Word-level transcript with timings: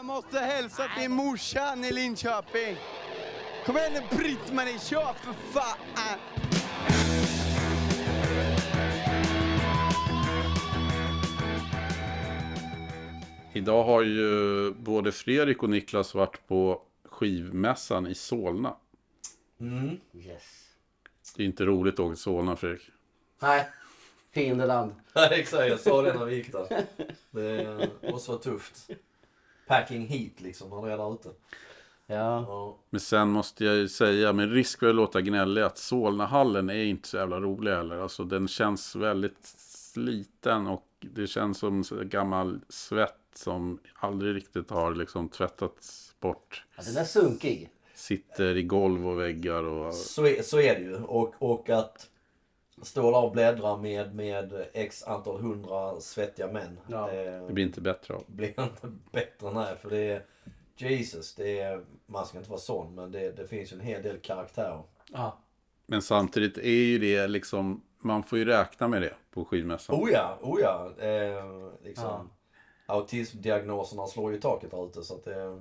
Jag 0.00 0.06
måste 0.06 0.38
hälsa 0.38 0.88
till 0.98 1.10
morsan 1.10 1.84
i 1.84 1.92
Linköping. 1.92 2.76
Kom 3.66 3.76
igen 3.76 3.92
nu 3.92 4.16
Britt-Marie, 4.16 4.78
kör 4.78 5.12
för 5.12 5.32
fan! 5.32 6.18
Idag 13.52 13.84
har 13.84 14.02
ju 14.02 14.70
både 14.74 15.12
Fredrik 15.12 15.62
och 15.62 15.70
Niklas 15.70 16.14
varit 16.14 16.46
på 16.48 16.82
skivmässan 17.04 18.06
i 18.06 18.14
Solna. 18.14 18.76
Yes. 20.14 20.42
Det 21.36 21.42
är 21.42 21.46
inte 21.46 21.64
roligt 21.64 21.94
att 21.94 22.00
åka 22.00 22.14
till 22.14 22.22
Solna 22.22 22.56
Fredrik. 22.56 22.90
Nej, 23.42 23.68
fiendeland. 24.34 24.94
Nej 25.14 25.40
exakt, 25.40 25.68
jag 25.68 25.80
sa 25.80 26.02
det 26.02 26.14
när 26.14 26.24
vi 26.24 26.36
gick 26.36 26.52
där. 26.52 26.84
Det 27.30 28.10
måste 28.10 28.30
vara 28.30 28.40
tufft. 28.40 28.90
Packing 29.70 30.06
heat 30.06 30.40
liksom 30.40 30.70
när 30.70 30.86
det 30.86 30.92
är 30.92 30.98
där 30.98 31.14
ute. 31.14 31.28
Ja. 32.06 32.44
Ja. 32.48 32.78
Men 32.90 33.00
sen 33.00 33.28
måste 33.30 33.64
jag 33.64 33.76
ju 33.76 33.88
säga, 33.88 34.32
med 34.32 34.52
risk 34.52 34.78
för 34.78 34.88
att 34.88 34.94
låta 34.94 35.20
gnällig, 35.20 35.62
att 35.62 35.78
Solnahallen 35.78 36.70
är 36.70 36.84
inte 36.84 37.08
så 37.08 37.16
jävla 37.16 37.40
rolig 37.40 37.72
heller. 37.72 37.96
Alltså 37.96 38.24
den 38.24 38.48
känns 38.48 38.96
väldigt 38.96 39.38
sliten 39.42 40.66
och 40.66 40.86
det 41.00 41.26
känns 41.26 41.58
som 41.58 41.84
gammal 42.02 42.60
svett 42.68 43.14
som 43.34 43.78
aldrig 43.94 44.36
riktigt 44.36 44.70
har 44.70 44.94
liksom 44.94 45.28
tvättats 45.28 46.14
bort. 46.20 46.64
ja. 46.76 46.82
Den 46.86 46.96
är 46.96 47.04
sunkig. 47.04 47.70
Sitter 47.94 48.56
i 48.56 48.62
golv 48.62 49.08
och 49.08 49.20
väggar 49.20 49.62
och... 49.62 49.94
Så, 49.94 50.26
är, 50.26 50.42
så 50.42 50.60
är 50.60 50.74
det 50.74 50.84
ju. 50.84 50.96
Och, 50.96 51.34
och 51.38 51.70
att 51.70 52.10
stå 52.82 53.10
där 53.10 53.24
och 53.24 53.32
bläddra 53.32 53.76
med, 53.76 54.14
med 54.14 54.66
x 54.72 55.02
antal 55.02 55.40
hundra 55.40 56.00
svettiga 56.00 56.52
män. 56.52 56.80
Ja. 56.88 57.06
Det 57.06 57.46
Det 57.46 57.52
blir 57.52 57.64
inte 57.64 57.80
bättre 57.80 58.14
av. 58.14 58.24
blir 58.26 58.60
inte 58.60 58.92
bättre 59.12 59.52
nej. 59.52 59.76
För 59.76 59.90
det 59.90 59.98
är 59.98 60.22
Jesus, 60.76 61.34
det 61.34 61.60
är, 61.60 61.84
man 62.06 62.26
ska 62.26 62.38
inte 62.38 62.50
vara 62.50 62.60
sån 62.60 62.94
men 62.94 63.12
det, 63.12 63.36
det 63.36 63.46
finns 63.46 63.72
ju 63.72 63.74
en 63.74 63.80
hel 63.80 64.02
del 64.02 64.18
karaktärer. 64.20 64.82
Ja. 65.12 65.38
Men 65.86 66.02
samtidigt 66.02 66.58
är 66.58 66.70
ju 66.70 66.98
det 66.98 67.28
liksom, 67.28 67.82
man 67.98 68.22
får 68.22 68.38
ju 68.38 68.44
räkna 68.44 68.88
med 68.88 69.02
det 69.02 69.14
på 69.30 69.44
skivmässan. 69.44 69.96
Oh 69.96 70.10
ja, 70.10 70.38
oh 70.42 70.60
ja. 70.60 70.90
Eh, 70.98 71.44
liksom, 71.84 72.30
Autismdiagnoserna 72.86 74.06
slår 74.06 74.30
ju 74.32 74.38
i 74.38 74.40
taket 74.40 74.70
där 74.70 74.86
ute 74.86 75.02
så 75.02 75.14
att 75.14 75.24
det... 75.24 75.60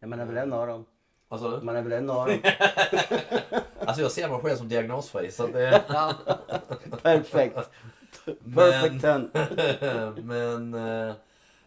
ja. 0.00 0.06
Man 0.06 0.20
är 0.20 0.26
väl 0.26 0.36
en 0.36 0.52
av 0.52 0.66
dem. 0.66 0.84
Vad 1.32 1.40
sa 1.40 1.50
du? 1.56 1.64
Man 1.64 1.76
är 1.76 1.82
väl 1.82 1.92
en 1.92 2.10
av 2.10 2.26
dem. 2.28 2.38
Alltså 3.86 4.02
jag 4.02 4.12
ser 4.12 4.28
mig 4.28 4.40
själv 4.40 4.56
som 4.56 4.68
diagnosfri 4.68 5.30
så 5.32 5.44
att 5.44 5.52
det... 5.52 5.84
Ja. 5.88 6.14
Perfekt. 7.02 7.58
Perfect 8.54 9.00
ten. 9.00 9.30
men 10.26 10.74
eh, 10.74 11.14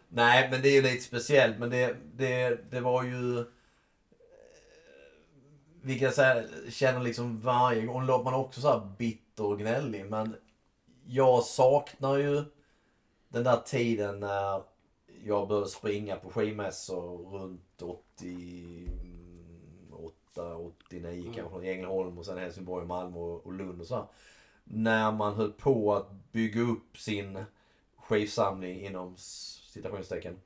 nej, 0.08 0.48
men 0.50 0.62
det 0.62 0.68
är 0.68 0.72
ju 0.72 0.82
lite 0.82 1.04
speciellt. 1.04 1.58
Men 1.58 1.70
det, 1.70 1.96
det, 2.14 2.70
det 2.70 2.80
var 2.80 3.02
ju... 3.02 3.38
eh, 3.38 3.44
Vilket 5.82 6.02
jag 6.02 6.14
säga, 6.14 6.42
känner 6.70 7.00
liksom 7.00 7.40
varje 7.40 7.86
gång. 7.86 8.06
Låter 8.06 8.24
man 8.24 8.34
också 8.34 8.60
så 8.60 8.68
här 8.68 8.88
bitter 8.98 9.44
och 9.44 9.58
gnällig. 9.58 10.06
Men 10.06 10.36
jag 11.06 11.42
saknar 11.42 12.16
ju 12.16 12.44
den 13.28 13.44
där 13.44 13.56
tiden 13.56 14.20
när 14.20 14.62
jag 15.24 15.48
började 15.48 15.68
springa 15.68 16.16
på 16.16 16.30
skivmässor 16.30 17.18
runt 17.38 17.82
88, 17.82 17.96
89 20.38 21.32
kanske. 21.34 21.66
I 21.66 21.72
Ängelholm 21.72 22.18
och 22.18 22.26
sen 22.26 22.38
Helsingborg, 22.38 22.86
Malmö 22.86 23.18
och 23.18 23.46
och 23.46 23.52
Lund 23.52 23.80
och 23.80 23.86
så. 23.86 23.94
Här. 23.96 24.06
När 24.64 25.12
man 25.12 25.34
höll 25.34 25.52
på 25.52 25.94
att 25.94 26.10
bygga 26.32 26.60
upp 26.60 26.98
sin 26.98 27.44
skivsamling 27.96 28.80
inom 28.86 29.14
citationstecken. 29.72 30.36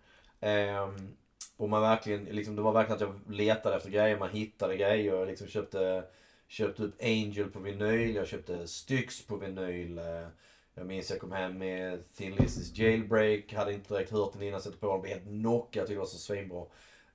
Ehm, 0.40 1.16
och 1.56 1.68
man 1.68 1.82
verkligen, 1.82 2.24
liksom, 2.24 2.56
det 2.56 2.62
var 2.62 2.72
verkligen 2.72 2.94
att 2.96 3.00
jag 3.28 3.34
letade 3.36 3.76
efter 3.76 3.90
grejer, 3.90 4.18
man 4.18 4.30
hittade 4.30 4.76
grejer. 4.76 5.14
Jag 5.14 5.28
liksom 5.28 5.46
köpte, 5.48 6.04
köpte 6.48 6.82
upp 6.82 7.02
Angel 7.02 7.50
på 7.50 7.58
vinyl, 7.58 8.14
jag 8.14 8.26
köpte 8.28 8.66
Styx 8.68 9.26
på 9.26 9.36
vinyl. 9.36 9.98
Eh, 9.98 10.26
Jag 10.74 10.86
minns 10.86 11.10
jag 11.10 11.20
kom 11.20 11.32
hem 11.32 11.58
med 11.58 12.14
Thin 12.16 12.34
Lizzy's 12.34 12.80
Jailbreak, 12.82 13.52
hade 13.52 13.72
inte 13.72 13.94
direkt 13.94 14.10
hört 14.10 14.32
den 14.32 14.42
innan, 14.42 14.60
satte 14.60 14.76
på 14.76 14.92
den, 14.92 15.00
blev 15.02 15.14
helt 15.14 15.26
knockad, 15.28 15.82
tyckte 15.82 15.94
det 15.94 15.98
var 15.98 16.06
så 16.06 16.18
svinbra. 16.18 16.64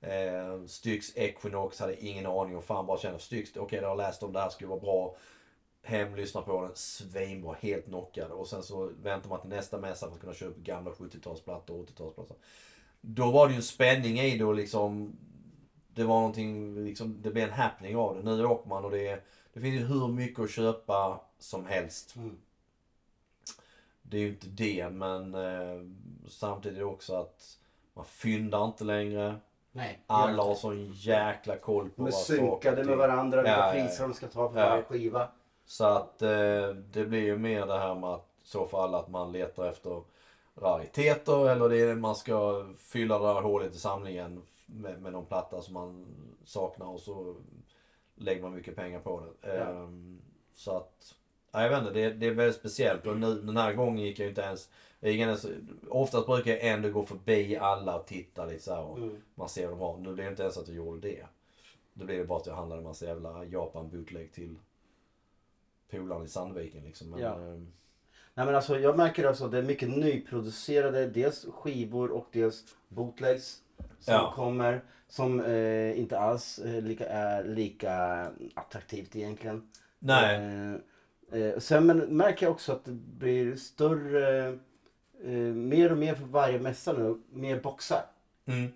Eh, 0.00 0.64
Styx 0.66 1.16
Equinox, 1.16 1.80
hade 1.80 2.04
ingen 2.04 2.26
aning 2.26 2.56
om 2.56 2.62
fan 2.62 2.86
bara 2.86 2.98
kände 2.98 3.18
Styx, 3.18 3.50
okej 3.50 3.62
okay, 3.62 3.80
jag 3.80 3.88
har 3.88 3.96
läst 3.96 4.22
om 4.22 4.32
det 4.32 4.40
här, 4.40 4.48
skulle 4.48 4.70
vara 4.70 4.80
bra. 4.80 5.16
Hem, 5.82 6.14
lyssna 6.14 6.42
på 6.42 6.62
den, 6.62 6.70
svinbra, 6.74 7.56
helt 7.60 7.84
knockad. 7.84 8.30
Och 8.30 8.48
sen 8.48 8.62
så 8.62 8.90
väntar 9.02 9.28
man 9.28 9.40
till 9.40 9.50
nästa 9.50 9.78
mässa 9.78 10.06
för 10.06 10.14
att 10.14 10.20
kunna 10.20 10.34
köpa 10.34 10.60
gamla 10.60 10.90
70-talsplattor 10.90 11.70
och 11.70 11.88
80-talsplattor. 11.88 12.36
Då 13.00 13.30
var 13.30 13.46
det 13.46 13.52
ju 13.52 13.56
en 13.56 13.62
spänning 13.62 14.18
i 14.18 14.38
det 14.38 14.44
och 14.44 14.54
liksom 14.54 15.16
det 15.96 16.04
var 16.04 16.14
någonting, 16.14 16.84
liksom, 16.84 17.22
det 17.22 17.30
blev 17.30 17.48
en 17.48 17.54
happening 17.54 17.96
av 17.96 18.16
det. 18.16 18.22
Nu 18.22 18.44
åker 18.44 18.68
man 18.68 18.84
och 18.84 18.90
det, 18.90 19.24
det 19.52 19.60
finns 19.60 19.80
ju 19.80 19.84
hur 19.84 20.08
mycket 20.08 20.44
att 20.44 20.50
köpa 20.50 21.20
som 21.38 21.66
helst. 21.66 22.16
Mm. 22.16 22.36
Det 24.02 24.16
är 24.16 24.20
ju 24.20 24.28
inte 24.28 24.46
det 24.46 24.90
men 24.90 25.34
eh, 25.34 25.80
samtidigt 26.28 26.82
också 26.82 27.14
att 27.14 27.58
man 27.94 28.04
fyndar 28.04 28.64
inte 28.64 28.84
längre. 28.84 29.36
Nej. 29.76 29.98
Alla 30.06 30.42
har 30.42 30.54
sån 30.54 30.92
jäkla 30.92 31.56
koll 31.56 31.84
på 31.90 31.94
De 31.96 32.02
är 32.02 32.04
vad 32.04 32.14
saker 32.14 32.36
synkade 32.36 32.84
med 32.84 32.96
varandra, 32.96 33.42
vilka 33.42 33.50
Ja, 33.58 33.58
ja, 33.58 33.78
ja. 33.78 33.86
priser 33.88 34.02
de 34.04 34.14
ska 34.14 34.26
ta 34.26 34.52
för 34.52 34.60
Ja. 34.60 34.68
varje 34.68 34.82
skiva. 34.82 35.28
Så 35.66 35.84
att 35.84 36.22
eh, 36.22 36.68
det 36.92 37.04
blir 37.06 37.22
ju 37.22 37.38
mer 37.38 37.66
det 37.66 37.78
här 37.78 37.94
med 37.94 38.10
att 38.10 38.26
i 38.44 38.48
så 38.48 38.66
fall 38.66 38.94
att 38.94 39.08
man 39.08 39.32
letar 39.32 39.68
efter 39.68 40.02
rariteter 40.60 41.48
eller 41.50 41.68
det 41.68 41.76
är 41.80 41.94
man 41.94 42.16
ska 42.16 42.66
fylla 42.78 43.18
det 43.18 43.34
här 43.34 43.40
hålet 43.42 43.74
i 43.74 43.78
samlingen 43.78 44.42
med, 44.66 45.02
med 45.02 45.12
någon 45.12 45.26
platta 45.26 45.62
som 45.62 45.74
man 45.74 46.06
saknar 46.44 46.86
och 46.86 47.00
så 47.00 47.36
lägger 48.14 48.42
man 48.42 48.54
mycket 48.54 48.76
pengar 48.76 49.00
på 49.00 49.20
det. 49.20 49.56
Ja. 49.56 49.64
Ehm, 49.64 50.20
så 50.54 50.76
att, 50.76 51.14
ja, 51.52 51.62
jag 51.62 51.70
vet 51.70 51.78
inte, 51.78 51.92
det, 51.92 52.10
det 52.10 52.26
är 52.26 52.30
väldigt 52.34 52.56
speciellt 52.60 53.06
och 53.06 53.16
nu, 53.16 53.34
den 53.34 53.56
här 53.56 53.72
gången 53.72 54.04
gick 54.04 54.18
jag 54.18 54.28
inte 54.28 54.40
ens, 54.40 54.68
oftast 55.88 56.26
brukar 56.26 56.50
jag 56.50 56.64
ändå 56.66 56.90
gå 56.90 57.02
förbi 57.02 57.56
alla 57.56 57.96
och 58.00 58.06
titta 58.06 58.44
lite 58.46 58.62
så 58.62 58.76
och 58.78 58.98
Mm. 58.98 59.16
man 59.34 59.48
ser 59.48 59.66
vad 59.68 59.78
de 59.78 59.80
har. 59.80 59.96
Nu 59.98 60.02
blev 60.14 60.16
det 60.26 60.30
inte 60.30 60.42
ens 60.42 60.56
att 60.56 60.68
jag 60.68 60.76
gjorde 60.76 61.08
det. 61.08 61.26
Då 61.94 62.04
blev 62.04 62.18
det 62.18 62.24
bara 62.24 62.38
att 62.38 62.46
jag 62.46 62.54
handlade 62.54 62.80
en 62.80 62.86
massa 62.88 63.04
jävla 63.06 63.44
Japan 63.44 63.90
bootleg 63.90 64.32
till 64.32 64.54
polaren 65.90 66.24
i 66.24 66.28
Sandviken 66.28 66.84
liksom. 66.84 67.10
Men, 67.10 67.20
Ja. 67.20 67.34
ehm, 67.34 67.72
Nej 68.34 68.46
men 68.46 68.54
alltså 68.54 68.78
jag 68.78 68.96
märker 68.96 69.24
alltså 69.24 69.44
att 69.44 69.50
det 69.50 69.58
är 69.58 69.62
mycket 69.62 69.88
nyproducerade 69.90 71.06
dels 71.06 71.44
skivor 71.52 72.10
och 72.10 72.26
dels 72.32 72.64
bootlegs 72.88 73.62
som 73.98 74.14
Ja. 74.14 74.32
kommer. 74.36 74.80
Som 75.08 75.40
eh, 75.40 75.98
inte 76.00 76.18
alls 76.18 76.58
eh, 76.58 76.82
lika, 76.82 77.06
är 77.08 77.44
lika 77.44 77.92
attraktivt 78.54 79.16
egentligen. 79.16 79.68
nej. 79.98 80.36
Eh, 81.32 81.40
eh, 81.40 81.58
sen 81.58 81.86
men, 81.86 81.98
märker 81.98 82.46
jag 82.46 82.52
också 82.52 82.72
att 82.72 82.84
det 82.84 82.92
blir 82.92 83.56
större, 83.56 84.58
eh, 85.24 85.30
mer 85.54 85.92
och 85.92 85.98
mer 85.98 86.14
för 86.14 86.24
varje 86.24 86.58
mässa 86.58 86.92
nu, 86.92 87.18
mer 87.32 87.60
boxar. 87.60 88.02
Mm. 88.46 88.72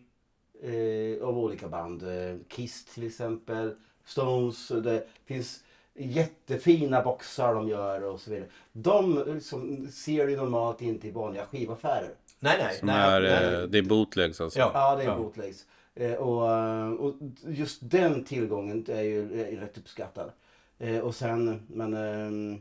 eh, 0.63 1.29
av 1.29 1.39
olika 1.39 1.69
band. 1.69 2.03
Eh, 2.03 2.37
Kiss 2.49 2.85
till 2.85 3.07
exempel, 3.07 3.75
Stones. 4.05 4.69
Det 4.69 5.07
finns 5.25 5.65
jättefina 5.95 7.03
boxar 7.03 7.55
de 7.55 7.69
gör 7.69 8.05
och 8.05 8.21
så 8.21 8.31
vidare. 8.31 8.49
De 8.73 9.25
liksom, 9.27 9.89
ser 9.93 10.27
du 10.27 10.37
normalt 10.37 10.83
inte 10.83 11.09
i 11.09 11.11
vanliga 11.11 11.47
skivaffärer. 11.47 12.15
Nej, 12.39 12.57
nej. 12.59 12.77
Som 12.79 12.87
nej, 12.87 12.97
är, 12.97 13.21
nej. 13.21 13.55
eh, 13.55 13.69
det 13.69 13.79
är 13.79 13.83
bootlegs 13.83 14.41
alltså. 14.41 14.59
Ja. 14.59 14.71
Ja, 14.75 14.97
det 14.97 15.05
är 15.05 15.17
bootlegs. 15.17 15.67
Eh, 15.95 16.13
och, 16.13 17.07
och 17.07 17.15
just 17.47 17.79
den 17.83 18.25
tillgången 18.25 18.87
är 18.89 19.03
ju 19.03 19.29
rätt 19.61 19.79
uppskattad. 19.79 20.31
Eh, 20.79 20.99
och 20.99 21.15
sen, 21.15 21.63
men 21.69 21.95
eh, 21.95 22.61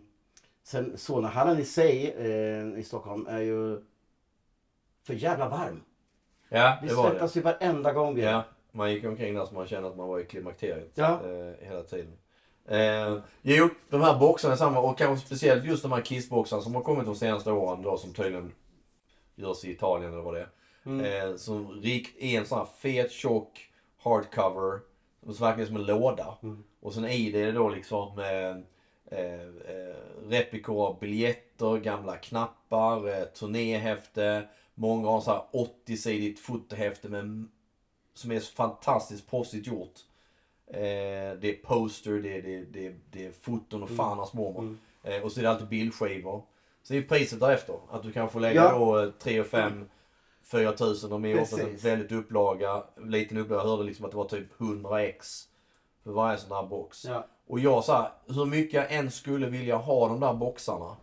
sen 0.70 0.98
Solnahallen 0.98 1.60
i 1.60 1.66
sig 1.66 2.14
eh, 2.18 2.80
i 2.80 2.84
Stockholm 2.84 3.28
är 3.28 3.40
ju 3.40 3.82
för 5.04 5.14
jävla 5.14 5.50
varm. 5.50 5.82
Ja, 6.50 6.78
Vi 6.82 6.88
det 6.88 6.94
var 6.94 7.04
det. 7.04 7.10
svettas 7.12 7.38
ju 7.38 7.42
varenda 7.42 7.94
gång 7.94 8.16
vi 8.16 8.22
är. 8.22 8.32
Ja, 8.32 8.44
man 8.72 8.92
gick 8.94 9.06
omkring 9.06 9.34
där 9.34 9.46
så 9.46 9.54
man 9.54 9.68
kände 9.68 9.90
att 9.90 9.98
man 9.98 10.08
var 10.08 10.20
i 10.20 10.26
klimakteriet 10.26 10.92
Ja. 10.96 11.20
eh, 11.26 11.68
hela 11.68 11.84
tiden. 11.84 12.18
Eh, 12.68 13.18
jo, 13.42 13.70
de 13.90 14.02
här 14.02 14.20
boxarna 14.20 14.54
är 14.54 14.58
samma 14.58 14.80
och 14.80 14.98
kanske 14.98 15.26
speciellt 15.26 15.64
just 15.66 15.84
de 15.84 15.92
här 15.92 16.02
Kiss-boxarna 16.02 16.62
som 16.62 16.76
har 16.76 16.82
kommit 16.82 17.06
de 17.06 17.16
senaste 17.16 17.52
åren 17.52 17.82
då 17.82 17.98
som 17.98 18.14
tydligen 18.14 18.52
görs 19.36 19.66
i 19.66 19.72
Italien 19.72 20.14
eller 20.14 20.22
vad 20.24 20.34
det 20.34 20.40
är. 20.40 20.50
Mm. 20.86 21.30
Eh, 21.32 21.36
som 21.36 21.72
rikt 21.82 22.18
är 22.20 22.40
en 22.40 22.46
sån 22.46 22.58
här 22.58 22.68
fet 22.78 23.12
tjock 23.12 23.70
hardcover. 24.04 24.80
Som 25.24 25.34
verkligen 25.46 25.68
som 25.68 25.76
en 25.76 25.86
låda. 25.86 26.38
Mm. 26.44 26.64
Och 26.80 26.94
sen 26.94 27.06
i 27.06 27.32
det 27.32 27.42
är 27.42 27.46
det 27.46 27.52
då 27.52 27.70
liksom 27.70 28.20
eh, 28.20 28.64
eh, 29.12 29.42
eh, 29.44 29.96
replikor 30.30 30.88
av 30.88 31.00
biljetter, 31.00 31.78
gamla 31.78 32.18
knappar, 32.18 33.08
eh, 33.08 33.24
turnéhäfte. 33.24 34.48
Många 34.76 35.10
har 35.10 35.22
så 35.22 35.32
här 35.32 35.44
80-sidigt 35.52 36.40
fotohäfte 36.40 37.10
med, 37.10 37.48
som 38.14 38.32
är 38.32 38.40
fantastiskt 38.40 39.30
proffsigt 39.30 39.68
gjort. 39.68 39.94
Eh, 40.68 40.80
det 41.42 41.44
är 41.44 41.64
poster, 41.64 42.12
det 42.12 42.38
är, 42.38 42.42
det, 42.42 42.64
det, 42.64 42.88
är- 42.88 43.00
det 43.12 43.26
är 43.26 43.32
foton 43.32 43.84
och 43.84 43.90
fan 43.90 44.18
hans 44.18 44.34
mormor. 44.34 44.62
Mm. 44.62 44.78
Eh, 45.04 45.22
och 45.24 45.32
så 45.32 45.40
är 45.40 45.44
det 45.44 45.50
alltid 45.50 45.68
bildskivor. 45.68 46.44
Så 46.84 46.94
är 46.94 47.02
priset 47.02 47.40
därefter. 47.40 47.76
Att 47.90 48.04
du 48.04 48.12
kan 48.12 48.30
få 48.30 48.40
lägga 48.40 48.62
Ja. 48.64 48.78
då 49.06 49.12
3 49.20 49.40
och 49.40 49.48
5 49.48 49.90
4000. 50.44 51.10
De 51.10 51.26
är 51.26 51.42
oftast 51.42 51.62
en 51.64 51.78
väldigt 51.78 52.12
upplaga. 52.12 52.84
Liten 53.04 53.38
upplaga. 53.38 53.62
Jag 53.64 53.70
hörde 53.70 53.84
liksom 53.84 54.06
att 54.06 54.12
det 54.12 54.18
var 54.18 54.26
typ 54.28 54.62
100 54.62 55.04
ex 55.04 55.49
för 56.10 56.14
varje 56.14 56.38
sån 56.38 56.58
här 56.58 56.68
box. 56.68 57.06
Ja. 57.06 57.28
Och 57.48 57.60
jag 57.60 57.84
så 57.84 57.94
här, 57.94 58.12
hur 58.28 58.46
mycket 58.46 58.74
jag 58.74 58.94
än 58.94 59.12
skulle 59.12 59.48
vilja 59.48 59.76
ha 59.76 60.08
de 60.08 60.20
där 60.20 60.34
boxarna. 60.34 60.98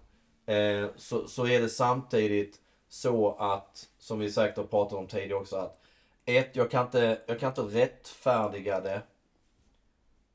Eh, 0.47 0.89
så, 0.97 1.29
så 1.29 1.47
är 1.47 1.61
det 1.61 1.69
samtidigt 1.69 2.61
så 2.89 3.35
att, 3.35 3.89
som 3.99 4.19
vi 4.19 4.31
säkert 4.31 4.57
har 4.57 4.65
pratat 4.65 4.99
om 4.99 5.07
tidigare 5.07 5.35
också, 5.35 5.57
att 5.57 5.81
ett, 6.25 6.57
jag 6.57 6.71
kan 6.71 6.85
inte, 6.85 7.21
jag 7.27 7.41
kan 7.41 7.49
inte 7.49 7.63
rättfärdiga 7.63 8.81
det. 8.81 9.03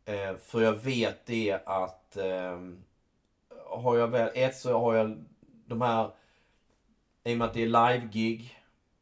Eh, 0.06 0.35
för 0.35 0.62
jag 0.62 0.73
vet 0.73 1.25
det 1.25 1.59
att 1.65 2.18
eh, 2.18 2.59
har 3.65 3.97
jag 3.97 4.07
väl, 4.07 4.31
ett 4.33 4.56
så 4.56 4.79
har 4.79 4.95
jag 4.95 5.25
de 5.65 5.81
här, 5.81 6.12
i 7.23 7.33
och 7.33 7.38
med 7.38 7.47
att 7.47 7.53
det 7.53 7.63
är 7.63 7.65
live-gig, 7.65 8.57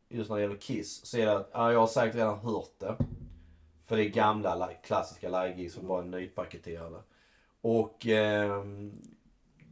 just 0.09 0.29
när 0.29 0.37
det 0.37 0.43
gäller 0.43 0.57
Kiss, 0.57 1.05
så 1.05 1.17
är 1.17 1.25
det 1.25 1.37
att, 1.37 1.49
ja, 1.53 1.71
jag 1.71 1.79
har 1.79 1.87
säkert 1.87 2.15
redan 2.15 2.39
hört 2.39 2.79
det. 2.79 2.95
För 3.89 3.97
det 3.97 4.03
är 4.03 4.09
gamla 4.09 4.69
klassiska 4.83 5.29
live-gig 5.29 5.71
som 5.71 5.87
bara 5.87 6.01
är 6.01 6.05
nypaketerade. 6.05 6.97
Och 7.61 8.05
ehm, 8.07 9.01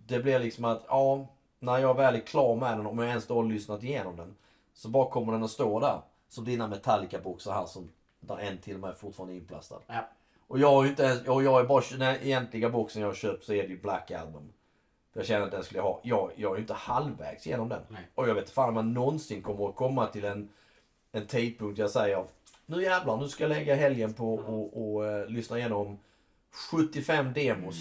det 0.06 0.20
blir 0.20 0.40
liksom 0.40 0.66
att, 0.66 0.86
ja, 0.88 1.28
när 1.60 1.78
jag 1.78 1.94
väl 1.94 2.16
är 2.16 2.20
klar 2.20 2.56
med 2.56 2.78
den, 2.78 2.86
om 2.86 3.00
jag 3.00 3.08
ens 3.08 3.28
då 3.28 3.36
har 3.36 3.44
lyssnat 3.44 3.84
igenom 3.84 4.18
den, 4.18 4.36
så 4.74 4.90
bara 4.90 5.10
kommer 5.10 5.34
den 5.34 5.44
att 5.44 5.52
stå 5.52 5.80
där. 5.80 6.02
Som 6.28 6.46
dina 6.46 6.68
Metallica-boxar 6.68 7.54
här 7.54 7.66
som, 7.66 7.90
där 8.20 8.38
en 8.38 8.58
till 8.58 8.74
och 8.74 8.80
med 8.80 8.98
fortfarande 8.98 9.36
är 9.36 9.38
inplastad. 9.38 9.82
Ja. 9.88 10.10
Och 10.48 10.60
jag 10.60 10.72
har 10.72 10.84
ju 10.84 10.90
inte 10.90 11.04
ens, 11.04 11.28
och 11.28 11.44
jag 11.44 11.60
är 11.60 11.64
bara, 11.64 11.84
den 11.98 12.16
egentliga 12.16 12.70
boxen 12.70 13.02
jag 13.02 13.10
har 13.10 13.16
köpt 13.16 13.46
så 13.46 13.54
är 13.54 13.64
det 13.64 13.70
ju 13.70 13.82
Black 13.82 14.12
Album. 14.12 14.54
Jag 15.14 15.26
känner 15.26 15.46
att 15.46 15.52
den 15.52 15.64
skulle 15.64 15.80
jag 15.80 15.84
ha. 15.84 16.00
Jag, 16.04 16.32
jag 16.36 16.56
är 16.56 16.60
inte 16.60 16.74
halvvägs 16.74 17.46
genom 17.46 17.70
den. 17.70 17.82
Nej. 17.88 18.08
Och 18.16 18.30
jag 18.30 18.36
vet 18.36 18.50
fan 18.50 18.70
om 18.70 18.76
man 18.76 18.94
någonsin 18.94 19.42
kommer 19.42 19.70
att 19.70 19.76
komma 19.76 20.06
till 20.08 20.26
en, 20.26 20.50
en 21.12 21.28
tidpunkt 21.28 21.80
jag 21.80 21.90
säger 21.90 22.26
nu 22.70 22.84
jävlar, 22.84 23.18
nu 23.18 23.28
ska 23.28 23.44
jag 23.44 23.50
lägga 23.50 23.76
helgen 23.76 24.14
på 24.14 24.34
och, 24.36 24.96
och 24.96 25.04
uh, 25.04 25.30
lyssna 25.30 25.58
igenom 25.58 26.00
75 26.72 27.34
demos. 27.34 27.76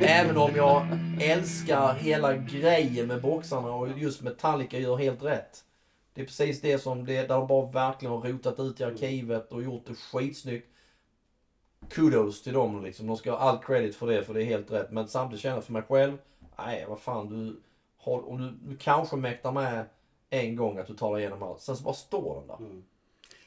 Även 0.00 0.36
om 0.36 0.50
jag 0.56 0.86
älskar 1.20 1.94
hela 1.94 2.36
grejen 2.36 3.06
med 3.06 3.22
boxarna 3.22 3.72
och 3.72 3.98
just 3.98 4.22
Metallica 4.22 4.78
gör 4.78 4.96
helt 4.96 5.22
rätt. 5.22 5.64
Det 6.14 6.20
är 6.20 6.26
precis 6.26 6.60
det 6.60 6.78
som 6.78 7.04
det, 7.06 7.28
där 7.28 7.28
de 7.28 7.46
bara 7.46 7.70
verkligen 7.70 8.12
har 8.12 8.22
rotat 8.22 8.60
ut 8.60 8.80
i 8.80 8.84
arkivet 8.84 9.52
och 9.52 9.62
gjort 9.62 9.86
det 9.86 9.94
skitsnyggt. 9.94 10.75
Kudos 11.90 12.42
till 12.42 12.52
dem 12.52 12.84
liksom. 12.84 13.06
De 13.06 13.16
ska 13.16 13.30
ha 13.30 13.38
all 13.38 13.58
credit 13.58 13.96
för 13.96 14.06
det, 14.06 14.22
för 14.22 14.34
det 14.34 14.42
är 14.42 14.44
helt 14.44 14.70
rätt. 14.70 14.90
Men 14.90 15.08
samtidigt 15.08 15.42
känner 15.42 15.56
jag 15.56 15.64
för 15.64 15.72
mig 15.72 15.82
själv, 15.82 16.18
nej 16.58 16.86
vad 16.88 17.00
fan 17.00 17.28
du 17.28 17.60
har, 17.98 18.28
om 18.28 18.38
du, 18.38 18.70
du 18.70 18.76
kanske 18.76 19.16
mäktar 19.16 19.52
med 19.52 19.84
en 20.30 20.56
gång 20.56 20.78
att 20.78 20.86
du 20.86 20.94
dig 20.94 21.18
igenom 21.18 21.42
allt. 21.42 21.60
Sen 21.60 21.76
så 21.76 21.82
bara 21.84 21.94
står 21.94 22.34
den 22.34 22.46
där. 22.46 22.82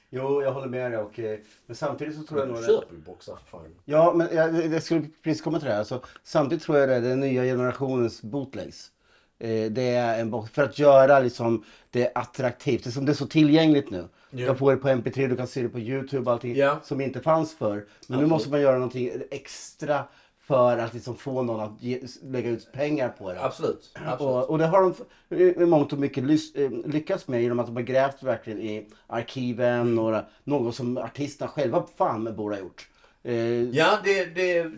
Jo, 0.09 0.41
jag 0.41 0.53
håller 0.53 0.68
med 0.68 0.91
dig. 0.91 1.00
Och, 1.00 1.19
eh, 1.19 1.39
men 1.65 1.75
samtidigt 1.75 2.15
så 2.15 2.24
tror 2.24 2.39
jag 2.39 2.50
Du 2.50 2.53
nog... 2.53 2.65
köper 2.65 2.95
ju 2.95 3.01
boxar 3.01 3.36
för 3.36 3.45
fan. 3.45 3.75
Ja, 3.86 4.13
men 4.15 4.27
jag, 4.36 4.65
jag 4.65 4.83
skulle 4.83 5.09
precis 5.24 5.41
komma 5.44 5.59
till 5.59 5.65
det 5.65 5.71
här. 5.71 5.80
Alltså, 5.80 6.01
samtidigt 6.24 6.63
tror 6.63 6.77
jag 6.77 6.89
det 6.89 6.95
är 6.95 7.01
den 7.01 7.19
nya 7.19 7.44
generationens 7.44 8.21
bootlegs. 8.21 8.91
Eh, 9.39 9.71
det 9.71 9.89
är 9.89 10.21
en 10.21 10.30
box 10.31 10.51
för 10.51 10.63
att 10.63 10.80
göra 10.80 11.19
liksom, 11.19 11.63
det 11.91 12.12
attraktivt. 12.15 12.83
Det 12.83 12.89
är, 12.89 12.91
som 12.91 13.06
det 13.06 13.12
är 13.12 13.13
så 13.13 13.27
tillgängligt 13.27 13.89
nu. 13.91 14.07
Du 14.31 14.45
kan 14.45 14.57
få 14.57 14.71
det 14.71 14.77
på 14.77 14.88
MP3, 14.88 15.27
du 15.27 15.36
kan 15.36 15.47
se 15.47 15.62
det 15.62 15.69
på 15.69 15.80
YouTube 15.80 16.25
och 16.25 16.31
allting 16.31 16.56
Ja. 16.56 16.80
som 16.83 17.01
inte 17.01 17.19
fanns 17.19 17.53
förr. 17.56 17.74
Men 17.75 17.80
nu 17.81 17.86
Absolut. 18.07 18.30
måste 18.30 18.50
man 18.50 18.62
göra 18.62 18.74
någonting 18.74 19.12
extra 19.31 20.03
för 20.47 20.77
att 20.77 20.94
liksom 20.94 21.15
få 21.15 21.41
någon 21.41 21.59
att 21.59 21.81
ge, 21.83 22.00
lägga 22.24 22.50
ut 22.50 22.71
pengar 22.74 23.09
på 23.09 23.33
det. 23.33 23.44
Absolut. 23.44 23.91
Absolut. 24.06 24.21
Och, 24.21 24.50
och 24.50 24.57
det 24.57 24.65
har 24.68 24.81
de 24.81 25.36
i 25.62 25.65
mångt 25.65 25.94
och 25.94 26.00
mycket 26.00 26.24
eh, 26.24 26.69
lyckats 26.86 27.27
med 27.27 27.41
genom 27.41 27.59
att 27.59 27.65
de 27.65 27.75
har 27.75 27.83
grävt 27.83 28.24
verkligen 28.24 28.59
i 28.62 28.88
arkiven. 29.07 29.95
Några, 29.95 30.25
något 30.44 30.75
som 30.75 30.97
artisterna 30.97 31.51
själva 31.51 31.86
fan 31.97 32.36
borde 32.36 32.56
ha 32.56 32.62
gjort. 32.62 32.88
Eh, 33.24 33.36
Ja, 33.62 33.97
det, 34.03 34.25
det 34.25 34.71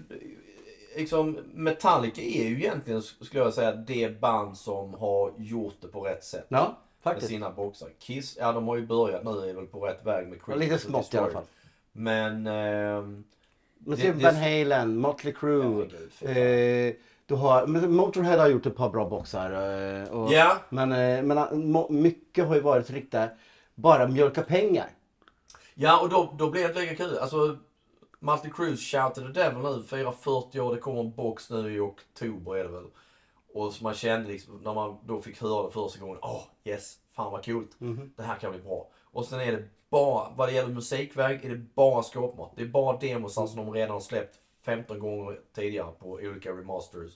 liksom 0.98 1.38
Metallica 1.54 2.22
är 2.22 2.44
ju 2.48 2.56
egentligen, 2.58 3.02
skulle 3.02 3.44
jag 3.44 3.54
säga, 3.54 3.72
det 3.72 4.22
band 4.22 4.58
som 4.58 4.94
har 4.94 5.32
gjort 5.38 5.76
det 5.82 5.88
på 5.88 6.02
rätt 6.02 6.24
sätt. 6.24 6.46
ja, 6.50 6.58
Med 7.04 7.14
faktiskt. 7.14 7.28
sina 7.32 7.52
boxar. 7.52 7.90
Kiss, 8.00 8.38
ja 8.40 8.52
de 8.52 8.68
har 8.68 8.76
ju 8.76 8.86
börjat 8.86 9.24
nu, 9.24 9.50
är 9.50 9.54
väl 9.54 9.68
på 9.68 9.80
rätt 9.80 10.06
väg 10.06 10.28
med 10.28 10.40
Ja, 10.48 10.56
lite 10.56 10.78
smått 10.78 11.14
i 11.14 11.18
alla 11.18 11.32
fall. 11.32 11.44
Men... 11.92 12.48
ehm, 12.48 13.24
Men 13.86 13.98
Det- 14.00 14.12
Van 14.12 14.36
Halen, 14.36 14.98
Motley 14.98 15.34
Crue. 15.34 15.88
Fan. 16.12 16.30
Eh, 16.30 16.94
du 17.26 17.36
har, 17.36 17.68
men 17.68 17.94
Motorhead 17.96 18.38
har 18.38 18.48
gjort 18.48 18.66
ett 18.66 18.76
par 18.76 18.90
bra 18.90 19.10
boxar. 19.10 19.52
Eh, 19.52 20.10
och, 20.10 20.34
Ja. 20.34 20.58
Men, 20.70 20.92
eh, 20.92 21.24
men 21.24 21.38
eh, 21.38 21.90
mycket 21.90 22.48
har 22.48 22.56
ju 22.56 22.62
varit 22.62 22.90
riktat 22.90 23.30
bara 23.76 24.08
mjölka 24.08 24.42
pengar. 24.42 24.90
Ja, 25.74 26.02
och 26.02 26.10
då, 26.10 26.34
då 26.38 26.50
blir 26.50 26.62
det 26.62 26.68
inte 26.68 26.80
lika 26.82 26.96
kul. 26.96 27.18
Alltså, 27.18 27.58
Multi 28.24 28.50
Cruise 28.50 28.84
Shout 28.84 29.16
to 29.16 29.22
the 29.22 29.28
Devil 29.28 29.64
nu, 29.64 29.84
firar 29.84 30.12
40 30.12 30.60
år. 30.60 30.74
Det 30.74 30.80
kommer 30.80 31.00
en 31.00 31.16
box 31.16 31.50
nu 31.50 31.76
i 31.76 31.80
oktober 31.80 32.56
är 32.56 32.64
det 32.64 32.70
väl. 32.70 32.86
Och 33.54 33.74
så 33.74 33.84
man 33.84 33.94
kände 33.94 34.30
liksom, 34.30 34.62
när 34.64 34.74
man 34.74 34.98
då 35.06 35.22
fick 35.22 35.42
höra 35.42 35.66
det 35.68 35.72
första 35.72 36.00
gången, 36.00 36.18
åh 36.22 36.44
yes, 36.64 36.98
fan 37.12 37.32
vad 37.32 37.46
coolt. 37.46 37.72
Det 38.16 38.24
här 38.24 38.36
kan 38.36 38.52
bli 38.52 38.62
bra. 38.62 38.88
Och 39.12 39.26
sen 39.26 39.40
är 39.40 39.52
det 39.52 39.64
bara, 39.90 40.30
vad 40.36 40.50
det 40.50 40.54
gäller 40.54 40.74
musikväg, 40.74 41.46
är 41.46 41.50
det 41.50 41.56
bara 41.56 42.04
skåpmat. 42.04 42.52
Det 42.56 42.62
är 42.62 42.68
bara 42.68 42.98
demosar 42.98 43.48
som 43.48 43.58
de 43.58 43.74
redan 43.74 43.92
har 43.92 44.00
släppt 44.00 44.40
15 44.66 45.00
gånger 45.00 45.40
tidigare 45.54 45.92
på 46.00 46.10
olika 46.10 46.52
remasters. 46.52 47.12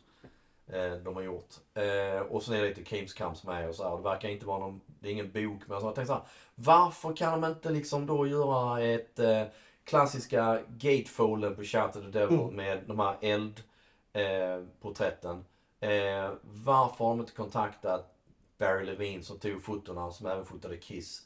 Eh, 0.67 0.91
de 1.03 1.15
har 1.15 1.21
gjort. 1.21 1.53
Eh, 1.73 2.21
och 2.21 2.43
sen 2.43 2.55
är 2.55 2.61
det 2.61 2.67
lite 2.69 2.83
Kims 2.83 3.13
Kamps 3.13 3.43
med 3.43 3.69
och 3.69 3.75
så 3.75 3.89
här. 3.89 3.97
Det 3.97 4.03
verkar 4.03 4.29
inte 4.29 4.45
vara 4.45 4.59
någon, 4.59 4.81
det 4.99 5.07
är 5.07 5.11
ingen 5.11 5.31
bok 5.31 5.61
men 5.67 5.79
så 5.81 5.87
jag 5.87 5.95
tänkte 5.95 6.13
så 6.13 6.13
här, 6.13 6.23
Varför 6.55 7.15
kan 7.15 7.41
de 7.41 7.49
inte 7.49 7.69
liksom 7.69 8.05
då 8.05 8.27
göra 8.27 8.81
ett 8.81 9.19
eh, 9.19 9.43
klassiska 9.85 10.59
gatefolden 10.67 11.55
på 11.55 11.63
Shout 11.63 11.93
to 11.93 12.01
the 12.01 12.07
Devil 12.07 12.51
med 12.51 12.83
de 12.87 12.99
här 12.99 13.17
eldporträtten. 13.21 15.45
Eh, 15.79 15.89
eh, 15.89 16.31
varför 16.41 17.05
har 17.05 17.11
de 17.11 17.19
inte 17.19 17.31
kontaktat 17.31 18.15
Barry 18.57 18.85
Levine 18.85 19.23
som 19.23 19.39
tog 19.39 19.63
fotona 19.63 20.11
som 20.11 20.27
även 20.27 20.45
fotade 20.45 20.77
Kiss? 20.77 21.21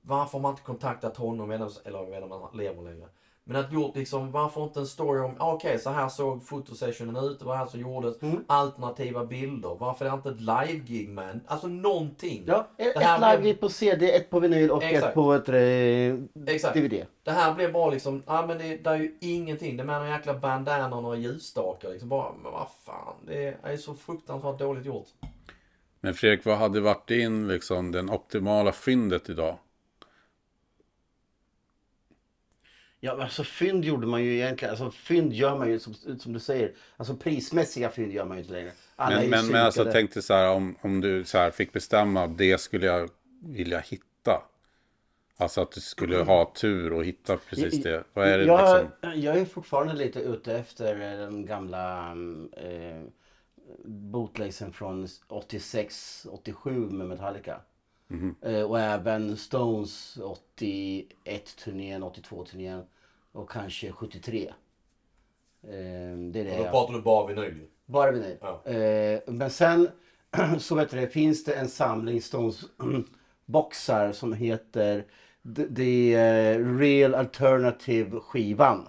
Varför 0.00 0.32
har 0.32 0.40
man 0.40 0.50
inte 0.50 0.62
kontaktat 0.62 1.16
honom, 1.16 1.50
eller 1.50 1.86
eller 1.86 1.98
jag 1.98 2.06
vet 2.06 2.22
inte 2.22 2.34
om 2.34 2.42
han 2.42 2.56
lever 2.56 2.82
längre. 2.82 3.08
Men 3.50 3.56
att 3.64 3.72
gjort 3.72 3.96
liksom, 3.96 4.30
varför 4.32 4.64
inte 4.64 4.80
en 4.80 4.86
story 4.86 5.20
om, 5.20 5.34
ah, 5.38 5.52
okej 5.52 5.78
så 5.78 5.90
här 5.90 6.08
såg 6.08 6.46
fotosessionen 6.46 7.16
ut, 7.16 7.38
det 7.38 7.44
var 7.44 7.56
här 7.56 7.66
som 7.66 7.80
gjordes, 7.80 8.16
alternativa 8.46 9.24
bilder. 9.24 9.76
Varför 9.80 10.04
är 10.04 10.10
det 10.10 10.14
inte 10.16 10.28
ett 10.28 10.40
live-gig 10.40 11.08
man? 11.08 11.40
Alltså 11.46 11.66
någonting. 11.66 12.44
Ja, 12.46 12.68
ett, 12.76 12.96
ett 12.96 13.20
live 13.20 13.38
blev- 13.40 13.54
på 13.56 13.68
CD, 13.68 14.10
ett 14.16 14.30
på 14.30 14.40
vinyl 14.40 14.70
och 14.70 14.82
Exakt. 14.82 15.06
ett 15.06 15.14
på 15.14 15.32
ett, 15.32 15.48
eh, 15.48 16.54
Exakt. 16.54 16.74
DVD. 16.74 17.04
Det 17.22 17.30
här 17.30 17.54
blev 17.54 17.72
bara 17.72 17.90
liksom, 17.90 18.22
ja 18.26 18.46
men 18.46 18.58
det, 18.58 18.76
det 18.76 18.90
är 18.90 18.96
ju 18.96 19.16
ingenting. 19.20 19.76
Det 19.76 19.82
är 19.82 19.86
med 19.86 20.00
någon 20.00 20.10
jäkla 20.10 20.34
bandana 20.34 20.96
och 20.96 21.02
några 21.02 21.16
ljusstakar 21.16 21.88
liksom. 21.88 22.08
Bara, 22.08 22.32
men 22.42 22.52
vad 22.52 22.66
fan. 22.86 23.14
Det 23.26 23.44
är, 23.46 23.56
det 23.62 23.68
är 23.72 23.76
så 23.76 23.94
fruktansvärt 23.94 24.58
dåligt 24.58 24.86
gjort. 24.86 25.06
Men 26.00 26.14
Fredrik, 26.14 26.44
vad 26.44 26.58
hade 26.58 26.80
varit 26.80 27.08
din, 27.08 27.48
liksom, 27.48 27.92
den 27.92 28.10
optimala 28.10 28.72
fyndet 28.72 29.30
idag? 29.30 29.56
Ja, 33.00 33.22
alltså 33.22 33.44
fynd 33.44 33.84
gjorde 33.84 34.06
man 34.06 34.24
ju 34.24 34.34
egentligen. 34.34 34.70
Alltså 34.70 34.90
fynd 34.90 35.32
gör 35.32 35.58
man 35.58 35.70
ju 35.70 35.78
som, 35.78 35.94
som 35.94 36.32
du 36.32 36.40
säger. 36.40 36.72
Alltså 36.96 37.16
prismässiga 37.16 37.90
fynd 37.90 38.12
gör 38.12 38.24
man 38.24 38.36
ju 38.36 38.42
inte 38.42 38.52
längre. 38.52 38.72
Alla 38.96 39.20
Men, 39.20 39.30
men, 39.30 39.46
men 39.46 39.64
alltså 39.64 39.88
tänk 39.92 40.14
dig 40.14 40.22
så 40.22 40.34
här, 40.34 40.50
om, 40.50 40.76
om 40.80 41.00
du 41.00 41.24
så 41.24 41.38
här, 41.38 41.50
fick 41.50 41.72
bestämma, 41.72 42.26
det 42.26 42.58
skulle 42.60 42.86
jag 42.86 43.10
vilja 43.42 43.78
hitta. 43.78 44.42
Alltså 45.36 45.60
att 45.60 45.72
du 45.72 45.80
skulle 45.80 46.16
ha 46.16 46.52
tur 46.54 46.92
och 46.92 47.04
hitta 47.04 47.36
precis 47.36 47.82
det. 47.82 48.04
Vad 48.12 48.28
är 48.28 48.38
det 48.38 48.44
jag, 48.44 48.84
liksom? 48.84 49.22
jag 49.22 49.36
är 49.38 49.44
fortfarande 49.44 49.94
lite 49.94 50.20
ute 50.20 50.58
efter 50.58 50.94
den 50.94 51.46
gamla 51.46 52.12
eh, 52.56 53.02
bootlegsen 53.84 54.72
från 54.72 55.08
86, 55.28 56.26
87 56.30 56.70
med 56.70 57.06
Metallica. 57.06 57.60
Mhm. 58.08 58.34
Eh, 58.42 58.62
och 58.62 58.80
även 58.80 59.36
Stones 59.36 60.18
81-turnén, 60.56 62.04
82-turnén 62.04 62.82
och 63.32 63.50
kanske 63.50 63.92
73. 63.92 64.46
Eh, 64.48 64.50
det 65.62 66.40
är 66.40 66.44
det 66.44 66.58
Och 66.58 66.64
då 66.64 66.70
pratar 66.70 66.94
du 66.94 67.02
bara 67.02 67.26
vinyl. 67.26 67.66
Bara 67.86 68.10
vinyl. 68.10 68.36
Ja. 68.40 68.64
Eh, 68.64 69.20
men 69.26 69.50
sen 69.50 69.88
så 70.58 70.74
vet 70.74 70.90
du 70.90 71.08
finns 71.08 71.44
det 71.44 71.54
en 71.54 71.68
samling 71.68 72.22
Stones 72.22 72.64
boxar 73.44 74.12
som 74.12 74.32
heter 74.32 75.04
The, 75.76 76.58
Real 76.58 77.14
Alternative 77.14 78.20
skivan. 78.20 78.88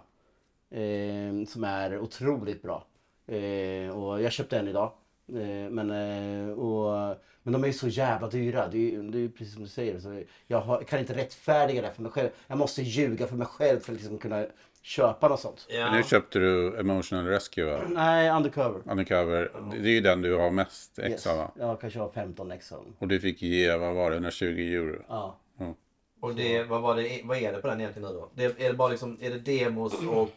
Eh, 0.72 1.46
som 1.48 1.64
är 1.64 2.00
otroligt 2.00 2.62
bra. 2.62 2.86
Eh, 3.28 3.90
och 3.90 4.22
jag 4.22 4.32
köpte 4.32 4.60
en 4.60 4.68
idag. 4.68 4.92
Eh, 5.36 5.70
men, 5.70 5.92
eh, 5.92 6.52
och, 6.60 7.18
men 7.44 7.54
de 7.54 7.64
är 7.64 7.68
ju 7.68 7.74
så 7.74 7.88
jävla 7.88 8.28
dyra. 8.28 8.68
Det 8.68 8.78
är 8.78 8.92
ju 8.92 9.02
det 9.12 9.18
är 9.18 9.22
ju 9.22 9.30
precis 9.30 9.54
som 9.54 9.64
du 9.64 9.70
säger. 9.70 10.00
Så 10.00 10.24
jag 10.48 10.62
har, 10.62 10.84
kan 10.84 11.00
inte 11.00 11.16
rättfärdiga 11.16 11.82
det 11.82 11.92
för 11.94 12.02
mig 12.02 12.12
själv. 12.12 12.30
Jag 12.48 12.58
måste 12.58 12.82
ljuga 12.82 13.28
för 13.28 13.36
mig 13.36 13.48
själv 13.48 13.80
för 13.80 13.94
att 13.94 14.00
liksom 14.00 14.18
kunna 14.18 14.46
köpa 14.82 15.28
något 15.28 15.40
sånt. 15.40 15.68
Ja. 15.70 15.92
Nu 15.92 16.04
köpte 16.04 16.40
du 16.40 16.80
Emotional 16.80 17.26
Rescue 17.26 17.66
va? 17.66 17.82
Nej, 17.90 18.30
undercover. 18.32 18.82
Undercover. 18.86 19.52
Det 19.72 19.90
är 19.90 19.94
ju 19.94 20.02
den 20.02 20.22
du 20.22 20.36
har 20.36 20.52
mest 20.52 21.00
ex 21.00 21.10
Yes. 21.10 21.26
va? 21.26 21.52
Jag 21.60 21.82
kanske 21.82 22.00
har 22.00 22.10
15 22.10 22.52
ex. 22.52 22.74
Och 23.00 23.08
du 23.08 23.20
fick 23.20 23.42
ge, 23.42 23.76
vad 23.78 23.96
var 23.96 24.10
det, 24.10 24.16
120 24.16 24.46
euro? 24.46 25.04
Ja. 25.08 25.40
Och 26.22 26.36
det, 26.36 26.64
vad, 26.64 26.82
var 26.82 26.96
det, 26.96 27.22
vad 27.24 27.38
är 27.38 27.54
det 27.54 27.62
på 27.62 27.68
den 27.68 27.80
egentligen 27.82 28.10
nu 28.10 28.16
då? 28.16 28.30
Det, 28.34 28.44
är 28.44 28.70
det 28.70 28.74
bara 28.74 28.90
liksom, 28.90 29.18
är 29.22 29.30
det 29.30 29.40
demos 29.40 29.94
och 30.08 30.30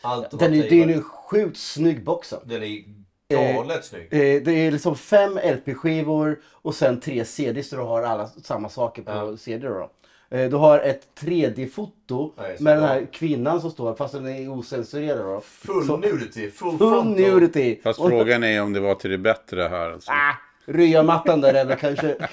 allt? 0.00 0.38
Den 0.38 0.54
är, 0.54 0.62
det 0.70 0.82
är 0.82 0.88
en 0.88 1.02
sjukt 1.02 1.56
snygg 1.56 2.04
boxen. 2.04 2.40
Den 2.44 2.62
är 2.62 2.84
galet 3.34 3.84
snygg. 3.84 4.02
Eh, 4.10 4.42
Det 4.42 4.52
är 4.52 4.70
liksom 4.70 4.96
fem 4.96 5.38
LP-skivor 5.44 6.38
och 6.52 6.74
sen 6.74 7.00
tre 7.00 7.24
CDs 7.24 7.70
där 7.70 7.76
du 7.76 7.82
har 7.82 8.02
alla 8.02 8.26
samma 8.26 8.68
saker 8.68 9.02
på 9.02 9.10
Ja. 9.10 9.36
CD. 9.36 9.68
Då. 9.68 9.90
Eh, 10.30 10.50
Du 10.50 10.56
har 10.56 10.78
ett 10.78 11.02
3D-foto 11.20 12.32
Ja, 12.36 12.42
med 12.58 12.76
den 12.76 12.84
här 12.84 13.06
kvinnan 13.12 13.60
som 13.60 13.70
står 13.70 13.94
fast 13.94 14.14
den 14.14 14.26
är 14.28 14.48
ocensurerad. 14.48 15.18
Då. 15.24 15.40
Full 15.40 15.86
Så- 15.86 15.96
nudity, 15.96 16.50
full, 16.50 16.78
Full 16.78 17.04
nudity! 17.04 17.80
Fast 17.82 18.00
Och- 18.00 18.08
frågan 18.10 18.44
är 18.44 18.62
om 18.62 18.72
det 18.72 18.80
var 18.80 18.94
till 18.94 19.10
det 19.10 19.18
bättre 19.18 19.62
här. 19.62 19.90
Alltså. 19.92 20.10
Ah, 20.10 20.34
Ryamattan 20.66 21.40
där 21.40 21.54
är 21.54 21.64
väl 21.64 21.78
kanske... 21.78 22.06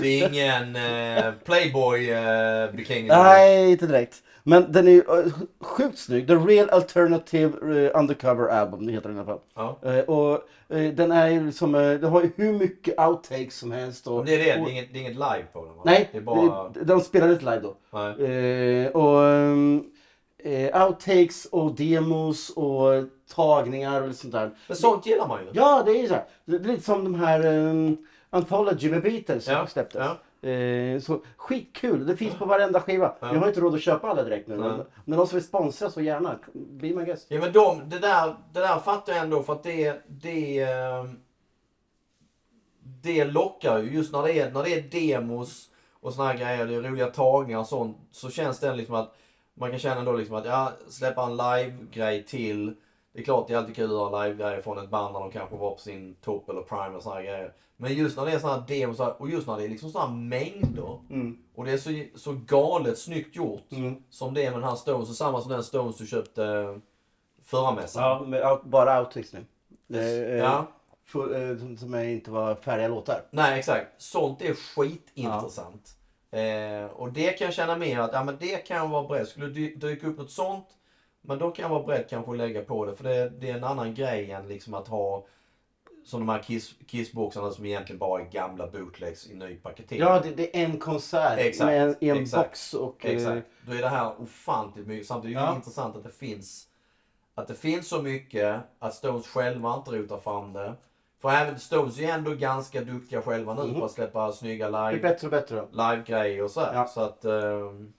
Det 0.00 0.06
är 0.22 0.28
ingen 0.28 0.76
eh, 0.76 1.32
Playboy 1.44 2.10
eh. 2.10 2.68
Nej, 3.08 3.70
inte 3.70 3.86
direkt. 3.86 4.14
Men 4.42 4.72
den 4.72 4.86
är 4.88 4.92
ju 4.92 4.98
eh, 5.00 5.32
sjukt 5.60 5.98
snygg. 5.98 6.26
The 6.26 6.34
Real 6.34 6.70
Alternative 6.70 7.84
eh, 7.86 7.98
Undercover 8.00 8.48
Album, 8.48 8.86
det 8.86 8.92
heter 8.92 9.08
den 9.08 9.16
i 9.18 9.20
alla 9.20 9.26
fall. 9.26 9.40
Ja. 9.54 9.78
Eh, 9.92 9.98
och 10.04 10.32
eh, 10.76 10.92
den 10.94 11.12
är 11.12 11.28
ju 11.28 11.46
liksom, 11.46 11.74
eh, 11.74 11.80
den 11.80 12.04
har 12.04 12.22
ju 12.22 12.30
hur 12.36 12.52
mycket 12.52 12.98
outtakes 13.00 13.56
som 13.58 13.72
helst. 13.72 14.06
Och, 14.06 14.16
Men 14.16 14.24
det 14.26 14.34
är 14.34 14.38
det, 14.38 14.44
det 14.54 14.60
och, 14.62 14.66
är, 14.68 14.72
inget, 14.72 14.92
det 14.92 14.98
är 14.98 15.00
inget 15.00 15.12
live 15.14 15.44
på 15.52 15.64
den 15.64 15.74
va? 15.76 15.82
Nej, 15.84 16.08
Det 16.12 16.18
är 16.18 16.22
bara... 16.22 16.68
det- 16.68 16.84
de 16.84 17.00
spelar 17.00 17.28
inte 17.32 17.44
live 17.44 17.60
då. 17.60 17.98
Eh, 18.24 18.90
och 18.90 19.24
eh, 20.42 20.86
outtakes 20.86 21.46
och 21.46 21.74
demos 21.74 22.50
och 22.50 22.92
tagningar 23.34 24.02
och 24.08 24.14
sånt 24.14 24.32
där. 24.32 24.50
Men 24.68 24.76
sånt 24.76 25.06
gillar 25.06 25.28
man 25.28 25.40
ju. 25.40 25.46
Ja, 25.52 25.82
det 25.86 25.90
är 25.92 26.02
ju 26.02 26.08
så 26.08 26.14
här. 26.14 26.24
Det 26.44 26.56
är 26.56 26.60
lite 26.60 26.82
som 26.82 27.04
de 27.04 27.14
här 27.14 27.46
um, 27.46 27.96
Anthology 28.30 28.90
med 28.90 29.02
Beatles 29.02 29.44
som 29.44 29.54
Ja, 29.54 29.66
släpptes. 29.66 30.00
ja. 30.04 30.16
Eh, 30.42 31.00
så 31.00 31.22
skitkul. 31.36 32.06
Det 32.06 32.16
finns 32.16 32.34
på 32.34 32.44
varenda 32.44 32.80
skiva. 32.80 33.14
Ja. 33.20 33.32
Jag 33.32 33.40
har 33.40 33.48
inte 33.48 33.60
råd 33.60 33.74
att 33.74 33.82
köpa 33.82 34.08
alla 34.08 34.22
direkt 34.22 34.48
nu. 34.48 34.56
Nej. 34.56 34.68
Men, 34.68 34.86
men 35.04 35.18
de 35.18 35.26
som 35.26 35.36
vill 35.36 35.46
sponsra 35.46 35.90
så 35.90 36.00
gärna. 36.00 36.38
Bli 36.52 36.94
my 36.94 37.04
guest. 37.04 37.26
Ja 37.28 37.40
men 37.40 37.52
de, 37.52 37.88
det 37.88 37.98
där, 37.98 38.36
det 38.52 38.60
där 38.60 38.78
fattar 38.78 39.12
jag 39.12 39.22
ändå 39.22 39.42
för 39.42 39.52
att 39.52 39.62
det, 39.62 40.02
det, 40.06 40.62
eh, 40.62 41.04
det 42.82 43.24
lockar 43.24 43.78
ju 43.78 43.90
just 43.90 44.12
när 44.12 44.22
det 44.22 44.32
är, 44.32 44.50
när 44.50 44.62
det 44.62 44.74
är 44.74 44.82
demos 44.82 45.70
och 46.00 46.12
såna 46.12 46.28
här 46.28 46.36
grejer, 46.38 46.66
det 46.66 46.74
är 46.74 46.82
roliga 46.82 47.06
tagningar 47.06 47.58
och 47.58 47.66
sånt. 47.66 47.96
Så 48.10 48.30
känns 48.30 48.60
det 48.60 48.74
liksom 48.74 48.94
att 48.94 49.14
man 49.54 49.70
kan 49.70 49.78
känna 49.78 50.00
ändå 50.00 50.12
liksom 50.12 50.36
att 50.36 50.44
ja, 50.44 50.72
släppa 50.88 51.22
en 51.22 51.36
live-grej 51.36 52.24
till. 52.24 52.74
Det 53.12 53.20
är 53.20 53.24
klart 53.24 53.48
det 53.48 53.54
är 53.54 53.58
alltid 53.58 53.76
kul 53.76 53.90
att 53.90 54.10
ha 54.10 54.24
live-grejer 54.24 54.60
från 54.60 54.78
ett 54.78 54.90
band 54.90 55.12
när 55.12 55.20
de 55.20 55.30
kanske 55.30 55.56
var 55.56 55.70
på 55.70 55.80
sin 55.80 56.14
topp 56.14 56.48
eller 56.48 56.62
prime 56.62 56.96
och 56.96 57.02
såna 57.02 57.14
här 57.14 57.22
grejer. 57.22 57.52
Men 57.80 57.94
just 57.94 58.16
när 58.16 58.26
det 58.26 58.32
är 58.32 58.38
här 58.38 58.62
demos 58.68 59.00
och 59.00 59.30
just 59.30 59.46
när 59.46 59.56
det 59.56 59.64
är 59.64 59.68
liksom 59.68 59.92
här 59.94 60.08
mängder. 60.08 60.98
Mm. 61.10 61.38
Och 61.54 61.64
det 61.64 61.72
är 61.72 61.78
så, 61.78 62.18
så 62.18 62.32
galet 62.46 62.98
snyggt 62.98 63.36
gjort. 63.36 63.72
Mm. 63.72 64.02
Som 64.10 64.34
det 64.34 64.44
är 64.44 64.50
med 64.50 64.60
den 64.60 64.68
här 64.68 64.76
Stones 64.76 65.08
och 65.10 65.16
samma 65.16 65.40
som 65.40 65.50
den 65.52 65.64
Stones 65.64 65.96
du 65.98 66.06
köpte 66.06 66.44
eh, 66.44 66.76
förra 67.44 67.72
mässan. 67.74 68.02
Ja, 68.02 68.24
med, 68.26 68.58
bara 68.64 69.00
outtakes 69.00 69.32
nu. 69.32 69.98
Eh, 69.98 70.36
Ja. 70.38 70.66
full, 71.06 71.34
eh, 71.50 71.76
som- 71.76 71.94
inte 71.94 72.30
var 72.30 72.54
färdiga 72.54 72.88
låtar. 72.88 73.22
Nej 73.30 73.58
exakt. 73.58 74.02
Sånt 74.02 74.42
är 74.42 74.54
skitintressant. 74.54 75.96
Eh, 76.30 76.84
och 76.96 77.12
det 77.12 77.30
kan 77.38 77.44
jag 77.44 77.54
känna 77.54 77.76
mer 77.76 77.98
att 78.00 78.12
ja, 78.12 78.24
men 78.24 78.36
det 78.40 78.56
kan 78.66 78.76
jag 78.76 78.88
vara 78.88 79.08
beredd. 79.08 79.28
Skulle 79.28 79.46
dy- 79.46 79.74
dyka 79.76 80.06
upp 80.06 80.18
något 80.18 80.30
sånt. 80.30 80.66
Men 81.22 81.38
då 81.38 81.50
kan 81.50 81.62
jag 81.62 81.70
vara 81.70 81.82
beredd 81.86 82.06
kanske 82.10 82.30
att 82.32 82.38
lägga 82.38 82.62
på 82.62 82.84
det. 82.86 82.96
För 82.96 83.04
det, 83.04 83.28
det 83.30 83.50
är 83.50 83.56
en 83.56 83.64
annan 83.64 83.94
grej 83.94 84.30
än 84.30 84.48
liksom 84.48 84.74
att 84.74 84.88
ha 84.88 85.26
som 86.04 86.20
de 86.20 86.28
här 86.28 86.42
kiss, 86.42 86.74
kissboxarna 86.86 87.50
som 87.50 87.66
egentligen 87.66 87.98
bara 87.98 88.20
är 88.22 88.26
gamla 88.30 88.66
bootlegs 88.66 89.26
i 89.30 89.34
ny 89.34 89.54
paketering. 89.54 90.00
Ja, 90.02 90.20
det, 90.20 90.30
det 90.30 90.60
är 90.60 90.64
en 90.64 90.78
konsert 90.78 91.38
Exakt, 91.38 91.66
med 91.66 91.82
en, 91.88 91.96
i 92.00 92.08
en 92.08 92.22
exakt, 92.22 92.48
box. 92.48 92.74
Och, 92.74 93.06
eh, 93.06 93.16
Exakt. 93.16 93.46
Då 93.66 93.72
är 93.72 93.78
det 93.80 93.88
här 93.88 94.20
ofantligt 94.22 94.86
mycket. 94.86 95.06
Samtidigt 95.06 95.36
är 95.36 95.40
det 95.40 95.46
Ja. 95.46 95.54
intressant 95.56 95.96
att 95.96 96.04
det 96.04 96.10
finns 96.10 96.66
att 97.34 97.48
det 97.48 97.54
finns 97.54 97.88
så 97.88 98.02
mycket 98.02 98.60
att 98.78 98.94
Stones 98.94 99.26
själva 99.28 99.74
inte 99.74 99.90
rotar 99.90 100.18
fram 100.18 100.52
det. 100.52 100.74
För 101.22 101.30
även 101.30 101.58
Stones 101.58 101.98
är 101.98 102.02
ju 102.02 102.08
ändå 102.08 102.34
ganska 102.34 102.80
duktiga 102.80 103.22
själva 103.22 103.54
nu 103.54 103.62
Mhm. 103.62 103.78
på 103.80 103.84
att 103.84 103.90
släppa 103.90 104.32
snygga 104.32 104.70
det 104.70 104.90
live, 104.90 105.02
bättre 105.02 105.26
och 105.26 105.30
bättre. 105.30 105.64
live-grejer 105.72 106.42
och 106.44 106.50
så. 106.50 106.60
Ja. 106.60 106.86
Så 106.86 107.00
att... 107.00 107.24
ehm, 107.24 107.92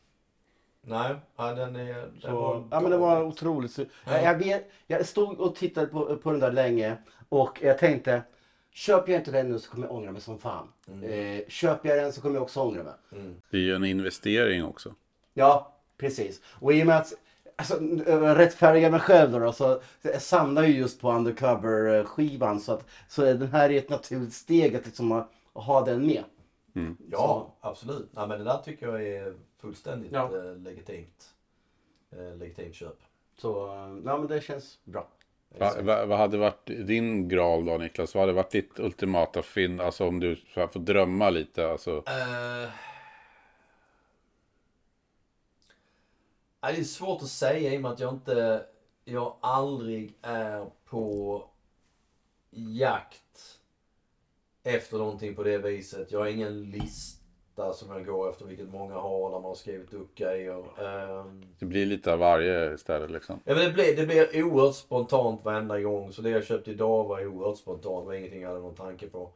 nej, 0.81 1.15
ja, 1.36 1.53
den 1.53 1.75
är... 1.75 1.93
Den 1.93 2.22
Så, 2.22 2.67
ja, 2.72 2.79
men 2.81 2.91
det 2.91 2.98
var 2.98 3.24
otroligt. 3.24 3.72
Så, 3.72 3.86
jag, 4.05 4.24
jag, 4.24 4.38
vet, 4.38 4.72
jag 4.88 5.05
stod 5.05 5.39
och 5.39 5.55
tittade 5.55 5.88
på, 5.88 6.17
på 6.17 6.31
den 6.31 6.39
där 6.39 6.51
länge 6.51 6.98
och 7.32 7.60
jag 7.62 7.78
tänkte 7.78 8.24
Köper 8.74 9.12
jag 9.12 9.22
inte 9.22 9.32
den 9.32 9.50
nu 9.50 9.60
så 9.60 9.72
kommer 9.72 9.88
jag 9.88 9.96
ångra 9.96 10.12
mig 10.12 10.22
som 10.22 10.40
fan. 10.40 10.68
Eh, 11.04 11.48
köper 11.48 11.90
jag 11.90 11.98
den 11.98 12.14
så 12.14 12.22
kommer 12.22 12.36
jag 12.36 12.44
också 12.44 12.62
ångra 12.62 12.84
mig. 12.84 12.94
Mm. 13.12 13.42
Det 13.50 13.58
är 13.58 13.62
ju 13.62 13.76
en 13.76 13.86
investering 13.86 14.64
också. 14.64 14.96
Ja, 15.34 15.76
precis. 15.98 16.42
Och 16.46 16.74
i 16.74 16.82
och 16.84 16.88
med 16.88 16.98
att 16.98 17.14
alltså, 17.56 17.80
rättfärdiga 18.36 18.92
mig 18.92 19.00
själv 19.00 19.32
då, 19.32 19.40
då 19.40 19.54
så 19.54 19.82
jag 20.02 20.22
samlar 20.22 20.64
ju 20.64 20.78
just 20.78 21.02
på 21.02 21.12
undercover-skivan 21.12 22.60
så 22.60 22.74
att 22.74 22.86
så 23.08 23.22
den 23.22 23.48
här 23.48 23.70
är 23.70 23.78
ett 23.78 23.90
naturligt 23.90 24.34
steg 24.34 24.76
att 24.76 24.86
liksom 24.86 25.12
ha, 25.12 25.30
att 25.54 25.64
ha 25.64 25.86
den 25.86 26.06
med. 26.06 26.24
Ja, 27.12 27.56
absolut. 27.62 28.10
Nej, 28.12 28.28
men 28.28 28.40
det 28.40 28.46
där 28.46 28.58
tycker 28.58 28.88
jag 28.88 29.08
är 29.08 29.34
fullständigt 29.62 30.12
Ja. 30.12 30.38
eh, 30.38 30.56
legitimt. 30.58 31.34
Eh, 32.12 32.36
legitimt 32.36 32.76
köp. 32.76 32.98
Så 33.38 33.68
eh, 33.68 34.02
ja, 34.06 34.18
men 34.18 34.28
det 34.28 34.42
känns 34.42 34.80
bra. 34.84 35.08
Va, 35.58 35.81
va, 35.81 36.05
vad 36.05 36.17
hade 36.17 36.38
varit 36.38 36.65
din 36.65 37.27
graal 37.27 37.65
då 37.65 37.77
Niklas? 37.77 38.15
Vad 38.15 38.22
hade 38.22 38.34
varit 38.34 38.51
ditt 38.51 38.79
ultimata 38.79 39.41
fynd? 39.41 39.81
Alltså 39.81 40.08
om 40.08 40.20
du 40.20 40.36
får 40.55 40.79
drömma 40.79 41.29
lite. 41.29 41.72
Alltså, 41.72 42.03
nej, 42.05 42.74
det 46.62 46.79
är 46.79 46.84
svårt 46.84 47.22
att 47.22 47.27
säga 47.27 47.74
i 47.74 47.77
och 47.77 47.81
med 47.81 47.91
att 47.91 48.00
jag 48.00 48.13
inte... 48.13 48.65
Jag 49.03 49.36
aldrig 49.41 50.17
är 50.22 50.70
på 50.86 51.43
jakt 52.50 53.60
efter 54.63 54.98
någonting 54.98 55.36
på 55.36 55.43
det 55.43 55.58
viset. 55.58 56.12
Jag 56.12 56.20
har 56.20 56.27
ingen 56.27 56.72
lista 56.72 57.21
som 57.74 57.91
jag 57.91 58.06
går 58.06 58.30
efter, 58.30 58.46
vilket 58.46 58.70
många 58.70 58.94
har, 58.94 59.32
där 59.32 59.39
man 59.39 59.44
har 59.44 59.56
skrivit 59.56 59.94
upp 59.94 60.15
grejer. 60.15 60.63
Ehm, 60.80 61.44
det 61.60 61.65
blir 61.65 61.86
lite 61.86 62.13
av 62.13 62.20
varje 62.20 62.74
istället 62.74 63.12
liksom. 63.12 63.39
Ja, 63.46 63.56
men 63.56 63.65
det, 63.65 63.72
blir, 63.72 63.96
det 63.96 64.06
blir 64.06 64.44
oerhört 64.44 64.75
spontant 64.75 65.46
varenda 65.46 65.80
gång. 65.80 66.12
Så 66.12 66.22
det 66.22 66.30
jag 66.30 66.44
köpte 66.44 66.72
idag 66.72 67.03
var 67.03 67.25
oerhört 67.25 67.58
spontant. 67.58 68.06
Det 68.06 68.08
var 68.08 68.13
ingenting 68.13 68.41
jag 68.41 68.50
hade 68.50 68.62
någon 68.62 68.75
tanke 68.75 69.08
på. 69.08 69.30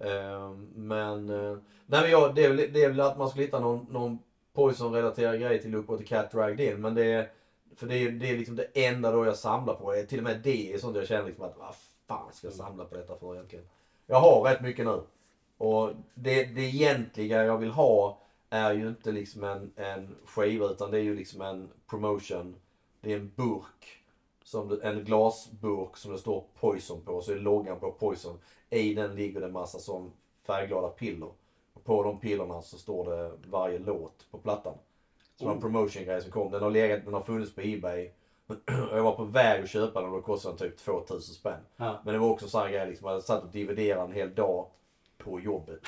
Ehm, 0.00 0.68
men 0.74 1.30
eh, 1.30 1.58
nej, 1.86 2.02
men 2.02 2.10
jag, 2.10 2.34
det, 2.34 2.44
är 2.44 2.48
väl, 2.48 2.72
det 2.72 2.84
är 2.84 2.88
väl 2.88 3.00
att 3.00 3.18
man 3.18 3.28
skulle 3.28 3.44
hitta 3.44 3.60
någon, 3.60 3.86
någon 3.90 4.18
Poison-relaterad 4.54 5.40
grej 5.40 5.62
till 5.62 5.70
Look 5.70 5.88
What 5.88 5.98
the 5.98 6.04
Cat 6.04 6.32
Dragged 6.32 6.60
In. 6.60 6.80
Men 6.80 6.94
det 6.94 7.04
är, 7.04 7.30
för 7.76 7.86
det 7.86 7.94
är, 7.94 8.10
det 8.10 8.30
är 8.30 8.38
liksom 8.38 8.56
det 8.56 8.86
enda 8.86 9.12
då 9.12 9.26
jag 9.26 9.36
samlar 9.36 9.74
på. 9.74 10.04
Till 10.08 10.18
och 10.18 10.24
med 10.24 10.40
det 10.42 10.72
är 10.72 10.78
sånt 10.78 10.96
jag 10.96 11.06
känner 11.06 11.26
liksom 11.26 11.44
att 11.44 11.58
vad 11.58 11.74
fan 12.08 12.32
ska 12.32 12.46
jag 12.46 12.54
samla 12.54 12.84
på 12.84 12.94
detta 12.94 13.16
för 13.16 13.34
egentligen? 13.34 13.64
Jag 14.06 14.20
har 14.20 14.42
rätt 14.42 14.62
mycket 14.62 14.86
nu. 14.86 15.00
Och 15.58 15.92
det, 16.14 16.44
det 16.44 16.62
egentliga 16.62 17.44
jag 17.44 17.58
vill 17.58 17.70
ha 17.70 18.18
är 18.50 18.72
ju 18.72 18.88
inte 18.88 19.12
liksom 19.12 19.44
en, 19.44 19.72
en 19.76 20.16
skiva 20.24 20.66
utan 20.66 20.90
det 20.90 20.98
är 20.98 21.02
ju 21.02 21.16
liksom 21.16 21.40
en 21.40 21.68
promotion. 21.86 22.56
Det 23.00 23.12
är 23.12 23.16
en 23.16 23.32
burk. 23.36 24.02
Som 24.44 24.68
det, 24.68 24.82
en 24.82 25.04
glasburk 25.04 25.96
som 25.96 26.12
det 26.12 26.18
står 26.18 26.44
Poison 26.60 27.00
på. 27.04 27.20
Så 27.20 27.32
är 27.32 27.36
loggan 27.36 27.80
på 27.80 27.92
Poison. 27.92 28.38
I 28.70 28.94
den 28.94 29.16
ligger 29.16 29.40
det 29.40 29.46
en 29.46 29.52
massa 29.52 29.78
som 29.78 30.12
färgglada 30.46 30.88
piller. 30.88 31.30
Och 31.74 31.84
på 31.84 32.02
de 32.02 32.20
pillerna 32.20 32.62
så 32.62 32.78
står 32.78 33.10
det 33.10 33.32
varje 33.50 33.78
låt 33.78 34.26
på 34.30 34.38
plattan. 34.38 34.74
Så 35.36 35.44
det 35.44 35.46
var 35.46 35.54
en 35.54 35.60
promotion-grej 35.60 36.22
som 36.22 36.30
kom. 36.30 36.50
Den 36.50 36.62
har, 36.62 36.70
legat, 36.70 37.04
den 37.04 37.14
har 37.14 37.20
funnits 37.20 37.54
på 37.54 37.60
Ebay. 37.60 38.10
Och 38.46 38.56
jag 38.92 39.02
var 39.02 39.16
på 39.16 39.24
väg 39.24 39.62
att 39.62 39.70
köpa 39.70 40.00
den 40.00 40.10
och 40.10 40.16
då 40.16 40.22
kostade 40.22 40.56
den 40.58 40.70
typ 40.70 40.78
2000 40.78 41.20
spänn. 41.34 41.60
Ja. 41.76 42.00
Men 42.04 42.14
det 42.14 42.20
var 42.20 42.30
också 42.30 42.48
så 42.48 42.58
här 42.58 42.70
grej 42.70 42.88
liksom. 42.88 43.10
Jag 43.10 43.22
satt 43.22 43.42
och 43.42 43.50
dividerade 43.50 44.04
en 44.04 44.12
hel 44.12 44.34
dag 44.34 44.66
på 45.26 45.40
jobbet. 45.40 45.80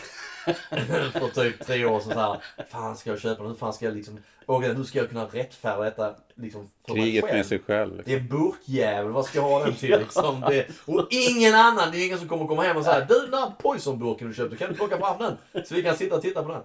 för 1.13 1.35
typ 1.35 1.67
tre 1.67 1.85
år 1.85 2.01
sedan 2.01 2.13
så 2.13 2.21
här. 2.21 2.65
Fan 2.69 2.97
ska 2.97 3.11
jag 3.11 3.21
köpa 3.21 3.43
den? 3.43 3.51
Hur 3.51 3.59
fan 3.59 3.73
ska 3.73 3.85
jag 3.85 3.97
liksom... 3.97 4.19
Och 4.47 4.63
hur 4.63 4.85
ska 4.85 4.99
jag 4.99 5.09
kunna 5.09 5.25
rättfärdiga 5.25 5.85
detta 5.85 6.15
liksom 6.35 6.69
för 6.87 6.95
Kriget 6.95 7.25
mig 7.25 7.31
själv? 7.31 7.37
med 7.37 7.47
sig 7.47 7.59
själv. 7.59 7.97
Liksom. 7.97 8.13
Det 8.13 8.19
är 8.19 8.21
en 8.21 8.29
burkjävel, 8.29 9.13
vad 9.13 9.27
ska 9.27 9.39
jag 9.39 9.45
ha 9.45 9.65
den 9.65 9.75
till 9.75 9.91
liksom? 9.99 10.41
Det, 10.41 10.67
och 10.85 11.07
ingen 11.11 11.55
annan, 11.55 11.91
det 11.93 11.99
är 11.99 12.07
ingen 12.07 12.19
som 12.19 12.29
kommer 12.29 12.47
komma 12.47 12.63
hem 12.63 12.77
och 12.77 12.85
säga 12.85 13.05
Du 13.05 13.21
den 13.21 13.31
där 13.31 13.53
poisonburken 13.59 14.29
du 14.29 14.35
köpte, 14.35 14.57
kan 14.57 14.69
du 14.69 14.75
plocka 14.75 14.99
fram 14.99 15.19
den? 15.19 15.65
Så 15.65 15.75
vi 15.75 15.83
kan 15.83 15.97
sitta 15.97 16.17
och 16.17 16.23
titta 16.23 16.43
på 16.43 16.49
den. 16.53 16.63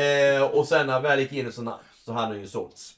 Eh, 0.00 0.42
och 0.42 0.68
sen 0.68 0.86
när 0.86 0.94
jag 0.94 1.00
väl 1.00 1.20
gick 1.20 1.32
in 1.32 1.52
så, 1.52 1.78
så 2.04 2.12
hade 2.12 2.32
den 2.32 2.40
ju 2.40 2.48
sålts. 2.48 2.94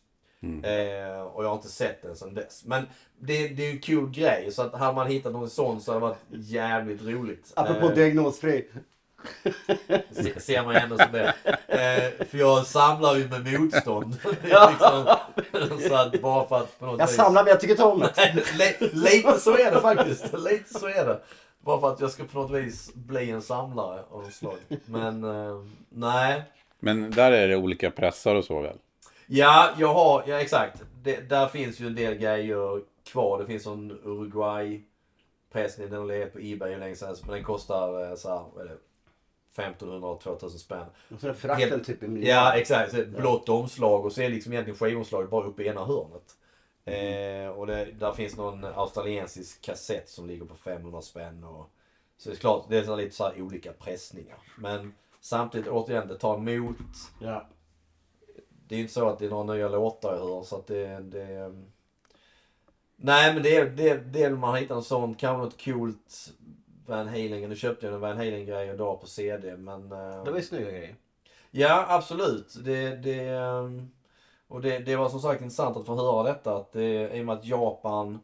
Eh, 0.62 1.22
och 1.22 1.44
jag 1.44 1.48
har 1.48 1.56
inte 1.56 1.68
sett 1.68 2.02
den 2.02 2.16
sedan 2.16 2.34
dess. 2.34 2.64
Men 2.64 2.86
det, 3.18 3.48
det 3.48 3.62
är 3.62 3.66
ju 3.66 3.72
en 3.72 3.80
kul 3.80 4.10
grej. 4.10 4.52
Så 4.52 4.62
att 4.62 4.74
hade 4.74 4.92
man 4.92 5.06
hittat 5.06 5.32
någon 5.32 5.50
sån 5.50 5.80
så 5.80 5.92
hade 5.92 6.06
det 6.06 6.08
varit 6.08 6.18
jävligt 6.30 7.02
roligt. 7.02 7.52
Apropå 7.56 7.86
Eh, 7.86 7.94
diagnosfri. 7.94 8.68
Se, 10.10 10.40
ser 10.40 10.62
man 10.62 10.76
ändå 10.76 10.98
som 10.98 11.12
det. 11.12 11.34
Eh, 11.66 12.26
för 12.26 12.38
jag 12.38 12.66
samlar 12.66 13.16
ju 13.16 13.28
med 13.28 13.60
motstånd. 13.60 14.16
liksom, 14.42 15.16
så 15.88 15.94
att 15.94 16.20
bara 16.22 16.48
för 16.48 16.56
att 16.56 16.78
på 16.78 16.86
något 16.86 16.98
Jag 16.98 17.06
vis... 17.06 17.16
samlar 17.16 17.44
men 17.44 17.50
jag 17.50 17.60
tycker 17.60 17.74
inte 17.74 17.84
om 17.84 18.00
det. 18.00 18.92
Lite 18.92 19.40
så 19.40 19.56
är 19.56 19.70
det 19.70 19.80
faktiskt. 19.80 20.32
Lite 20.32 20.78
så 20.78 20.86
är 20.86 21.06
det. 21.06 21.20
Bara 21.60 21.80
för 21.80 21.92
att 21.92 22.00
jag 22.00 22.10
ska 22.10 22.24
på 22.24 22.38
något 22.38 22.50
vis 22.50 22.94
bli 22.94 23.30
en 23.30 23.42
samlare 23.42 24.00
av 24.10 24.22
något 24.22 24.32
slag. 24.32 24.58
Men 24.84 25.24
eh, 25.24 25.64
nej. 25.88 26.42
Men 26.80 27.10
där 27.10 27.32
är 27.32 27.48
det 27.48 27.56
olika 27.56 27.90
pressar 27.90 28.34
och 28.34 28.44
så 28.44 28.60
väl? 28.60 28.76
Ja, 29.26 29.70
jag 29.78 29.94
har, 29.94 30.24
ja 30.26 30.40
exakt. 30.40 30.82
Det, 31.02 31.28
där 31.28 31.46
finns 31.46 31.80
ju 31.80 31.86
en 31.86 31.94
del 31.94 32.14
grejer 32.14 32.80
kvar. 33.04 33.38
Det 33.38 33.46
finns 33.46 33.66
en 33.66 33.90
Uruguay 33.90 34.82
pressning. 35.52 35.90
Den 35.90 35.98
har 35.98 36.06
legat 36.06 36.32
på 36.32 36.38
Ebay 36.38 36.72
hur 36.72 36.80
länge 36.80 36.96
sedan. 36.96 37.16
Men 37.22 37.34
den 37.34 37.44
kostar 37.44 38.10
eh, 38.10 38.16
så 38.16 38.28
här, 38.28 38.76
vad 39.56 39.66
är 39.66 39.70
det? 39.70 39.84
1500-2000 39.84 40.48
spänn. 40.48 40.86
Och 41.14 41.20
så 41.20 41.28
är 41.28 41.32
frakten 41.32 41.70
Helt- 41.70 41.86
typ 41.86 42.02
i 42.02 42.08
miljard. 42.08 42.36
Ja 42.36 42.58
exakt, 42.58 42.90
så 42.90 43.04
blått 43.06 43.48
omslag 43.48 44.04
och 44.04 44.12
så 44.12 44.22
är 44.22 44.28
liksom 44.28 44.52
egentligen 44.52 44.78
skivomslaget 44.78 45.30
bara 45.30 45.46
uppe 45.46 45.62
i 45.62 45.68
ena 45.68 45.84
hörnet. 45.84 46.36
Eh, 46.84 47.58
och 47.58 47.66
det, 47.66 47.84
där 47.84 48.12
finns 48.12 48.36
någon 48.36 48.64
australiensisk 48.64 49.62
kassett 49.62 50.08
som 50.08 50.26
ligger 50.26 50.44
på 50.44 50.54
500 50.54 51.02
spänn. 51.02 51.44
Och, 51.44 51.70
så 52.16 52.28
det 52.28 52.34
är 52.36 52.38
klart, 52.38 52.66
det 52.68 52.78
är 52.78 52.84
så 52.84 52.96
lite 52.96 53.16
så 53.16 53.24
här 53.24 53.42
olika 53.42 53.72
pressningar. 53.72 54.38
Men 54.58 54.94
samtidigt 55.20 55.68
återigen, 55.68 56.08
det 56.08 56.18
tar 56.18 56.36
emot. 56.36 56.76
Ja. 57.20 57.48
Det 58.68 58.74
är 58.74 58.76
ju 58.76 58.82
inte 58.82 58.94
så 58.94 59.08
att 59.08 59.18
det 59.18 59.26
är 59.26 59.30
några 59.30 59.54
nya 59.54 59.68
låtar 59.68 60.14
jag 60.14 60.26
hör 60.28 60.42
så 60.42 60.56
att 60.56 60.66
det... 60.66 61.00
det 61.00 61.52
nej 62.96 63.34
men 63.34 63.42
det 63.42 63.56
är, 63.56 63.66
det, 63.66 63.94
det 63.94 64.22
är 64.22 64.30
man 64.30 64.56
hittar 64.56 64.74
en 64.74 64.82
sån, 64.82 65.14
kanske 65.14 65.44
något 65.44 65.64
coolt 65.64 66.32
Van 66.86 67.08
Halen. 67.08 67.40
Nu 67.48 67.56
köpte 67.56 67.86
jag 67.86 67.94
en 67.94 68.00
Van 68.00 68.16
Halen 68.16 68.46
grej 68.46 68.68
idag 68.68 69.00
på 69.00 69.06
CD 69.06 69.56
men... 69.56 69.92
eh, 69.92 70.24
Det 70.24 70.30
var 70.30 70.38
ju 70.38 70.44
snygga 70.44 70.70
grejer. 70.70 70.96
Ja, 71.50 71.86
absolut. 71.88 72.54
Det, 72.64 72.96
det, 72.96 73.28
ehm, 73.28 73.90
och 74.48 74.60
det, 74.60 74.78
det 74.78 74.96
var 74.96 75.08
som 75.08 75.20
sagt 75.20 75.42
intressant 75.42 75.76
att 75.76 75.86
få 75.86 75.94
höra 75.94 76.22
detta. 76.22 76.56
Att 76.56 76.72
det, 76.72 77.16
I 77.16 77.20
och 77.20 77.24
med 77.26 77.34
att 77.34 77.44
Japan 77.46 78.20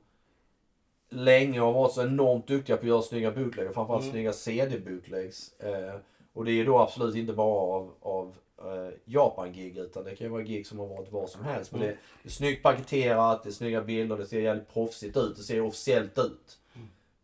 länge 1.10 1.60
har 1.60 1.72
varit 1.72 1.92
så 1.92 2.02
enormt 2.02 2.46
duktiga 2.46 2.76
på 2.76 2.80
att 2.82 2.88
göra 2.88 3.02
snygga 3.02 3.30
bootlegs. 3.30 3.74
Framförallt 3.74 4.02
Mm. 4.02 4.12
snygga 4.12 4.32
CD-bootlegs. 4.32 5.60
Eh, 5.60 5.94
och 6.32 6.44
det 6.44 6.52
är 6.52 6.64
då 6.64 6.78
absolut 6.78 7.16
inte 7.16 7.32
bara 7.32 7.60
av, 7.76 7.92
av 8.00 8.34
eh, 8.58 8.94
Japan-gig 9.04 9.76
utan 9.78 10.04
det 10.04 10.16
kan 10.16 10.26
ju 10.26 10.30
vara 10.30 10.42
gig 10.42 10.66
som 10.66 10.78
har 10.78 10.86
varit 10.86 11.12
var 11.12 11.26
som 11.26 11.44
helst. 11.44 11.72
Men 11.72 11.80
det, 11.80 11.86
det 12.22 12.28
är 12.28 12.30
snyggt 12.32 12.62
paketerat, 12.62 13.42
det 13.42 13.48
är 13.48 13.52
snygga 13.52 13.82
bilder, 13.82 14.16
det 14.16 14.26
ser 14.26 14.40
jävligt 14.40 14.72
proffsigt 14.72 15.16
ut. 15.16 15.36
Det 15.36 15.42
ser 15.42 15.60
officiellt 15.60 16.18
ut. 16.18 16.58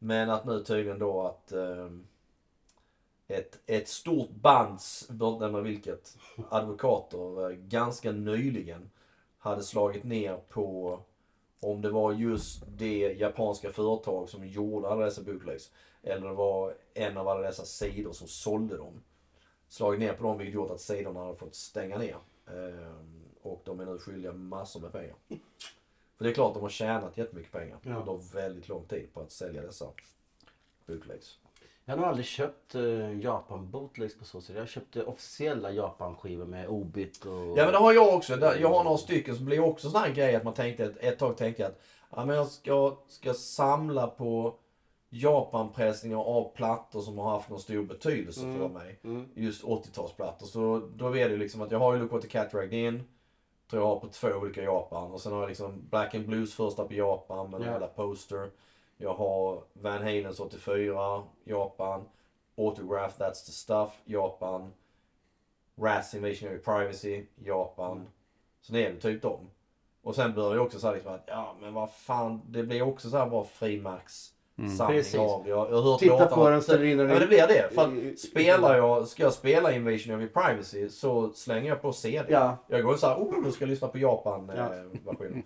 Men 0.07 0.31
att 0.31 0.45
nu 0.45 0.65
tydligen 0.65 0.99
då 0.99 1.23
att 1.23 1.53
eh, 1.53 1.91
ett, 3.29 3.59
ett 3.67 3.89
stort 3.89 4.31
bands, 4.31 5.07
nämna 5.11 5.61
vilket, 5.61 6.19
advokater 6.51 7.51
eh, 7.51 7.57
ganska 7.57 8.13
nyligen 8.13 8.91
hade 9.39 9.63
slagit 9.63 10.05
ner 10.05 10.37
på 10.49 11.01
om 11.61 11.83
det 11.83 11.91
var 11.91 12.13
just 12.13 12.63
det 12.67 12.99
japanska 13.19 13.73
företag 13.73 14.29
som 14.29 14.47
gjorde 14.47 14.89
alla 14.89 15.05
dessa 15.05 15.23
bootlegs. 15.23 15.71
Eller 16.03 16.29
det 16.29 16.35
var 16.35 16.75
en 16.95 17.17
av 17.17 17.29
alla 17.29 17.41
dessa 17.41 17.65
sidor 17.65 18.13
som 18.13 18.29
sålde 18.29 18.77
dem. 18.77 19.03
Slagit 19.69 20.01
ner 20.01 20.13
på 20.13 20.23
dem 20.23 20.39
vilket 20.39 20.55
gjort 20.55 20.71
att 20.71 20.81
sidorna 20.81 21.21
hade 21.21 21.37
fått 21.37 21.55
stänga 21.55 21.99
ner. 21.99 22.17
Eh, 22.47 22.93
och 23.43 23.63
de 23.65 23.81
är 23.81 23.87
nu 23.87 23.99
skyldiga 23.99 24.33
massor 24.33 24.81
med 24.81 24.93
pengar. 24.93 25.17
För 26.17 26.25
det 26.25 26.31
är 26.31 26.35
klart 26.35 26.55
de 26.55 26.63
har 26.63 26.69
tjänat 26.71 27.17
jättemycket 27.17 27.53
pengar 27.53 27.79
Ja. 27.83 27.97
under 27.97 28.35
väldigt 28.35 28.69
lång 28.69 28.85
tid 28.85 29.15
på 29.15 29.21
att 29.21 29.33
sälja 29.33 29.63
dessa 29.63 29.87
bootlegs. 30.87 31.39
Jag 31.85 31.93
har 31.93 31.97
nog 31.99 32.07
aldrig 32.07 32.27
köpt 32.27 32.75
uh, 32.75 33.21
Japan 33.21 33.71
bootlegs 33.71 34.19
på 34.19 34.25
så 34.25 34.41
sätt. 34.41 34.57
Jag 34.57 34.69
köpte 34.69 35.05
officiella 35.05 35.71
Japan-skivor 35.71 36.45
med 36.47 36.69
Obit 36.69 37.25
och... 37.25 37.59
Ja 37.59 37.65
men 37.65 37.73
det 37.73 37.79
har 37.79 37.93
jag 37.93 38.15
också. 38.15 38.39
Jag 38.41 38.69
har 38.69 38.85
några 38.85 38.99
stycken 38.99 39.37
som 39.37 39.45
blir 39.45 39.61
också 39.61 39.91
sån 39.91 40.01
här 40.01 40.11
grej 40.13 40.35
att 40.37 40.45
man 40.45 40.55
tänkte, 40.55 40.85
ett, 40.85 40.97
ett 41.01 41.19
tag 41.19 41.37
tänkte 41.37 41.63
jag 41.63 41.71
att 41.71 41.81
ja, 42.17 42.25
men 42.25 42.37
jag 42.37 42.49
ska, 42.49 42.97
ska 43.09 43.35
samla 43.35 44.07
på 44.07 44.55
Japanpressningar 45.11 46.19
av 46.19 46.53
plattor 46.55 47.01
som 47.01 47.19
har 47.19 47.31
haft 47.31 47.51
någon 47.51 47.61
stor 47.61 47.83
betydelse 47.83 48.41
för 48.41 48.69
mig. 48.69 49.01
Mm. 49.05 49.29
Just 49.35 49.65
80-talsplattor. 49.65 50.45
Så 50.45 50.89
då 50.97 51.17
är 51.17 51.29
det 51.29 51.37
liksom 51.37 51.63
att 51.63 51.71
jag 51.71 51.79
har 51.79 51.95
ju 51.95 52.01
Look 52.01 52.13
What 52.13 52.23
the 52.23 52.29
Cat 52.29 52.51
Dragged 52.51 52.73
In. 52.73 53.03
Tror 53.71 53.83
jag 53.83 53.89
har 53.89 54.01
på 54.01 54.09
två 54.09 54.29
olika 54.29 54.63
Japan. 54.63 55.13
Och 55.13 55.21
sen 55.21 55.33
har 55.33 55.41
jag 55.41 55.49
liksom 55.49 55.83
Black 55.91 56.15
and 56.15 56.27
Blues 56.27 56.55
första 56.55 56.85
på 56.85 56.95
Japan 56.95 57.51
med 57.51 57.61
Ja. 57.61 57.65
jävla 57.67 57.87
poster. 57.87 58.51
Jag 58.97 59.15
har 59.15 59.63
Van 59.73 59.99
Halens 60.03 60.41
84 60.41 61.25
Japan. 61.45 62.05
Autograph 62.59 63.21
That's 63.21 63.47
the 63.47 63.53
Stuff 63.53 63.91
Japan. 64.05 64.73
Rats 65.79 66.15
Invasion 66.15 66.57
of 66.57 66.65
Privacy 66.65 67.25
Japan. 67.35 68.07
Så 68.61 68.73
det 68.73 68.87
är 68.87 68.93
det 68.93 69.01
typ 69.01 69.23
dem. 69.23 69.51
Och 70.03 70.15
sen 70.15 70.35
börjar 70.35 70.55
jag 70.57 70.67
också 70.67 70.79
säga 70.79 70.93
liksom 70.93 71.15
att 71.15 71.25
ja 71.27 71.55
men 71.61 71.75
vad 71.75 71.91
fan 71.91 72.43
det 72.49 72.63
blir 72.63 72.83
också 72.83 73.11
så 73.11 73.17
här 73.17 73.27
bara 73.31 73.45
frimärks 73.45 74.33
samling 74.57 74.99
Precis. 74.99 75.21
av 75.21 75.45
det. 75.45 75.51
Jag, 75.51 75.71
jag 75.71 75.77
har 75.77 75.83
hört 75.83 76.01
Titta 76.01 76.13
låtarna- 76.13 76.35
på 76.35 76.51
den, 76.51 76.87
in 76.87 76.99
den 76.99 77.09
Ja 77.11 77.19
det 77.19 77.27
blir 77.27 77.47
det. 77.47 77.75
För 77.75 77.95
i- 77.95 78.09
i- 78.09 78.13
att 78.13 78.19
spelar 78.19 78.77
jag, 78.77 79.09
ska 79.09 79.23
jag 79.23 79.33
spela 79.33 79.73
Invasion 79.73 80.15
of 80.25 80.33
Privacy 80.33 80.89
så 80.89 81.33
slänger 81.33 81.69
jag 81.69 81.83
på 81.83 81.93
CD. 81.93 82.25
Ja. 82.33 82.57
Jag 82.69 82.83
går 82.83 82.97
så 82.97 83.07
här, 83.07 83.17
oh 83.17 83.43
nu 83.45 83.53
ska 83.53 83.63
jag 83.65 83.69
lyssna 83.71 83.89
på 83.89 83.99
Ja. 83.99 84.09
Japan-versionen. 84.09 85.43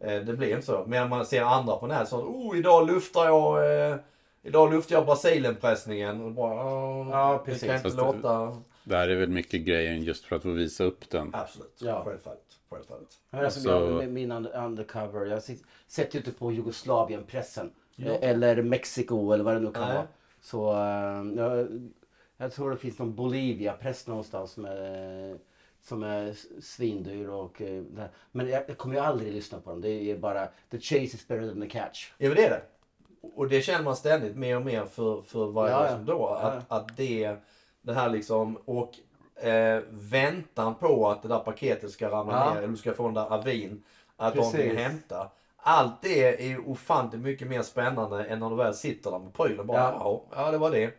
eh, 0.00 0.16
det 0.20 0.32
blir 0.36 0.50
inte 0.54 0.66
så. 0.66 0.84
Men 0.86 1.08
man 1.08 1.26
ser 1.26 1.42
andra 1.42 1.76
på 1.76 1.86
nätet 1.86 2.08
så, 2.08 2.16
oh 2.22 2.58
idag 2.58 2.86
luftar 2.86 3.24
jag 3.26 3.90
eh, 3.90 3.96
Idag 4.46 4.72
luftar 4.72 4.94
jag 4.96 5.06
Brasilien-pressningen. 5.06 6.24
Och 6.24 6.32
bara, 6.32 6.64
"Åh, 6.64 7.08
Ja, 7.10 7.32
Det 7.32 7.50
precis. 7.52 7.62
kan 7.66 7.74
inte 7.76 7.82
Fast 7.82 7.96
det- 7.96 8.02
låta... 8.02 8.56
Där 8.84 9.08
är 9.08 9.16
väl 9.16 9.28
mycket 9.28 9.60
grejen 9.60 10.02
just 10.02 10.24
för 10.24 10.36
att 10.36 10.42
få 10.42 10.50
visa 10.50 10.84
upp 10.84 11.10
den. 11.10 11.30
Absolut. 11.32 11.78
Ja. 11.80 12.02
Självfallet. 12.04 12.40
Självfallet. 12.70 13.08
Alltså, 13.30 13.70
Alltså- 13.70 14.06
min 14.10 14.32
under- 14.32 14.64
undercover, 14.64 15.26
jag 15.26 15.38
sit- 15.38 15.64
sätter 15.86 16.12
ju 16.14 16.18
inte 16.18 16.30
på 16.32 16.52
Jugoslavien-pressen. 16.52 17.70
Ja. 17.96 18.10
Eller 18.12 18.62
Mexiko 18.62 19.32
eller 19.32 19.44
vad 19.44 19.54
det 19.54 19.60
nu 19.60 19.72
kan 19.72 19.82
Nej. 19.88 19.94
vara. 19.94 20.06
Så 20.40 20.72
eh, 20.72 21.38
jag, 21.44 21.68
jag 22.36 22.52
tror 22.52 22.70
det 22.70 22.76
finns 22.76 22.98
någon 22.98 23.14
Bolivia-press 23.14 24.06
någonstans 24.06 24.50
som 24.52 24.64
är, 24.64 25.36
som 25.82 26.02
är 26.02 26.34
svindyr. 26.62 27.28
Och, 27.28 27.62
eh, 27.62 27.82
men 28.32 28.48
jag, 28.48 28.62
jag 28.68 28.78
kommer 28.78 28.94
ju 28.94 29.00
aldrig 29.00 29.32
lyssna 29.32 29.58
på 29.60 29.70
dem. 29.70 29.80
Det 29.80 30.10
är 30.10 30.16
bara 30.18 30.48
the 30.70 30.78
chase 30.80 31.02
is 31.02 31.28
better 31.28 31.48
than 31.48 31.60
the 31.60 31.68
catch. 31.68 32.12
Ja 32.18 32.28
men 32.28 32.36
det 32.36 32.44
är 32.46 32.50
det. 32.50 32.62
Och 33.34 33.48
det 33.48 33.60
känner 33.62 33.84
man 33.84 33.96
ständigt 33.96 34.36
mer 34.36 34.56
och 34.56 34.64
mer 34.64 34.84
för, 34.84 35.22
för 35.22 35.46
varje 35.46 35.72
Ja, 35.72 35.88
som 35.88 36.04
då. 36.04 36.26
Att, 36.28 36.64
Ja. 36.68 36.76
att 36.76 36.96
det, 36.96 37.36
det 37.82 37.94
här 37.94 38.10
liksom 38.10 38.56
och 38.56 38.98
eh, 39.44 39.82
väntan 39.90 40.74
på 40.74 41.08
att 41.10 41.22
det 41.22 41.28
där 41.28 41.38
paketet 41.38 41.90
ska 41.90 42.10
ramla 42.10 42.32
Ja. 42.32 42.50
ner 42.54 42.58
eller 42.58 42.68
du 42.68 42.76
ska 42.76 42.92
få 42.94 43.04
den 43.04 43.14
där 43.14 43.32
avin. 43.34 43.82
Att 44.16 44.34
Precis. 44.34 44.52
någonting 44.52 44.76
att 44.76 44.90
hämta. 44.92 45.30
Allt 45.66 46.02
det 46.02 46.50
är 46.52 46.68
ofantligt 46.68 47.22
mycket 47.22 47.48
mer 47.48 47.62
spännande 47.62 48.24
än 48.24 48.40
när 48.40 48.50
du 48.50 48.56
väl 48.56 48.74
sitter 48.74 49.10
där 49.10 49.18
med 49.18 49.32
prylen. 49.34 49.66
Bara, 49.66 49.78
ja. 49.78 50.24
ja, 50.30 50.50
det 50.50 50.58
var 50.58 50.70
det. 50.70 50.94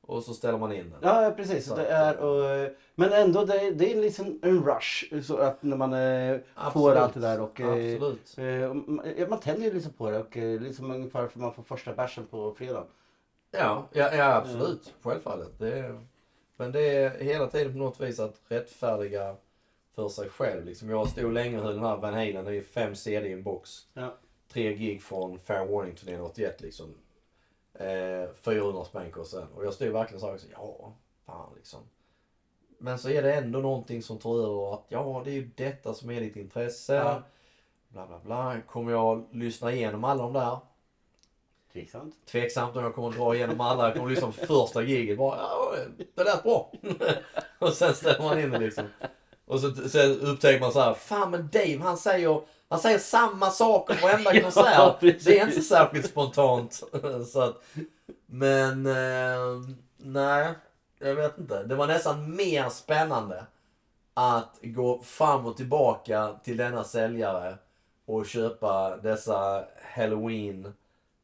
Och 0.00 0.22
så 0.22 0.34
ställer 0.34 0.58
man 0.58 0.72
in 0.72 0.90
den. 0.90 0.98
Ja, 1.02 1.32
precis. 1.36 1.66
Så 1.66 1.76
det 1.76 1.86
är, 1.86 2.16
och, 2.16 2.70
men 2.94 3.12
ändå, 3.12 3.44
det, 3.44 3.70
det 3.70 3.92
är 3.92 3.96
liksom 3.96 4.40
en 4.42 4.64
rush. 4.64 5.22
Så 5.22 5.36
att 5.36 5.62
när 5.62 5.76
man 5.76 5.92
eh, 5.92 6.38
får 6.72 6.90
Absolut. 6.90 6.98
allt 6.98 7.14
det 7.14 7.20
där. 7.20 7.40
Och, 7.40 7.60
eh, 7.60 7.94
Absolut. 7.94 8.38
Eh, 8.38 8.70
och 9.24 9.30
man- 9.30 9.40
tänder 9.40 9.62
ju 9.62 9.72
liksom 9.72 9.92
på 9.92 10.10
det 10.10 10.18
och 10.18 10.36
eh, 10.36 10.60
liksom 10.60 10.90
ungefär 10.90 11.28
för 11.28 11.40
man 11.40 11.52
får 11.54 11.62
första 11.62 11.92
bärsen 11.94 12.26
på 12.26 12.54
fredag. 12.54 12.84
Ja, 13.50 13.84
ja, 13.92 14.14
ja 14.14 14.34
absolut. 14.34 14.94
Självfallet. 15.02 15.58
Det 15.58 15.78
är, 15.78 16.00
men 16.56 16.72
det 16.72 16.96
är 16.96 17.24
hela 17.24 17.46
tiden 17.46 17.72
på 17.72 17.78
något 17.78 18.00
vis 18.00 18.20
att 18.20 18.40
rättfärdiga 18.48 19.36
för 19.96 20.08
sig 20.08 20.28
själv. 20.28 20.64
Liksom 20.64 20.90
jag 20.90 21.08
stod 21.08 21.32
länge 21.32 21.58
och 21.58 21.64
höll 21.64 21.74
den 21.74 21.84
här 21.84 21.96
Van 21.96 22.14
Halen. 22.14 22.44
Det 22.44 22.56
är 22.56 22.62
fem 22.62 22.94
CD 22.94 23.28
i 23.28 23.32
en 23.32 23.42
box. 23.42 23.86
Ja. 23.94 24.14
Tre 24.52 24.74
gig 24.74 25.02
från 25.02 25.38
Fair 25.38 25.66
Warning-turnén 25.66 26.20
81 26.20 26.60
liksom. 26.60 26.94
Eh, 27.74 28.30
400 28.42 28.84
spänn 28.84 29.12
den. 29.32 29.48
Och 29.54 29.64
jag 29.64 29.74
stod 29.74 29.88
verkligen 29.88 30.20
så 30.20 30.26
här, 30.26 30.34
också, 30.34 30.46
ja, 30.52 30.92
fan 31.26 31.52
liksom. 31.56 31.80
Men 32.78 32.98
så 32.98 33.08
är 33.08 33.22
det 33.22 33.34
ändå 33.34 33.58
någonting 33.58 34.02
som 34.02 34.18
tar 34.18 34.38
över 34.38 34.74
att 34.74 34.84
ja, 34.88 35.22
det 35.24 35.30
är 35.30 35.34
ju 35.34 35.50
detta 35.54 35.94
som 35.94 36.10
är 36.10 36.20
ditt 36.20 36.36
intresse. 36.36 36.94
Ja. 36.94 37.22
Bla 37.88 38.06
bla 38.06 38.18
bla. 38.18 38.60
Kommer 38.66 38.92
jag 38.92 39.26
lyssna 39.32 39.72
igenom 39.72 40.04
alla 40.04 40.22
de 40.22 40.32
där? 40.32 40.58
Tveksamt. 41.72 42.26
Tveksamt 42.26 42.76
om 42.76 42.84
jag 42.84 42.94
kommer 42.94 43.16
dra 43.16 43.34
igenom 43.34 43.60
alla. 43.60 43.84
Jag 43.84 43.96
kommer 43.96 44.10
lyssna 44.10 44.26
på 44.26 44.32
första 44.32 44.82
giget. 44.82 45.18
Bara, 45.18 45.36
ja, 45.36 45.74
det 46.14 46.24
lät 46.24 46.42
bra. 46.42 46.72
och 47.58 47.72
sen 47.72 47.94
ställer 47.94 48.22
man 48.22 48.40
in 48.40 48.50
det 48.50 48.58
liksom. 48.58 48.86
Och 49.46 49.60
så, 49.60 49.74
sen 49.74 50.20
upptäcker 50.20 50.60
man 50.60 50.72
så 50.72 50.80
här, 50.80 50.94
fan 50.94 51.30
men 51.30 51.48
Dave 51.52 51.78
han 51.78 51.96
säger, 51.96 52.40
han 52.68 52.78
säger 52.78 52.98
samma 52.98 53.50
saker 53.50 53.94
på 53.94 54.06
varenda 54.06 54.40
konsert. 54.42 55.00
precis. 55.00 55.24
det 55.24 55.38
är 55.38 55.46
inte 55.46 55.62
särskilt 55.62 56.06
spontant. 56.06 56.82
så 57.32 57.40
att, 57.40 57.62
men 58.26 58.86
eh, 58.86 59.70
nej, 59.96 60.54
jag 60.98 61.14
vet 61.14 61.38
inte. 61.38 61.62
Det 61.62 61.74
var 61.74 61.86
nästan 61.86 62.36
mer 62.36 62.68
spännande 62.68 63.44
att 64.14 64.58
gå 64.62 65.02
fram 65.02 65.46
och 65.46 65.56
tillbaka 65.56 66.34
till 66.44 66.56
denna 66.56 66.84
säljare 66.84 67.58
och 68.06 68.26
köpa 68.26 68.96
dessa 68.96 69.64
Halloween 69.94 70.72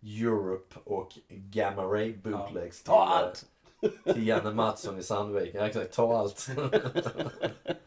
Europe 0.02 0.74
och 0.84 1.18
Gamma 1.28 1.82
Ray 1.82 2.16
bootlegs 2.16 2.82
Ta 2.82 2.92
till, 2.92 3.12
eh, 3.12 3.18
allt! 3.18 4.14
till 4.14 4.26
Janne 4.28 4.50
Mattsson 4.50 4.98
i 4.98 5.02
Sandviken. 5.02 5.60
Ja, 5.60 5.66
exakt, 5.66 5.92
ta 5.92 6.18
allt. 6.18 6.46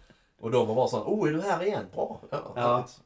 och 0.45 0.51
de 0.51 0.67
var 0.67 0.75
bara 0.75 0.87
såhär, 0.87 1.03
oh 1.03 1.29
är 1.29 1.33
du 1.33 1.41
här 1.41 1.63
igen? 1.63 1.83
Bra. 1.93 2.19
Ja, 2.29 2.37
Ja. 2.55 2.61
härligt. 2.61 2.99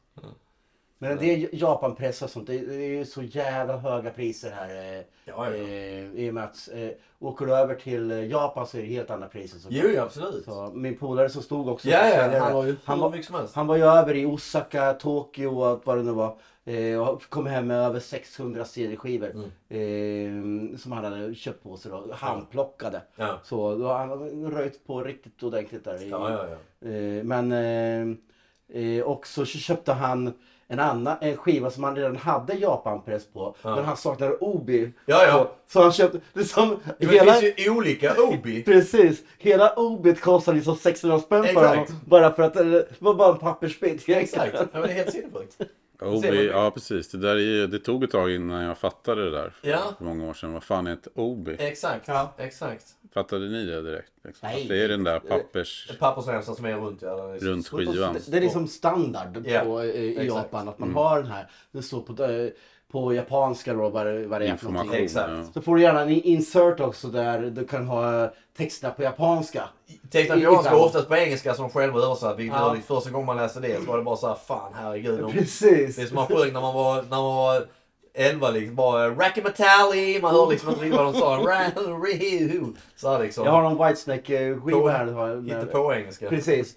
Men 0.98 1.16
det 1.18 1.24
är 1.34 1.48
Japanpress 1.52 2.22
och 2.22 2.30
sånt. 2.30 2.46
Det 2.46 2.54
är, 2.54 2.88
ju 2.88 3.04
så 3.04 3.22
jävla 3.22 3.76
höga 3.76 4.10
priser 4.10 4.50
här. 4.50 4.68
eh, 4.98 5.04
Ja, 5.24 5.50
ja. 5.50 5.54
Eh, 5.54 6.12
I 6.14 6.30
och 6.30 6.34
med 6.34 6.44
att 6.44 6.68
eh, 6.74 6.88
åker 7.18 7.46
du 7.46 7.56
över 7.56 7.74
till 7.74 8.30
Japan 8.30 8.66
så 8.66 8.76
är 8.78 8.82
det 8.82 8.88
helt 8.88 9.10
andra 9.10 9.28
priser. 9.28 9.58
Så, 9.58 9.68
Jo, 9.70 9.88
ja, 9.88 10.02
absolut. 10.02 10.44
så 10.44 10.70
min 10.74 10.98
polare 10.98 11.28
som 11.30 11.42
stod 11.42 11.68
också 11.68 11.88
Ja, 11.88 11.98
ja, 11.98 12.10
säljare, 12.10 12.38
han 12.38 12.52
var 12.54 12.76
han 12.84 12.98
var, 13.00 13.10
mycket 13.10 13.26
som 13.26 13.34
helst. 13.34 13.54
han 13.54 13.66
var 13.66 13.76
ju 13.76 13.82
över 13.84 14.14
i 14.16 14.26
Osaka, 14.26 14.92
Tokyo 14.92 15.58
och 15.58 15.66
allt 15.66 15.86
vad 15.86 15.96
det 15.96 16.02
nu 16.02 16.12
var. 16.12 16.36
Eh, 16.70 17.08
och 17.08 17.22
kom 17.28 17.46
hem 17.46 17.66
med 17.66 17.76
över 17.76 18.00
600 18.00 18.64
CD-skivor. 18.64 19.30
Mm. 19.30 20.72
Eh, 20.72 20.78
som 20.78 20.92
han 20.92 21.04
hade 21.04 21.34
köpt 21.34 21.62
på 21.62 21.76
sig 21.76 21.90
då. 21.90 22.12
Handplockade. 22.12 23.02
Ja. 23.16 23.40
Så 23.44 23.74
då 23.74 23.92
han 23.92 24.50
röjt 24.50 24.86
på 24.86 25.02
riktigt 25.02 25.42
ordentligt 25.42 25.84
där. 25.84 25.98
Ja, 26.10 26.30
ja. 26.30 26.88
Eh, 26.88 27.24
men 27.24 27.52
eh, 27.52 28.16
eh, 28.82 29.04
också 29.04 29.46
så 29.46 29.58
köpte 29.58 29.92
han 29.92 30.32
en 30.66 30.78
annan 30.78 31.16
en 31.20 31.36
skiva 31.36 31.70
som 31.70 31.84
han 31.84 31.96
redan 31.96 32.16
hade 32.16 32.54
Japanpress 32.54 33.26
på. 33.26 33.54
Ja. 33.62 33.74
Men 33.74 33.84
han 33.84 33.96
saknade 33.96 34.36
Obi. 34.36 34.92
Ja, 35.06 35.24
ja. 35.24 35.44
på. 35.44 35.50
Så 35.66 35.82
han 35.82 35.92
köpte, 35.92 36.20
det 36.32 36.40
är 36.40 36.44
som, 36.44 36.76
Men 36.98 37.08
hela, 37.08 37.32
Det 37.32 37.40
finns 37.40 37.66
ju 37.66 37.70
olika 37.70 38.14
Obi. 38.22 38.62
Precis, 38.66 39.22
hela 39.38 39.74
Obit 39.74 40.20
kostade 40.20 40.56
liksom 40.56 40.76
600 40.76 41.18
spänn 41.18 41.44
för 41.44 41.68
honom. 41.68 41.86
Bara 42.04 42.32
för 42.32 42.42
att 42.42 42.56
eh, 42.56 42.64
det 42.64 42.86
var 42.98 43.14
bara 43.14 43.32
en 43.32 43.38
pappersbit. 43.38 44.08
Exakt. 44.08 44.54
Ja, 44.54 44.66
men 44.72 44.82
det 44.82 44.88
är 44.88 44.94
helt 44.94 45.12
sinnessjukt. 45.12 45.56
Obi, 46.02 46.28
man- 46.28 46.44
ja 46.46 46.70
precis. 46.70 47.08
Det, 47.10 47.18
där 47.18 47.36
är, 47.36 47.66
det 47.66 47.78
tog 47.78 48.04
ett 48.04 48.10
tag 48.10 48.30
innan 48.32 48.62
jag 48.64 48.78
fattade 48.78 49.24
det 49.24 49.30
där. 49.30 49.50
För, 49.60 49.68
Ja. 49.68 49.78
för 49.98 50.04
många 50.04 50.28
år 50.28 50.34
sedan. 50.34 50.52
Vad 50.52 50.62
fan 50.64 50.86
är 50.86 50.92
ett 50.92 51.08
Obi? 51.14 51.56
Exakt. 51.58 52.08
Ja. 52.08 52.34
Exakt. 52.38 52.84
Fattade 53.14 53.48
ni 53.48 53.64
det 53.64 53.82
direkt? 53.82 54.12
Liksom? 54.24 54.48
Nej. 54.48 54.62
Att 54.62 54.68
det 54.68 54.84
är 54.84 54.88
den 54.88 55.04
där 55.04 55.18
pappers... 55.18 55.86
En 55.90 55.96
pappersremsa 55.96 56.54
som 56.54 56.64
är 56.64 56.74
runt 56.76 57.02
ja. 57.02 57.16
den 57.16 57.30
är- 57.34 57.38
Runt 57.38 57.68
skivan. 57.68 58.14
Det, 58.14 58.30
det 58.30 58.36
är 58.36 58.40
liksom 58.40 58.66
standard 58.68 59.34
på, 59.64 59.80
eh, 59.80 59.86
i 59.86 60.10
exakt. 60.10 60.28
Japan 60.28 60.68
att 60.68 60.78
man 60.78 60.94
har 60.94 61.22
den 61.22 61.30
här. 61.32 61.50
Det 61.72 61.82
står 61.82 62.00
på, 62.00 62.24
eh, 62.24 62.48
på 62.92 63.14
japanska 63.14 63.74
då 63.74 63.88
vad, 63.88 64.06
det- 64.06 64.12
är 64.12 64.26
för 64.26 64.30
någonting. 64.40 64.48
Information. 64.50 64.94
Exakt. 64.94 65.30
Ja. 65.30 65.44
Så 65.54 65.62
får 65.62 65.76
du 65.76 65.82
gärna 65.82 66.00
en 66.02 66.10
insert 66.10 66.80
också 66.80 67.08
där 67.08 67.40
du 67.50 67.66
kan 67.66 67.86
ha 67.86 68.32
texterna 68.60 68.94
på 68.94 69.02
japanska. 69.02 69.62
Tecknat 70.10 70.38
I- 70.38 70.42
japanska 70.42 70.70
ibland. 70.70 70.84
oftast 70.86 71.08
på 71.08 71.16
engelska 71.16 71.54
som 71.54 71.64
de 71.68 71.70
själva 71.72 71.98
översatt. 72.00 72.38
Vilket 72.38 72.56
Ja. 72.58 72.76
första 72.86 73.10
gången 73.10 73.26
man 73.26 73.36
läste 73.36 73.60
det 73.60 73.76
så 73.84 73.90
var 73.90 73.98
det 73.98 74.04
bara 74.04 74.16
så 74.16 74.26
här, 74.28 74.34
fan 74.46 74.72
herregud. 74.74 75.28
Precis. 75.32 75.96
det 75.96 76.02
är 76.02 76.06
som 76.06 76.14
man 76.16 76.26
sjöng 76.26 76.52
när 76.52 76.60
man 76.60 76.74
var, 76.74 76.94
när 77.02 77.08
man 77.08 77.34
var 77.36 77.66
11 78.20 78.50
liksom. 78.50 78.76
Bara 78.76 79.10
Rackamatally. 79.10 80.20
Man 80.20 80.34
hör 80.34 80.50
liksom 80.50 80.68
inte 80.68 80.80
riktigt 80.80 80.98
vad 80.98 81.14
de 81.14 81.20
sa. 81.20 82.72
Så 82.96 83.18
liksom. 83.18 83.44
Jag 83.44 83.52
har 83.52 83.62
någon 83.62 83.78
Whitesnake-skiva 83.78 84.90
här. 84.90 85.38
Inte 85.38 85.66
på 85.66 85.94
engelska. 85.94 86.28
Precis. 86.28 86.76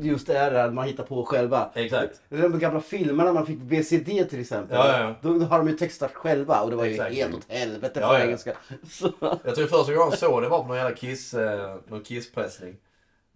Just 0.00 0.26
det 0.26 0.38
här 0.38 0.70
man 0.70 0.84
hittar 0.86 1.04
på 1.04 1.24
själva. 1.24 1.70
Exakt. 1.74 2.20
De 2.28 2.58
gamla 2.58 2.80
filmerna 2.80 3.32
man 3.32 3.46
fick 3.46 3.58
VCD 3.60 4.24
till 4.24 4.40
exempel. 4.40 4.76
Ja, 4.76 4.88
ja, 4.92 5.00
ja. 5.00 5.14
Då, 5.20 5.38
då 5.38 5.44
har 5.44 5.58
de 5.58 5.68
ju 5.68 5.76
textat 5.76 6.14
själva 6.14 6.60
och 6.60 6.70
det 6.70 6.76
var 6.76 6.84
ju 6.84 6.90
Exakt. 6.90 7.14
helt 7.14 7.34
åt 7.34 7.44
helvete 7.48 8.00
Ja, 8.00 8.08
på 8.08 8.14
ja. 8.14 8.20
engelska. 8.20 8.52
Så. 8.90 9.12
Jag 9.20 9.54
tror 9.54 9.66
första 9.66 9.94
gången 9.94 10.10
jag 10.10 10.18
såg 10.18 10.42
det 10.42 10.48
var 10.48 10.62
på 10.62 10.68
någon 10.68 10.76
jävla 10.76 10.96
Kiss, 10.96 11.34
eh, 11.34 11.76
någon 11.88 12.02
Kiss-pressning. 12.02 12.76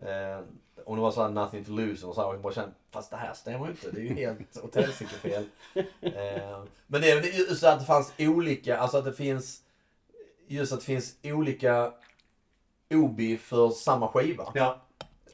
Eh, 0.02 0.40
och 0.88 0.96
det 0.96 1.02
var 1.02 1.12
såhär 1.12 1.28
nothing 1.28 1.64
to 1.64 1.72
lose 1.72 2.06
och 2.06 2.14
så 2.14 2.20
här, 2.20 2.28
och 2.28 2.34
jag 2.34 2.40
bara 2.40 2.52
kände, 2.52 2.74
fast 2.90 3.10
det 3.10 3.16
här 3.16 3.34
stämmer 3.34 3.66
ju 3.66 3.70
inte. 3.70 3.90
Det 3.90 4.00
är 4.00 4.04
ju 4.04 4.14
helt 4.14 4.56
åt 4.64 4.74
helsike 4.74 5.14
fel. 5.14 5.44
Eh, 6.00 6.64
men 6.86 7.00
det 7.00 7.10
är 7.10 7.22
det 7.22 7.28
är 7.28 7.38
just 7.38 7.64
att 7.64 7.80
det 7.80 7.86
fanns 7.86 8.12
olika, 8.18 8.78
alltså 8.78 8.98
att 8.98 9.04
det 9.04 9.12
finns, 9.12 9.62
just 10.46 10.72
att 10.72 10.80
det 10.80 10.84
finns 10.84 11.16
olika 11.22 11.92
Obi 12.90 13.36
för 13.36 13.68
samma 13.70 14.08
skiva. 14.08 14.52
Ja. 14.54 14.80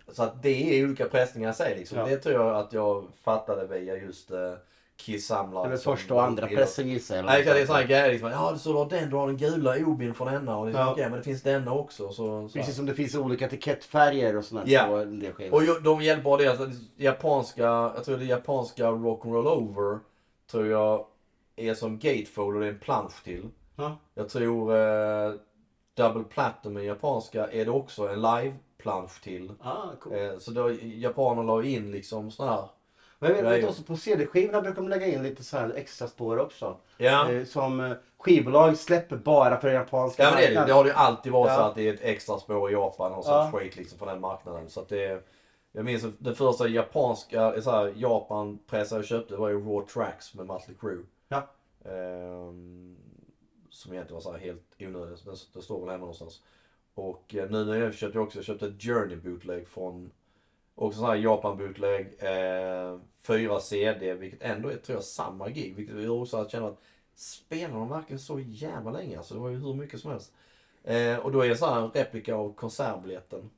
Så 0.09 0.23
att 0.23 0.43
det 0.43 0.79
är 0.79 0.85
olika 0.85 1.09
pressningar 1.09 1.51
i 1.51 1.55
sig 1.55 1.79
liksom. 1.79 1.99
Ja. 1.99 2.07
Det 2.07 2.17
tror 2.17 2.35
jag 2.35 2.57
att 2.57 2.73
jag 2.73 3.05
fattade 3.23 3.67
via 3.67 3.97
just 3.97 4.31
eh, 4.31 4.55
Kiss-samlare. 4.97 5.69
Det 5.69 5.75
är 5.75 5.79
första 5.79 6.15
och 6.15 6.23
andra 6.23 6.47
pressen 6.47 6.89
gissar 6.89 7.17
jag. 7.17 7.25
Nej, 7.25 7.43
det 7.45 7.51
är 7.61 7.67
sån 7.67 7.77
här 7.77 7.85
grej 7.87 8.11
liksom. 8.13 8.31
Ja, 8.31 8.59
så 8.59 8.73
du 8.73 8.79
har 8.79 8.87
den, 8.91 9.11
du 9.11 9.17
har 9.17 9.27
den 9.27 9.37
gula 9.37 9.77
obin 9.77 10.15
från 10.15 10.33
denna. 10.33 10.57
Och 10.57 10.67
det 10.67 10.73
är 10.73 10.79
Ja. 10.79 10.93
okej, 10.93 11.05
men 11.11 11.19
det 11.19 11.23
finns 11.25 11.43
denna 11.43 11.73
också. 11.73 12.13
Så, 12.13 12.49
så. 12.49 12.59
Precis 12.59 12.77
som 12.77 12.87
det 12.87 12.95
finns 12.95 13.15
olika 13.15 13.45
etikettfärger 13.47 14.37
och 14.37 14.45
sånt 14.45 14.69
Ja. 14.69 14.85
på 14.87 14.97
en 14.97 15.21
del 15.21 15.33
skivor. 15.33 15.57
Och 15.77 15.83
de 15.83 16.03
hjälper 16.03 16.25
bara 16.25 16.37
det. 16.43 16.49
Alltså, 16.49 16.67
det 16.67 17.05
japanska, 17.05 17.63
jag 17.63 18.05
tror 18.05 18.17
det 18.17 18.25
japanska 18.25 18.87
Rock'n'Roll 18.91 19.47
Over 19.49 19.99
tror 20.51 20.67
jag 20.67 21.07
är 21.57 21.75
som 21.75 21.99
gatefold 21.99 22.57
och 22.57 22.61
det 22.63 22.69
är 22.69 22.73
en 22.73 22.79
plansch 22.79 23.25
till. 23.25 23.49
Ja. 23.77 23.97
Jag 24.15 24.29
tror 24.29 24.77
eh, 24.77 25.33
Double 25.97 26.25
Platinum 26.25 26.79
i 26.83 26.87
japanska 26.87 27.47
är 27.51 27.65
det 27.65 27.71
också 27.71 28.09
en 28.09 28.21
live-plansch 28.23 29.23
till. 29.23 29.53
Ah, 29.63 29.83
cool. 30.01 30.13
Eh, 30.15 30.39
så 30.39 30.51
då, 30.51 30.71
japanerna 30.83 31.43
la 31.57 31.63
in 31.63 31.93
liksom 31.93 32.31
sån 32.31 32.49
här. 32.49 32.65
Men 33.29 33.37
jag 33.45 33.51
vet, 33.53 33.63
vet 33.63 33.71
också 33.71 33.83
på 33.83 33.97
CD-skivorna 33.97 34.61
brukar 34.61 34.77
de 34.83 34.89
lägga 34.89 35.07
in 35.07 35.23
lite 35.23 35.45
så 35.45 35.57
här 35.59 35.73
extra 35.77 36.09
spår 36.09 36.39
också. 36.39 36.77
Ja. 36.97 37.31
Eh, 37.33 37.45
som 37.45 37.81
eh, 37.81 37.93
skivbolag 38.19 38.77
släpper 38.77 39.17
bara 39.17 39.61
för 39.61 39.69
den 39.69 39.77
japanska 39.77 40.23
Ja 40.23 40.31
men 40.31 40.39
det, 40.41 40.47
är 40.47 40.55
det. 40.61 40.67
det 40.67 40.73
har 40.73 40.85
ju 40.85 40.91
alltid 40.91 41.33
varit 41.33 41.51
Ja. 41.51 41.57
så 41.57 41.63
att 41.63 41.75
det 41.75 41.89
är 41.89 41.95
ett 41.95 42.01
extra 42.03 42.39
spår 42.39 42.71
i 42.71 42.73
Japan 42.73 43.13
och 43.13 43.25
Ja. 43.27 43.49
sånt 43.51 43.55
skit 43.63 43.77
liksom 43.77 43.99
från 43.99 44.09
den 44.09 44.21
marknaden. 44.21 44.69
Så 44.69 44.85
det, 44.89 45.25
jag 45.73 45.85
minns 45.85 46.05
det 46.19 46.35
första 46.35 46.69
japanska, 46.69 47.63
så 47.63 47.71
här, 47.71 47.93
Japan 47.97 48.59
pressade 48.67 48.99
jag 48.99 49.07
köpte 49.07 49.37
var 49.37 49.49
ju 49.49 49.61
Raw 49.61 49.87
Tracks 49.93 50.35
med 50.35 50.47
Mötley 50.47 50.77
Crüe. 50.81 51.03
Ja. 51.29 51.43
Ehm, 51.91 52.97
som 53.71 53.93
egentligen 53.93 54.15
var 54.15 54.21
så 54.21 54.33
här 54.33 54.39
helt 54.39 54.63
onödigt. 54.81 55.25
Det, 55.25 55.31
det 55.55 55.63
står 55.63 55.81
väl 55.81 55.89
hemma 55.89 56.01
någonstans. 56.01 56.41
Och 56.95 57.35
eh, 57.35 57.51
nu 57.51 57.65
när 57.65 57.75
jag 57.75 57.95
köpte 57.95 58.19
också, 58.19 58.39
jag 58.39 58.45
köpte 58.45 58.67
ett 58.67 58.83
Journey 58.83 59.17
bootleg 59.17 59.69
från 59.69 60.11
också 60.75 60.99
så 61.01 61.07
här 61.07 61.15
Japan 61.17 61.57
bootleg. 61.59 62.07
Eh, 62.19 62.99
fyra 63.23 63.61
CD, 63.61 64.15
vilket 64.15 64.43
ändå 64.43 64.69
är 64.69 64.77
tror 64.77 64.97
jag 64.97 65.05
samma 65.05 65.49
gig. 65.49 65.75
Vilket 65.77 65.97
gör 66.03 66.11
också 66.23 66.37
att 66.37 66.51
känner 66.51 66.69
att 66.69 66.81
spelar 67.15 67.75
de 67.75 67.89
verkligen 67.89 68.21
så 68.21 68.41
jävla 68.41 68.91
länge? 68.91 69.19
Alltså 69.19 69.35
det 69.35 69.41
var 69.41 69.49
ju 69.49 69.57
hur 69.57 69.75
mycket 69.75 70.01
som 70.01 70.11
helst. 70.11 70.33
Eh, 70.85 71.17
och 71.19 71.33
då 71.33 71.41
är 71.45 71.49
det 71.49 71.57
så 71.57 71.67
här 71.67 71.81
en 71.81 71.91
replika 71.91 72.35
av 72.35 72.55
konsertbiljetten. 72.55 73.51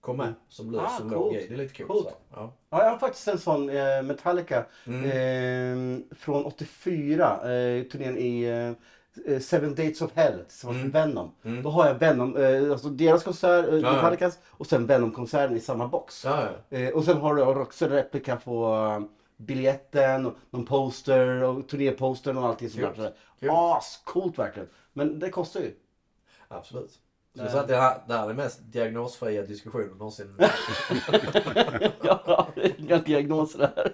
Kom 0.00 0.16
med 0.16 0.34
som 0.48 0.70
lös 0.70 0.82
Ah, 0.84 0.88
som 0.98 1.10
låg 1.10 1.32
grej. 1.32 1.46
Det 1.48 1.54
är 1.54 1.58
lite 1.58 1.74
coolt. 1.82 1.88
Coolt. 2.04 2.16
Ja. 2.32 2.52
Ja, 2.70 2.82
jag 2.84 2.90
har 2.90 2.98
faktiskt 2.98 3.28
en 3.28 3.38
sån 3.38 3.68
eh, 3.70 4.02
Metallica 4.02 4.66
Mm. 4.86 5.04
eh, 5.04 6.16
från 6.16 6.44
84. 6.44 7.50
Eh, 7.52 7.82
turnén 7.82 8.18
i 8.18 8.42
eh, 8.42 8.72
Seven 9.40 9.74
Dates 9.74 10.02
of 10.02 10.10
Hell 10.14 10.44
tillsammans 10.48 10.82
med 10.82 10.92
Venom. 10.92 11.32
Mm. 11.44 11.62
Då 11.62 11.70
har 11.70 11.86
jag 11.86 11.94
Venom, 11.94 12.36
eh, 12.36 12.72
alltså 12.72 12.88
deras 12.88 13.24
konsert, 13.24 13.68
eh, 13.68 13.74
ja. 13.74 13.92
Metallicas 13.92 14.38
och 14.48 14.66
sen 14.66 14.86
Venom-konserten 14.86 15.56
i 15.56 15.60
samma 15.60 15.88
box. 15.88 16.24
Ja, 16.24 16.48
ja. 16.68 16.78
Eh, 16.78 16.94
och 16.94 17.04
sen 17.04 17.16
har 17.16 17.34
du 17.34 17.42
också 17.42 17.88
replika 17.88 18.36
på 18.36 18.74
eh, 18.74 19.06
biljetten, 19.36 20.26
och 20.26 20.34
någon 20.50 20.66
poster 20.66 21.42
och 21.42 21.68
turnépostern 21.68 22.38
och 22.38 22.46
allting 22.46 22.70
sånt 22.70 22.96
där. 22.96 23.12
Coolt. 23.40 23.52
Ascoolt 23.52 24.38
verkligen. 24.38 24.68
Men 24.92 25.18
det 25.18 25.30
kostar 25.30 25.60
ju. 25.60 25.74
Absolut. 26.48 26.98
Så 27.36 27.42
Nej. 27.42 27.52
så 27.52 27.58
att 27.58 27.68
det, 27.68 27.76
här, 27.76 27.98
det 28.06 28.14
här 28.14 28.22
är 28.22 28.26
den 28.26 28.36
mest 28.36 28.60
diagnosfria 28.62 29.42
diskussionen 29.42 29.88
någonsin. 29.88 30.34
ja, 32.02 32.48
inga 32.78 32.98
diagnoser 32.98 33.58
där. 33.58 33.92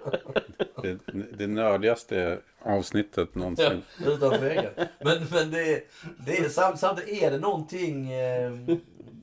Det, 0.83 0.99
det 1.39 1.47
nördigaste 1.47 2.39
avsnittet 2.69 3.29
Ja, 3.33 3.39
någonsin. 3.41 3.83
utan 4.07 4.39
tvekan. 4.39 4.73
Men, 5.01 5.27
men 5.33 5.51
det, 5.51 5.83
det 6.27 6.39
är, 6.39 6.49
samt, 6.49 6.79
samtidigt 6.81 7.23
är 7.23 7.31
det 7.31 7.39
någonting, 7.39 8.13
eh, 8.13 8.53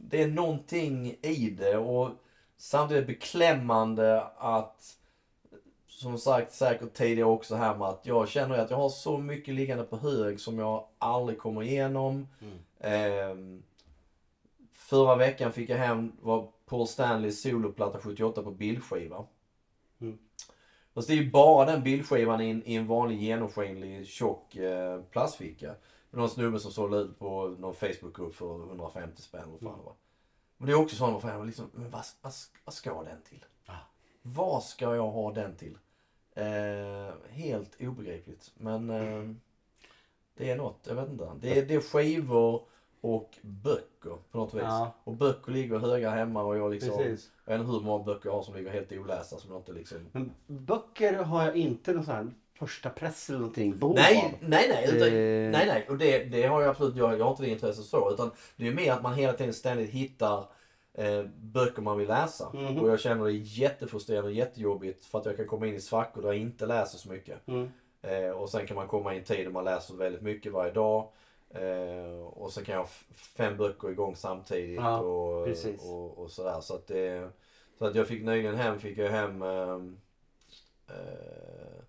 det 0.09 0.21
är 0.23 0.27
någonting 0.27 1.07
i 1.21 1.55
det 1.59 1.77
och 1.77 2.09
samtidigt 2.57 3.03
är 3.03 3.07
det 3.07 3.13
beklämmande 3.13 4.23
att, 4.37 4.97
som 5.87 6.17
sagt 6.17 6.53
säkert 6.53 6.93
tidigare 6.93 7.29
också 7.29 7.55
här 7.55 7.75
med 7.77 7.87
att 7.87 8.01
jag 8.05 8.29
känner 8.29 8.57
att 8.57 8.69
jag 8.69 8.77
har 8.77 8.89
så 8.89 9.17
mycket 9.17 9.53
liggande 9.53 9.83
på 9.83 9.97
hög 9.97 10.39
som 10.39 10.59
jag 10.59 10.85
aldrig 10.97 11.39
kommer 11.39 11.63
igenom. 11.63 12.27
Eh, 12.79 13.35
förra 14.73 15.15
veckan 15.15 15.51
fick 15.51 15.69
jag 15.69 15.77
hem 15.77 16.11
var 16.21 16.47
Paul 16.65 16.87
Stanleys 16.87 17.41
soloplatta 17.41 17.99
78 17.99 18.43
på 18.43 18.51
bildskiva. 18.51 19.25
Mm. 20.95 21.01
Fast 21.01 21.07
det 21.07 21.13
är 21.13 21.23
ju 21.23 21.31
bara 21.31 21.65
den 21.65 21.83
bildskivan 21.83 22.41
i 22.41 22.49
en, 22.49 22.63
i 22.65 22.75
en 22.75 22.87
vanlig 22.87 23.21
genomskinlig 23.21 24.07
tjock 24.07 24.55
eh, 24.55 25.01
plastficka. 25.01 25.67
Med 26.09 26.19
någon 26.19 26.29
snubbe 26.29 26.59
som 26.59 26.71
sålde 26.71 26.97
ut 26.97 27.19
på 27.19 27.55
någon 27.59 27.75
Facebookgrupp 27.75 28.35
för 28.35 28.67
150 28.67 29.21
spänn. 29.21 29.51
Vad 29.51 29.59
fan 29.59 29.85
var. 29.85 29.93
Men 30.57 30.67
det 30.67 30.73
är 30.73 30.81
också 30.81 30.95
sån, 30.95 31.13
vad 31.13 31.21
fan, 31.21 31.47
liksom, 31.47 31.69
men 31.73 31.91
vad, 31.91 32.05
vad, 32.21 32.33
vad 32.65 32.73
ska 32.73 33.03
den 33.03 33.21
till? 33.21 33.45
Ah. 33.65 33.73
Vad 34.21 34.63
ska 34.63 34.95
jag 34.95 35.11
ha 35.11 35.33
den 35.33 35.55
till? 35.55 35.77
Eh, 36.35 37.13
helt 37.29 37.81
obegripligt. 37.81 38.51
Men 38.55 38.89
eh, 38.89 39.35
det 40.37 40.49
är 40.49 40.55
något, 40.55 40.85
jag 40.87 40.95
vet 40.95 41.09
inte. 41.09 41.31
Det 41.39 41.59
är, 41.59 41.65
det 41.65 41.75
är 41.75 41.81
skivor 41.81 42.67
och 43.05 43.37
böcker 43.41 44.17
på 44.31 44.37
något 44.37 44.53
vis. 44.53 44.61
Ja. 44.63 44.95
Och 45.03 45.13
böcker 45.13 45.51
ligger 45.51 45.77
höga 45.79 46.09
hemma 46.09 46.43
och 46.43 46.57
jag 46.57 46.71
liksom... 46.71 46.97
Precis. 46.97 47.31
Jag 47.45 47.53
vet 47.53 47.61
inte 47.61 47.71
hur 47.71 47.81
många 47.81 48.03
böcker 48.03 48.29
jag 48.29 48.33
har 48.35 48.43
som 48.43 48.55
ligger 48.55 48.71
helt 48.71 48.91
olästa 48.91 49.37
som 49.37 49.51
jag 49.51 49.59
inte 49.59 49.73
liksom... 49.73 49.97
Men 50.11 50.31
böcker 50.47 51.13
har 51.13 51.43
jag 51.45 51.55
inte 51.55 51.93
någon 51.93 52.05
sån 52.05 52.15
här 52.15 52.27
första 52.59 52.89
press 52.89 53.29
eller 53.29 53.39
någonting 53.39 53.77
behov 53.77 53.95
Nej, 53.95 54.17
av. 54.25 54.49
nej, 54.49 54.65
nej. 54.69 54.95
Utan, 54.95 55.07
Eh. 55.07 55.51
nej, 55.51 55.67
nej. 55.67 55.85
Och 55.89 55.97
det, 55.97 56.23
det 56.23 56.43
har 56.43 56.61
jag 56.61 56.69
absolut, 56.69 56.95
jag, 56.95 57.19
jag 57.19 57.23
har 57.23 57.31
inte 57.31 57.43
det 57.43 57.49
intresset 57.49 57.85
så. 57.85 58.11
Utan 58.13 58.31
det 58.55 58.67
är 58.67 58.73
mer 58.73 58.91
att 58.91 59.03
man 59.03 59.13
hela 59.13 59.33
tiden 59.33 59.53
ständigt 59.53 59.89
hittar 59.89 60.45
eh, 60.93 61.23
böcker 61.37 61.81
man 61.81 61.97
vill 61.97 62.07
läsa. 62.07 62.49
Mhm. 62.53 62.79
Och 62.79 62.89
jag 62.89 62.99
känner 62.99 63.25
det 63.25 63.31
jättefrustrerande 63.31 64.29
och 64.29 64.35
jättejobbigt 64.35 65.05
för 65.05 65.19
att 65.19 65.25
jag 65.25 65.37
kan 65.37 65.47
komma 65.47 65.67
in 65.67 65.75
i 65.75 65.81
svackor 65.81 66.21
där 66.21 66.29
jag 66.29 66.37
inte 66.37 66.65
läser 66.65 66.97
så 66.97 67.09
mycket. 67.09 67.47
Mm. 67.47 67.71
Eh, 68.01 68.29
och 68.29 68.49
sen 68.49 68.67
kan 68.67 68.75
man 68.75 68.87
komma 68.87 69.13
i 69.13 69.17
en 69.17 69.23
tid 69.23 69.45
där 69.45 69.51
man 69.51 69.65
läser 69.65 69.95
väldigt 69.95 70.21
mycket 70.21 70.51
varje 70.53 70.71
dag. 70.71 71.07
Eh, 71.55 72.19
och 72.27 72.53
sen 72.53 72.65
kan 72.65 72.75
jag 72.75 72.81
ha 72.81 72.89
fem 73.15 73.57
böcker 73.57 73.89
igång 73.89 74.15
samtidigt 74.15 74.75
Ja, 74.75 74.99
och, 74.99 75.47
och, 75.89 76.17
och 76.17 76.31
sådär. 76.31 76.61
Så 76.61 76.75
att, 76.75 76.87
det, 76.87 77.29
så 77.77 77.85
att 77.85 77.95
jag 77.95 78.07
fick 78.07 78.23
nyligen 78.23 78.55
hem, 78.55 78.79
fick 78.79 78.97
jag 78.97 79.09
hem 79.11 79.41
ehm, 79.41 79.97
eh, 80.87 81.83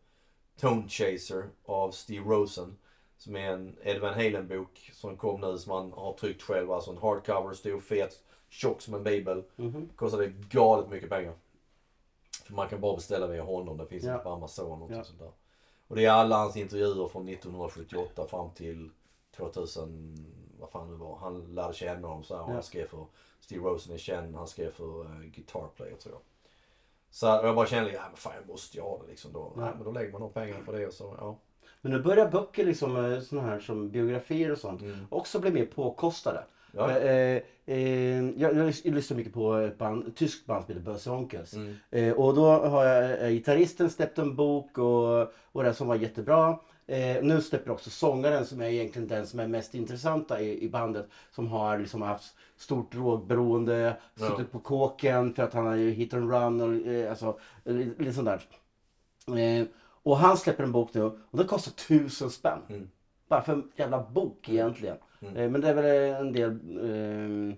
Tone 0.60 0.88
Chaser 0.88 1.44
av 1.64 1.90
Steve 1.90 2.24
Rosen. 2.30 2.76
Som 3.18 3.36
är 3.36 3.50
en 3.52 3.76
Ed 3.82 4.00
Van 4.00 4.14
Halen 4.14 4.48
bok 4.48 4.90
som 4.94 5.16
kom 5.16 5.40
nu 5.40 5.58
som 5.58 5.72
han 5.72 5.92
har 5.92 6.12
tryckt 6.12 6.42
själv. 6.42 6.72
Alltså 6.72 6.90
en 6.90 6.98
hardcover, 6.98 7.54
stor, 7.54 7.80
fet, 7.80 8.22
tjock 8.48 8.80
som 8.82 8.94
en 8.94 9.02
bibel. 9.04 9.44
Mhm. 9.56 9.88
Kostade 9.96 10.26
galet 10.28 10.88
mycket 10.90 11.10
pengar. 11.10 11.34
För 12.44 12.54
man 12.54 12.68
kan 12.68 12.80
bara 12.80 12.96
beställa 12.96 13.26
via 13.26 13.42
honom. 13.42 13.76
Det 13.76 13.86
finns 13.86 14.04
Ja. 14.04 14.12
inte 14.12 14.24
på 14.24 14.30
Amazon 14.30 14.82
och 14.82 14.90
Ja. 14.92 15.04
sånt 15.04 15.18
där. 15.18 15.30
Och 15.88 15.96
det 15.96 16.04
är 16.04 16.10
alla 16.10 16.36
hans 16.36 16.56
intervjuer 16.56 17.08
från 17.08 17.28
1978 17.28 18.26
fram 18.26 18.50
till 18.50 18.90
2000, 19.36 20.16
vad 20.60 20.70
fan 20.70 20.90
det 20.90 20.96
var. 20.96 21.16
Han 21.16 21.54
lärde 21.54 21.74
känna 21.74 22.08
dem 22.08 22.24
så 22.24 22.34
här. 22.36 22.42
och. 22.42 22.50
Han 22.52 22.62
skrev 22.62 22.86
för 22.88 23.06
Steve 23.40 23.64
Rosen 23.68 23.94
är 23.94 23.98
känd. 23.98 24.34
Han 24.34 24.46
skrev 24.46 24.70
för 24.70 25.00
uh, 25.00 25.20
Guitar 25.20 25.68
Player 25.76 25.96
tror 25.96 26.14
jag. 26.14 26.22
Så 27.10 27.26
jag 27.26 27.54
bara 27.56 27.66
kände, 27.66 27.92
ja 27.92 28.02
men 28.08 28.16
fan 28.16 28.32
jag 28.40 28.48
måste 28.48 28.76
ju 28.76 28.82
ha 28.82 28.98
det 29.02 29.10
liksom 29.10 29.32
då. 29.32 29.52
Ja. 29.56 29.60
Nej, 29.60 29.70
men 29.74 29.84
då 29.84 29.90
lägger 29.90 30.12
man 30.12 30.20
de 30.20 30.32
pengarna 30.32 30.64
på 30.64 30.72
det 30.72 30.86
och 30.86 30.92
så, 30.92 31.14
ja. 31.18 31.36
Men 31.80 31.92
nu 31.92 32.02
börjar 32.02 32.28
böcker, 32.30 32.64
liksom, 32.64 32.96
eh, 33.12 33.20
såna 33.20 33.42
här 33.42 33.60
som 33.60 33.90
biografier 33.90 34.52
och 34.52 34.58
sånt, 34.58 34.82
Mm. 34.82 35.06
också 35.10 35.38
bli 35.40 35.50
mer 35.50 35.66
påkostade. 35.66 36.44
Ja. 36.72 36.90
Eh, 36.90 37.42
eh, 37.66 38.30
jag, 38.30 38.56
jag, 38.56 38.72
jag 38.84 38.94
lyssnar 38.94 39.16
mycket 39.16 39.32
på 39.34 39.54
ett, 39.54 39.78
band, 39.78 40.08
ett 40.08 40.16
tyskt 40.16 40.46
band 40.46 40.64
som 40.64 40.74
heter 40.74 40.92
Böse 40.92 41.10
Onkels. 41.10 41.54
Mm. 41.54 41.76
Eh, 41.90 42.12
och 42.12 42.34
då 42.34 42.46
har 42.50 42.84
jag 42.84 43.22
eh, 43.22 43.28
gitarristen 43.30 43.90
släppt 43.90 44.18
en 44.18 44.36
bok 44.36 44.78
och, 44.78 45.20
och 45.52 45.62
det 45.64 45.74
som 45.74 45.88
var 45.88 45.94
jättebra. 45.96 46.58
Eh, 46.88 47.22
nu 47.22 47.42
släpper 47.42 47.70
också 47.70 47.90
sångaren 47.90 48.46
som 48.46 48.60
är 48.60 48.66
egentligen 48.68 49.08
den 49.08 49.26
som 49.26 49.40
är 49.40 49.46
mest 49.48 49.74
intressanta 49.74 50.40
i, 50.40 50.64
i 50.64 50.68
bandet. 50.68 51.08
Som 51.30 51.48
har 51.48 51.78
liksom 51.78 52.02
haft 52.02 52.34
stort 52.56 52.92
drogberoende, 52.92 53.96
Ja. 54.14 54.28
suttit 54.28 54.52
på 54.52 54.58
kåken 54.58 55.34
för 55.34 55.42
att 55.42 55.52
han 55.54 55.66
har 55.66 55.74
ju 55.74 55.90
hit 55.90 56.14
and 56.14 56.30
run 56.30 56.60
och 56.60 56.86
eh, 56.92 57.10
alltså, 57.10 57.38
lite, 57.64 58.12
sånt 58.12 58.28
där. 58.28 58.42
Eh, 59.38 59.66
och 60.02 60.16
han 60.16 60.36
släpper 60.36 60.64
en 60.64 60.72
bok 60.72 60.94
nu 60.94 61.02
och 61.02 61.16
den 61.30 61.46
kostar 61.46 61.72
tusen 61.72 62.30
spänn. 62.30 62.58
Mm. 62.68 62.90
Bara 63.28 63.42
för 63.42 63.52
en 63.52 63.72
jävla 63.76 64.02
bok 64.10 64.48
egentligen. 64.48 64.96
Mm. 65.20 65.36
Eh, 65.36 65.50
men 65.50 65.60
det 65.60 65.68
är 65.68 65.74
väl 65.74 66.14
en 66.26 66.32
del 66.32 66.50
ehm, 66.82 67.54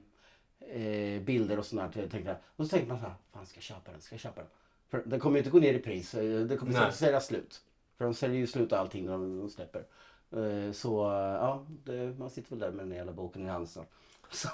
eh, 0.60 1.22
bilder 1.22 1.58
och 1.58 1.66
sånt 1.66 1.94
där. 1.94 2.02
Tänkte 2.08 2.30
jag. 2.30 2.36
Och 2.56 2.64
så 2.64 2.68
tänkte 2.70 2.88
man 2.88 2.98
så 2.98 3.06
här, 3.06 3.14
fan 3.32 3.46
ska 3.46 3.56
jag 3.56 3.62
köpa 3.62 3.90
den? 3.92 4.00
Ska 4.00 4.14
jag 4.14 4.20
köpa 4.20 4.40
den? 4.40 4.50
För 4.90 5.02
den 5.06 5.20
kommer 5.20 5.36
ju 5.36 5.38
inte 5.38 5.50
gå 5.50 5.58
ner 5.58 5.74
i 5.74 5.78
pris. 5.78 6.14
eh, 6.14 6.40
Det 6.40 6.56
kommer 6.56 6.72
säkert 6.72 6.94
sälja 6.94 7.20
slut. 7.20 7.60
För 7.98 8.04
de 8.04 8.14
säljer 8.14 8.38
ju 8.38 8.46
slut 8.46 8.72
allting 8.72 9.06
när 9.06 9.12
de, 9.12 9.50
släpper. 9.50 9.84
Eh, 10.32 10.72
så 10.72 11.10
eh, 11.10 11.16
ja, 11.16 11.64
det, 11.84 12.18
man 12.18 12.30
sitter 12.30 12.50
väl 12.50 12.58
där 12.58 12.70
med 12.70 12.86
den 12.86 12.96
jävla 12.96 13.12
boken 13.12 13.42
i 13.46 13.48
handen. 13.48 13.66
Så. 13.66 13.84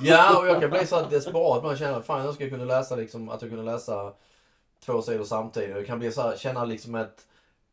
Ja, 0.01 0.39
och 0.41 0.47
jag 0.49 0.61
kan 0.61 0.71
bli 0.71 0.87
så 0.87 1.07
desperat. 1.07 1.63
Man 1.63 1.77
känner 1.77 2.01
fan 2.01 2.25
jag 2.25 2.35
ska 2.35 2.49
kunna 2.49 2.65
läsa 2.65 2.97
liksom, 2.97 3.29
att 3.29 3.43
jag 3.43 3.51
kunde 3.51 3.65
läsa 3.73 4.13
två 4.81 5.03
sidor 5.03 5.25
samtidigt. 5.25 5.77
Jag 5.77 5.87
kan 5.87 5.99
bli 5.99 6.13
så 6.13 6.23
här, 6.23 6.37
känna 6.37 6.65
liksom 6.65 6.95
ett, 6.95 7.27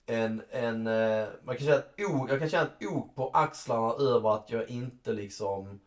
en, 0.06 0.42
en, 0.50 0.88
eh, 0.88 1.28
man 1.44 1.58
kan 1.58 1.66
känna 1.66 1.78
ett 1.78 1.94
ok, 2.10 2.30
jag 2.30 2.40
kan 2.40 2.50
känna 2.50 2.64
ett 2.64 2.88
ok 2.92 3.16
på 3.16 3.30
axlarna 3.34 3.94
över 3.94 4.36
att 4.36 4.50
jag 4.52 4.70
inte 4.70 5.14
liksom 5.14 5.80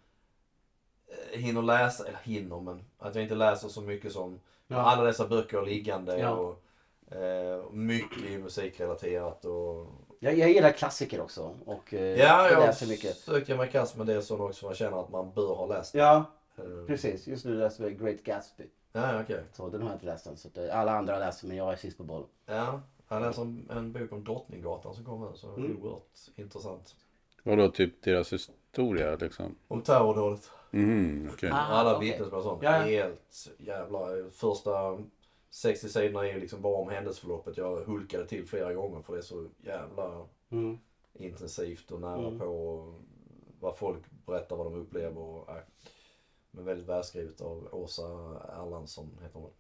hinner 1.33 1.63
läsa, 1.63 2.07
eller 2.09 2.19
hinner 2.23 2.61
men, 2.61 2.85
att 2.99 3.15
jag 3.15 3.25
inte 3.25 3.35
läser 3.35 3.69
så 3.69 3.81
mycket 3.81 4.13
som 4.13 4.41
Ja. 4.67 4.77
alla 4.77 5.03
dessa 5.03 5.29
böcker 5.29 5.63
liggande 5.63 6.19
Ja. 6.19 6.31
och 6.31 6.64
eh, 7.15 7.71
mycket 7.73 8.41
musikrelaterat 8.41 9.45
och 9.45 9.87
Jag, 10.21 10.39
jag 10.39 10.51
gillar 10.51 10.71
klassiker 10.73 11.21
också. 11.21 11.55
Och 11.67 11.95
eh, 11.95 12.01
Ja, 12.19 12.51
jag 12.51 12.61
läser 12.61 12.87
mycket. 12.87 13.17
söker 13.17 13.57
mig 13.57 13.71
kast 13.71 13.97
med 13.97 14.07
det 14.07 14.23
som 14.23 14.41
också 14.41 14.67
man 14.67 14.75
känner 14.75 15.01
att 15.01 15.11
man 15.11 15.33
bör 15.33 15.55
ha 15.55 15.67
läst. 15.67 15.95
Ja, 15.95 16.25
Eh, 16.59 16.87
precis. 16.87 17.27
Just 17.27 17.45
nu 17.45 17.55
läser 17.55 17.85
jag 17.85 17.99
Great 17.99 18.23
Gatsby. 18.25 18.65
Ja, 18.93 19.21
okej. 19.21 19.43
Så 19.53 19.69
den 19.69 19.83
har 19.83 19.89
jag 19.89 19.97
inte 19.97 20.07
läst 20.07 20.27
än. 20.27 20.37
Så 20.37 20.49
att, 20.49 20.59
eh, 20.59 20.79
alla 20.81 20.93
andra 20.93 21.13
har 21.13 21.21
läst 21.21 21.45
men 21.45 21.57
jag 21.57 21.73
är 21.73 21.77
sist 21.77 21.97
på 21.99 22.05
bollen. 22.05 22.27
Ja, 22.47 22.81
jag 23.09 23.23
läser 23.23 23.43
en, 23.43 23.69
en 23.71 23.93
bok 23.93 24.13
om 24.13 24.25
Drottninggatan 24.25 24.95
som 24.95 25.05
kom 25.05 25.33
så 25.35 25.55
Mm. 25.55 25.77
oerhört 25.83 26.03
intressant. 26.37 26.95
Vadå, 27.43 27.69
typ 27.69 28.03
deras 28.03 28.33
historia 28.33 29.17
liksom? 29.17 29.55
Om 29.69 29.83
terrordådet. 29.83 30.51
Mm, 30.73 31.31
okej. 31.33 31.51
Ah, 31.53 31.57
Alla 31.57 31.97
okej. 31.97 32.11
vittnesmål 32.11 32.39
och 32.39 32.45
sånt. 32.45 32.63
Ja, 32.63 32.71
ja. 32.79 32.85
Helt 33.05 33.51
jävla... 33.59 33.99
Första 34.33 34.99
60 35.55 35.89
sidorna 35.89 36.29
är 36.29 36.41
liksom 36.41 36.63
bara 36.63 36.77
om 36.77 36.89
händelseförloppet. 36.89 37.57
Jag 37.57 37.77
hulkade 37.85 38.27
till 38.27 38.47
flera 38.47 38.75
gånger 38.75 39.03
för 39.03 39.13
det 39.13 39.19
är 39.19 39.23
så 39.23 39.47
jävla 39.63 40.27
Mm. 40.51 40.79
intensivt 41.13 41.91
och 41.91 42.01
nära 42.01 42.27
Mm. 42.27 42.39
på 42.39 42.45
och 42.47 42.95
vad 43.61 43.77
folk 43.77 44.03
berättar 44.27 44.57
vad 44.57 44.67
de 44.67 44.75
upplever. 44.75 45.19
Och, 45.21 45.49
äh, 45.51 45.57
men 46.51 46.65
väldigt 46.65 46.89
välskrivet 46.89 47.41
av 47.41 47.69
Åsa 47.73 48.03
Erlandsson 48.63 49.19
heter 49.23 49.39
hon. 49.41 49.51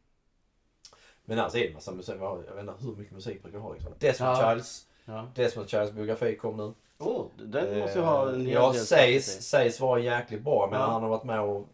Men 1.24 1.38
alltså 1.38 1.58
är 1.58 1.68
det 1.68 1.74
massa 1.74 1.92
musik. 1.92 2.14
Jag 2.20 2.54
vet 2.54 2.58
inte 2.58 2.74
hur 2.84 2.96
mycket 2.96 3.14
musik 3.14 3.42
brukar 3.42 3.58
jag 3.58 3.62
ha 3.62 3.72
liksom. 3.72 3.92
Desmond 3.98 4.32
Ja. 4.38 4.50
Childs. 4.52 4.88
Ja. 5.04 5.28
Desmond 5.34 5.68
Childs 5.68 5.92
biografi 5.92 6.36
kom 6.36 6.56
nu. 6.56 6.74
Oh, 6.98 7.26
den 7.36 7.78
måste 7.78 7.98
ju 7.98 8.04
ha 8.04 8.28
en 8.32 8.40
hel 8.40 8.50
Ja, 8.50 8.72
del 8.72 8.80
sägs, 8.80 9.26
sägs 9.48 9.80
vara 9.80 10.00
jäkligt 10.00 10.42
bra 10.42 10.68
men 10.70 10.80
Ja. 10.80 10.86
han 10.86 11.02
har 11.02 11.08
varit 11.10 11.24
med 11.24 11.40
och 11.40 11.66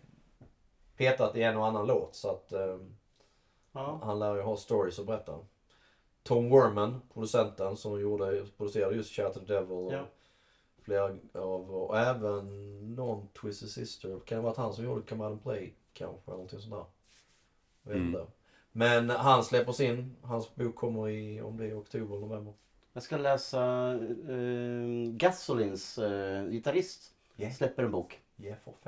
petat 0.97 1.37
i 1.37 1.43
en 1.43 1.57
och 1.57 1.67
annan 1.67 1.87
låt 1.87 2.15
så 2.15 2.29
att 2.31 2.53
eh, 2.53 2.77
Ja. 3.73 4.01
han 4.03 4.19
lär 4.19 4.35
ju 4.37 4.43
ha 4.43 4.57
stories 4.57 4.99
att 4.99 5.07
berätta. 5.07 5.39
Tom 6.23 6.51
Werman, 6.51 7.01
producenten 7.15 7.77
som 7.77 8.01
gjorde, 8.01 8.47
producerade 8.57 8.97
just 8.97 9.13
Shout 9.17 9.35
the 9.35 9.41
Devil 9.55 9.71
och 9.73 9.93
Ja. 9.93 10.05
flera 10.83 11.17
av, 11.35 11.75
och 11.75 11.99
även 11.99 12.95
någon 12.95 13.29
Twisted 13.29 13.69
Sister. 13.69 14.21
Kan 14.25 14.37
det 14.39 14.43
vara 14.43 14.53
att 14.53 14.59
han 14.59 14.73
som 14.75 14.85
gjorde 14.85 15.03
Come 15.03 15.25
Out 15.25 15.31
and 15.33 15.43
Play 15.43 15.75
kanske, 15.93 16.21
eller 16.27 16.33
någonting 16.37 16.61
sånt 16.61 16.73
där. 16.75 16.85
Jag 17.83 17.91
vet 17.93 18.01
Mm. 18.01 18.09
inte. 18.09 18.27
Men 18.73 19.11
han 19.11 19.45
släpper 19.45 19.73
sin, 19.73 20.17
hans 20.23 20.55
bok 20.55 20.75
kommer 20.77 21.09
i, 21.09 21.41
om 21.43 21.57
det 21.57 21.67
är 21.67 21.79
oktober 21.81 22.17
eller 22.17 22.27
november. 22.27 22.53
Jag 22.93 23.03
ska 23.03 23.17
läsa 23.17 23.93
uh, 24.29 25.11
Gasolins 25.13 25.99
uh, 25.99 26.49
gitarrist. 26.51 27.15
Yeah. 27.37 27.53
Släpper 27.53 27.83
en 27.83 27.91
bok. 27.91 28.20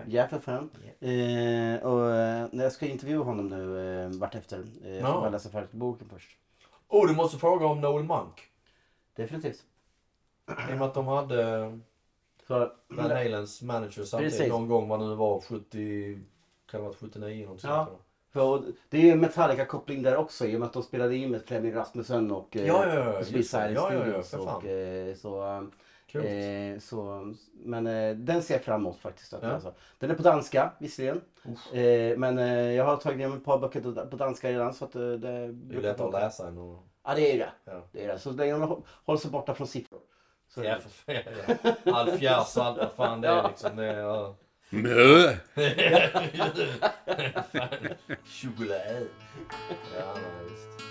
Ja, 0.06 0.26
för 0.28 0.38
fan. 0.38 0.70
Eh, 1.00 1.86
och 1.86 2.10
eh, 2.10 2.46
när 2.52 2.62
jag 2.64 2.72
ska 2.72 2.86
intervjua 2.86 3.24
honom 3.24 3.48
nu 3.48 4.00
eh, 4.04 4.08
vartefter. 4.08 4.64
Eh, 4.84 4.96
Ja. 4.98 5.12
får 5.14 5.22
jag 5.24 5.32
läsa 5.32 5.48
färdigt 5.48 5.72
boken 5.72 6.08
först. 6.08 6.30
Oh, 6.88 7.08
du 7.08 7.14
måste 7.14 7.38
fråga 7.38 7.66
om 7.66 7.80
Noel 7.80 8.04
Monk. 8.04 8.40
Definitivt. 9.16 9.62
I 10.70 10.72
och 10.72 10.78
med 10.78 10.82
att 10.82 10.94
de 10.94 11.06
hade 11.06 11.58
Van 12.46 12.70
Halens 13.10 13.62
manager 13.62 14.04
samtidigt 14.04 14.32
Precis. 14.34 14.48
någon 14.52 14.68
gång 14.68 14.88
vad 14.88 15.00
det 15.00 15.06
nu 15.06 15.14
var 15.14 15.40
70, 15.40 16.18
kan 16.70 16.80
det 16.80 16.86
varit 16.86 16.96
79 16.98 17.42
någonting 17.44 17.70
Ja. 17.70 17.88
för 18.30 18.62
det 18.88 18.96
är 18.98 19.02
ju 19.02 19.14
Metallica-koppling 19.14 20.02
där 20.02 20.16
också 20.16 20.46
i 20.46 20.56
och 20.56 20.60
med 20.60 20.66
att 20.66 20.72
de 20.72 20.82
spelade 20.82 21.16
in 21.16 21.30
med 21.30 21.42
Flemming 21.42 21.74
Rasmussen 21.74 22.30
och 22.30 22.56
eh, 22.56 22.66
Ja, 22.66 22.86
ja, 22.94 22.94
ja. 23.14 23.22
Side 23.24 23.44
Ja, 23.54 23.92
ja, 23.94 24.06
ja, 24.06 24.22
Studios. 24.22 24.34
och, 24.34 24.64
eh, 24.66 25.14
så. 25.14 25.66
Eh, 26.14 26.78
så, 26.78 27.32
men 27.52 27.86
eh, 27.86 28.14
den 28.16 28.42
ser 28.42 28.54
jag 28.54 28.64
fram 28.64 28.80
emot 28.80 28.98
faktiskt. 29.00 29.32
Att 29.32 29.42
Ja. 29.42 29.48
läsa. 29.48 29.72
Den 29.98 30.10
är 30.10 30.14
på 30.14 30.22
danska 30.22 30.72
visserligen. 30.78 31.20
Eh, 31.72 32.18
men 32.18 32.38
eh, 32.38 32.72
jag 32.72 32.84
har 32.84 32.96
tagit 32.96 33.18
ner 33.18 33.36
ett 33.36 33.44
par 33.44 33.58
böcker 33.58 34.06
på 34.10 34.16
danska 34.16 34.50
redan. 34.50 34.74
Så 34.74 34.84
att, 34.84 34.94
eh, 34.94 35.00
det, 35.02 35.16
Det 35.18 35.74
är 35.74 35.76
ju 35.76 35.80
lättare 35.82 36.06
att 36.06 36.12
läsa 36.14 36.48
än 36.48 36.58
att... 36.58 36.78
Ja 37.04 37.14
det 37.14 37.32
är 37.34 37.38
det. 37.38 37.50
Ja. 37.64 37.88
det, 37.92 38.04
är 38.04 38.08
det. 38.08 38.18
Så 38.18 38.30
länge 38.30 38.56
man 38.58 38.68
hå- 38.68 38.82
håller 39.04 39.18
sig 39.20 39.30
borta 39.30 39.54
från 39.54 39.66
siffror. 39.66 40.00
Så 40.48 40.64
Ja, 40.64 40.78
för 40.78 40.90
fan. 40.90 41.34
Ja. 41.84 41.92
Halvfjärs, 41.94 42.56
allt 42.56 42.78
vad 42.78 42.92
fan 42.92 43.20
det 43.20 43.28
är 43.28 43.48
liksom. 43.48 43.76
Det 43.76 43.84
är, 43.84 43.98
ja. 43.98 44.34
Mö! 44.70 45.36
Choklad. 48.24 49.06
Ja, 49.98 50.14
visst. 50.48 50.82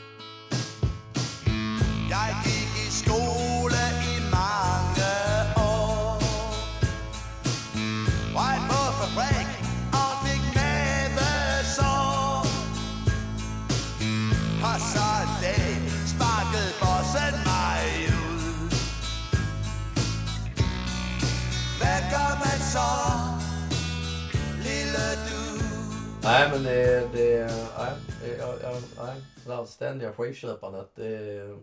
Nej 26.31 26.49
men 26.53 26.63
det, 26.63 27.07
det 27.13 27.51
nej, 27.77 27.91
jag, 28.39 28.73
nej, 29.05 29.15
det 29.45 29.55
här 29.55 29.65
ständiga 29.65 30.13
skivköpandet 30.13 30.91
det, 30.95 31.07
är- 31.07 31.57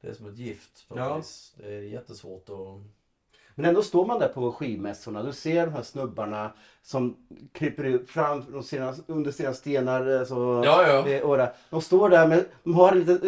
det 0.00 0.08
är 0.08 0.14
som 0.14 0.26
ett 0.28 0.36
gift 0.38 0.88
på 0.88 0.98
Ja. 0.98 1.16
vis. 1.16 1.52
Det 1.56 1.74
är 1.74 1.80
jättesvårt 1.82 2.48
att... 2.48 2.56
Men 3.54 3.64
ändå 3.64 3.82
står 3.82 4.06
man 4.06 4.18
där 4.20 4.28
på 4.28 4.52
skivmässorna. 4.52 5.22
Du 5.22 5.32
ser 5.32 5.66
de 5.66 5.72
här 5.72 5.82
snubbarna 5.82 6.52
som 6.82 7.16
kryper 7.52 8.06
fram 8.06 8.62
sina, 8.62 8.94
under 9.06 9.30
sina 9.30 9.54
stenar. 9.54 10.20
eh, 10.20 10.24
Så, 10.24 10.62
Ja, 10.64 10.86
ja. 10.88 11.08
eh, 11.08 11.36
där. 11.36 11.52
De 11.70 11.80
står 11.82 12.08
där 12.08 12.26
med, 12.28 12.44
de 12.64 12.74
har 12.74 12.88
ett 12.96 13.06
litet, 13.06 13.22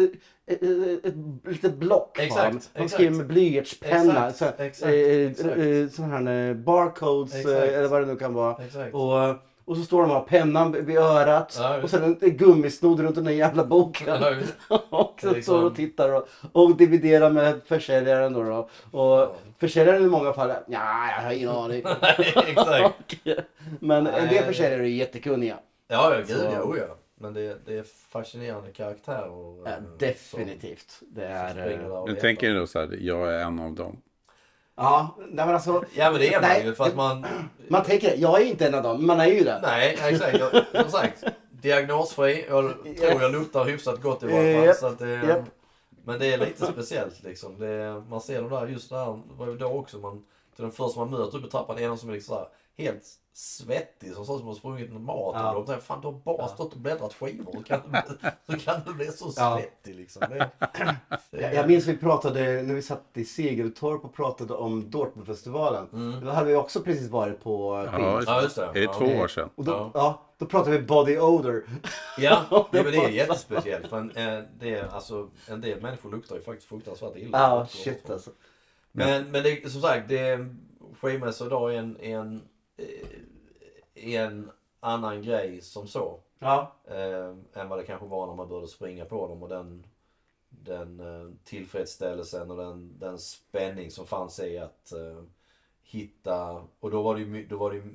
ett, 0.45 0.63
ett, 0.63 1.05
ett 1.05 1.13
litet 1.51 1.75
block. 1.75 2.19
Exakt, 2.19 2.51
de. 2.51 2.57
exakt. 2.83 2.91
skriver 2.93 3.15
med 3.17 3.27
blyertspenna. 3.27 4.29
Exakt, 4.29 4.57
Så, 4.57 4.63
exakt, 4.63 4.85
eh, 4.93 5.31
exakt. 5.31 5.57
eh, 5.57 5.87
sån 5.89 6.05
här 6.11 6.49
eh, 6.49 6.53
barcodes 6.55 7.33
eh, 7.33 7.39
Exakt. 7.39 7.71
eller 7.73 7.87
vad 7.87 8.01
det 8.01 8.05
nu 8.07 8.15
kan 8.15 8.33
vara. 8.33 8.63
Exakt. 8.65 8.93
Och, 8.93 9.35
och 9.65 9.77
så 9.77 9.83
står 9.83 10.01
de 10.01 10.11
och 10.11 10.17
har 10.17 10.23
pennan 10.23 10.85
vid 10.85 10.97
örat. 10.97 11.55
Ja, 11.59 11.81
och 11.83 11.89
sen 11.89 12.03
en, 12.03 12.17
en 12.21 12.37
gummisnodd 12.37 12.99
runt 12.99 13.15
den 13.15 13.23
där 13.23 13.31
jävla 13.31 13.63
boken. 13.65 14.07
Ja, 14.07 14.35
och 14.89 15.17
så 15.21 15.31
Liksom- 15.33 15.41
står 15.41 15.63
och 15.65 15.75
tittar 15.75 16.13
och, 16.13 16.27
och 16.51 16.77
dividerar 16.77 17.29
med 17.29 17.61
försäljaren. 17.65 18.33
Då, 18.33 18.43
då. 18.43 18.69
Och 18.99 19.35
försäljaren 19.59 20.03
i 20.03 20.07
många 20.07 20.33
fall, 20.33 20.49
ja, 20.49 21.07
jag 21.17 21.23
har 21.23 21.31
ingen 21.31 21.49
aning. 21.49 21.83
Men 23.79 24.07
en 24.07 24.13
del 24.13 24.31
Nej. 24.31 24.43
försäljare 24.43 24.81
är 24.81 24.85
jättekunniga. 24.87 25.57
Ja, 25.87 26.11
ja, 26.13 26.17
gud 26.17 26.37
Så- 26.37 26.43
ja, 26.53 26.61
oh, 26.63 26.77
ja. 26.77 26.95
Men 27.19 27.33
det, 27.33 27.57
det 27.65 27.77
är 27.77 27.85
fascinerande 28.09 28.71
karaktärer. 28.71 29.27
Ja, 29.65 29.71
eh, 29.71 29.75
definitivt. 29.99 30.99
Det 31.01 31.21
som- 31.21 31.59
är... 31.59 31.71
eh, 31.71 31.79
Men 31.79 32.05
letar. 32.05 32.21
tänker 32.21 32.53
ni 32.53 32.59
då 32.59 32.67
så 32.67 32.79
här, 32.79 32.97
jag 33.01 33.33
är 33.33 33.39
en 33.39 33.59
av 33.59 33.73
dem. 33.73 34.01
Ja, 34.77 35.15
nej, 35.17 35.45
men 35.45 35.55
alltså. 35.55 35.83
Ja 35.93 36.11
men 36.11 36.19
det 36.19 36.33
är 36.33 36.41
man 36.41 36.49
Nej, 36.49 36.65
ju 36.65 36.75
för 36.75 36.83
att 36.83 36.95
man... 36.95 37.25
Man 37.67 37.83
tänker, 37.83 38.15
jag 38.17 38.41
är 38.41 38.45
inte 38.45 38.67
en 38.67 38.75
av 38.75 38.83
dem, 38.83 38.97
men 38.97 39.05
man 39.05 39.19
är 39.19 39.25
ju 39.25 39.43
det. 39.43 39.59
Nej, 39.63 39.97
exakt. 40.01 40.39
Jag, 40.39 40.81
som 40.81 40.91
sagt, 40.91 41.23
diagnosfri. 41.51 42.45
Jag 42.49 42.73
tror 42.97 43.21
jag 43.21 43.31
luktar 43.31 43.65
hyfsat 43.65 44.01
gott 44.01 44.23
i 44.23 44.27
varje 44.27 44.55
fall. 44.55 44.65
Japp, 44.65 44.75
Så 44.75 44.87
att 44.87 45.01
japp. 45.01 45.45
Men 46.03 46.19
det 46.19 46.33
är 46.33 46.37
lite 46.37 46.65
speciellt 46.65 47.23
liksom. 47.23 47.59
Det, 47.59 48.03
man 48.09 48.21
ser 48.21 48.41
de 48.41 48.49
där, 48.49 48.67
just 48.67 48.89
där, 48.89 49.05
det 49.05 49.33
var 49.37 49.47
ju 49.47 49.57
då 49.57 49.67
också 49.67 49.97
man, 49.97 50.23
till 50.55 50.63
den 50.63 50.71
första 50.71 50.99
man 50.99 51.09
möter 51.09 51.37
upp 51.37 51.43
på 51.43 51.49
trappan 51.49 51.77
är 51.77 51.87
någon 51.87 51.97
som 51.97 52.09
är 52.09 52.13
liksom 52.13 52.35
så 52.35 52.39
här, 52.39 52.47
helt 52.77 53.03
svettig 53.33 54.13
som 54.13 54.21
ut 54.21 54.27
som 54.27 54.47
har 54.47 54.53
sprungit 54.53 54.91
med 54.91 55.01
mat. 55.01 55.35
Ja. 55.35 55.49
Och 55.49 55.55
de 55.55 55.67
säger, 55.67 55.79
fan 55.79 56.01
du 56.01 56.07
har 56.07 56.13
bara 56.13 56.47
stått 56.47 56.73
och 56.73 56.79
bläddrat 56.79 57.13
skivor. 57.13 57.53
Hur 57.53 57.63
kan, 57.63 57.81
du- 57.91 58.29
hur 58.53 58.59
kan 58.59 58.81
du 58.85 58.93
bli 58.93 59.05
så 59.07 59.33
Ja. 59.35 59.57
svettig 59.59 59.95
liksom? 59.95 60.23
Det, 60.29 60.35
det, 60.37 60.97
Jag, 61.41 61.53
jag 61.53 61.67
minns 61.67 61.85
vi 61.87 61.97
pratade 61.97 62.63
när 62.63 62.73
vi 62.73 62.81
satt 62.81 63.03
i 63.13 63.25
Segeltorp 63.25 64.05
och 64.05 64.13
pratade 64.15 64.53
om 64.53 64.89
Dortmundfestivalen. 64.89 66.19
Då 66.23 66.31
hade 66.31 66.47
vi 66.47 66.55
också 66.55 66.81
precis 66.81 67.09
varit 67.09 67.43
på 67.43 67.85
Ja, 67.85 67.91
skiv. 67.91 68.23
Ja, 68.27 68.41
just 68.41 68.55
det. 68.55 68.65
Är 68.65 68.73
det 68.73 68.81
Ja. 68.81 68.93
två 68.93 69.05
år 69.05 69.27
sedan? 69.27 69.49
Och 69.55 69.65
då, 69.65 69.71
Ja. 69.71 69.91
ja. 69.93 70.21
då 70.37 70.45
pratade 70.45 70.77
vi 70.77 70.83
body 70.83 71.19
odor. 71.19 71.65
Ja, 72.17 72.67
det, 72.71 72.83
men 72.83 72.91
det 72.91 72.97
är 72.97 73.09
jättespeciellt. 73.09 73.87
För 73.87 73.97
en, 73.97 74.11
eh, 74.11 74.43
det 74.59 74.75
är, 74.75 74.87
alltså, 74.87 75.29
en 75.49 75.61
del 75.61 75.81
människor 75.81 76.11
luktar 76.11 76.35
ju 76.35 76.41
faktiskt 76.41 76.69
fruktansvärt 76.69 77.15
illa. 77.15 77.37
Ja, 77.39 77.67
shit 77.69 78.09
alltså. 78.09 78.31
Men, 78.91 79.31
men 79.31 79.43
det, 79.43 79.71
som 79.71 79.81
sagt, 79.81 80.09
det, 80.09 80.47
skivmässa 81.01 81.45
idag 81.45 81.73
är 81.73 81.79
en, 81.79 81.97
en, 81.99 82.41
eh, 82.77 84.13
en 84.13 84.51
annan 84.79 85.21
grej 85.21 85.61
som 85.61 85.87
så. 85.87 86.19
Ja. 86.39 86.71
Eh, 86.87 87.61
än 87.61 87.69
vad 87.69 87.79
det 87.79 87.83
kanske 87.83 88.05
var 88.07 88.27
när 88.27 88.35
man 88.35 88.47
började 88.47 88.67
springa 88.67 89.05
på 89.05 89.27
dem. 89.27 89.43
Och 89.43 89.49
den, 89.49 89.85
den 90.49 90.99
eh, 90.99 91.29
tillfredsställelsen 91.43 92.51
och 92.51 92.57
den, 92.57 92.99
den 92.99 93.19
spänning 93.19 93.91
som 93.91 94.05
fanns 94.07 94.39
i 94.39 94.57
att 94.57 94.91
eh, 94.91 95.23
hitta. 95.83 96.63
Och 96.79 96.91
då 96.91 97.01
var 97.01 97.15
det 97.15 97.21
ju, 97.21 97.47
då 97.47 97.57
var 97.57 97.69
det, 97.71 97.75
ju- 97.77 97.93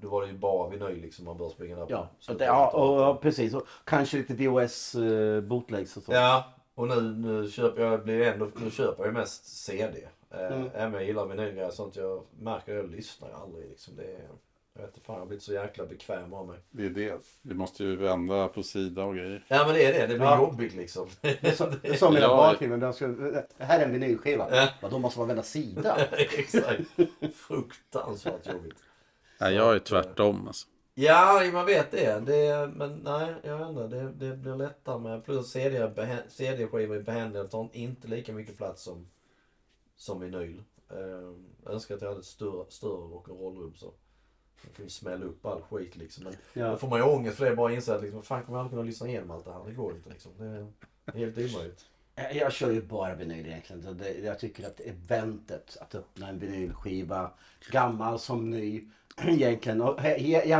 då 0.00 0.08
var 0.08 0.22
det 0.22 0.28
ju 0.28 0.38
bara 0.38 0.68
vinyl 0.68 1.00
liksom 1.00 1.24
man 1.24 1.36
började 1.36 1.54
springa 1.54 1.76
där 1.76 1.86
på. 1.86 1.92
Ja, 1.92 2.08
Så 2.18 2.34
det, 2.34 2.44
ja, 2.44 2.70
och, 2.70 3.00
ja, 3.00 3.18
precis. 3.22 3.54
Och 3.54 3.66
kanske 3.84 4.16
lite 4.16 4.34
VOS 4.48 4.94
uh, 4.94 5.40
bootlegs 5.40 5.96
och 5.96 6.02
så. 6.02 6.12
Ja, 6.12 6.44
och 6.74 6.88
nu, 6.88 7.00
nu 7.00 7.50
köper 7.50 7.82
jag 7.82 8.04
blir 8.04 8.22
ändå, 8.22 8.50
nu 8.56 8.70
köper 8.70 9.04
jag 9.04 9.14
mest 9.14 9.46
CD. 9.46 10.08
Eh, 10.30 10.46
Mm. 10.46 10.68
Även 10.74 10.86
om 10.86 10.94
jag 10.94 11.04
gillar 11.04 11.26
vinylgrejer 11.26 11.66
och 11.68 11.74
sånt. 11.74 11.96
Jag 11.96 12.22
märker 12.40 12.72
att 12.72 12.84
jag 12.84 12.90
lyssnar 12.90 13.30
aldrig 13.30 13.68
liksom. 13.68 13.96
Det 13.96 14.02
är, 14.04 14.28
jag 14.74 14.82
vet 14.82 14.94
inte 14.94 15.06
fan, 15.06 15.14
jag 15.14 15.20
har 15.20 15.26
blivit 15.26 15.42
så 15.42 15.52
jäkla 15.52 15.86
bekväm 15.86 16.32
av 16.34 16.46
mig. 16.46 16.58
Det 16.70 16.86
är 16.86 16.90
det. 16.90 17.18
Vi 17.42 17.54
måste 17.54 17.84
ju 17.84 17.96
vända 17.96 18.48
på 18.48 18.62
sida 18.62 19.04
och 19.04 19.14
grejer. 19.14 19.44
Ja 19.48 19.64
men 19.66 19.74
det 19.74 19.84
är 19.84 19.92
det, 19.92 20.00
det 20.06 20.14
blir 20.18 20.26
Ja. 20.26 20.38
jobbigt 20.40 20.74
liksom. 20.74 21.08
Så, 21.54 21.72
som 21.98 22.14
mina 22.14 22.26
Ja. 22.26 22.36
barn 22.36 22.56
till 22.56 22.68
mig. 22.68 22.78
de 22.78 22.92
ska- 22.92 23.06
Det 23.06 23.46
här 23.58 23.80
är 23.80 23.84
en 23.84 23.92
vinylskiva. 23.92 24.48
Ja. 24.80 24.88
Då 24.90 24.98
måste 24.98 25.18
man 25.18 25.28
vända 25.28 25.42
sida. 25.42 25.96
Exakt. 26.38 26.80
Fruktansvärt 27.34 28.46
jobbigt. 28.46 28.78
Nej, 29.40 29.54
jag 29.54 29.74
är 29.74 29.78
tvärtom 29.78 30.46
alltså. 30.46 30.66
Ja, 30.94 31.42
man 31.52 31.66
vet 31.66 31.90
det. 31.90 32.26
det 32.26 32.70
men 32.74 32.96
nej, 33.04 33.34
jag 33.42 33.58
vet 33.58 33.68
inte. 33.68 33.82
Det, 33.82 34.12
det 34.30 34.36
blir 34.36 34.56
lättare 34.56 34.98
med 34.98 35.24
plus 35.24 35.50
CD, 35.50 35.90
CD-skivor 36.28 36.96
i 36.96 37.00
behandlingen 37.02 37.48
tar 37.48 37.68
inte 37.72 38.08
lika 38.08 38.32
mycket 38.32 38.56
plats 38.56 38.82
som, 38.82 39.06
som 39.96 40.20
vinyl. 40.20 40.62
Eh, 40.90 40.98
jag 41.64 41.72
önskar 41.74 41.94
att 41.94 42.00
jag 42.00 42.08
hade 42.08 42.20
ett 42.20 42.26
större, 42.26 42.64
större 42.68 42.92
rock'n'roll-rum 43.14 43.74
så. 43.76 43.92
Jag 44.64 44.72
kunde 44.74 44.90
smälla 44.90 45.24
upp 45.26 45.46
all 45.46 45.62
skit 45.62 45.96
liksom. 45.96 46.24
Men 46.24 46.34
Ja. 46.52 46.70
då 46.70 46.76
får 46.76 46.88
man 46.88 46.98
ju 46.98 47.04
ångest 47.04 47.36
för 47.38 47.50
det. 47.50 47.56
Bara 47.56 47.72
inse 47.72 47.94
att 47.94 48.02
liksom, 48.02 48.22
fan 48.22 48.42
kommer 48.44 48.58
jag 48.58 48.60
aldrig 48.64 48.72
kunna 48.78 48.82
lyssna 48.86 49.08
igenom 49.08 49.30
allt 49.30 49.44
det 49.44 49.52
här? 49.52 49.64
Det 49.66 49.72
går 49.72 49.96
inte 49.96 50.08
liksom. 50.10 50.32
Det 50.38 50.44
är, 50.44 50.66
helt 51.18 51.38
omöjligt. 51.38 51.86
Jag 52.34 52.52
kör 52.52 52.70
ju 52.70 52.82
bara 52.82 53.14
vinyl 53.14 53.46
egentligen. 53.46 54.02
Jag 54.24 54.38
tycker 54.38 54.66
att 54.66 54.80
eventet 54.80 55.76
att 55.80 55.94
öppna 55.94 56.28
en 56.28 56.38
vinylskiva, 56.38 57.30
gammal 57.70 58.18
som 58.18 58.50
ny, 58.50 58.88
egentligen. 59.24 59.80
Och 59.80 60.00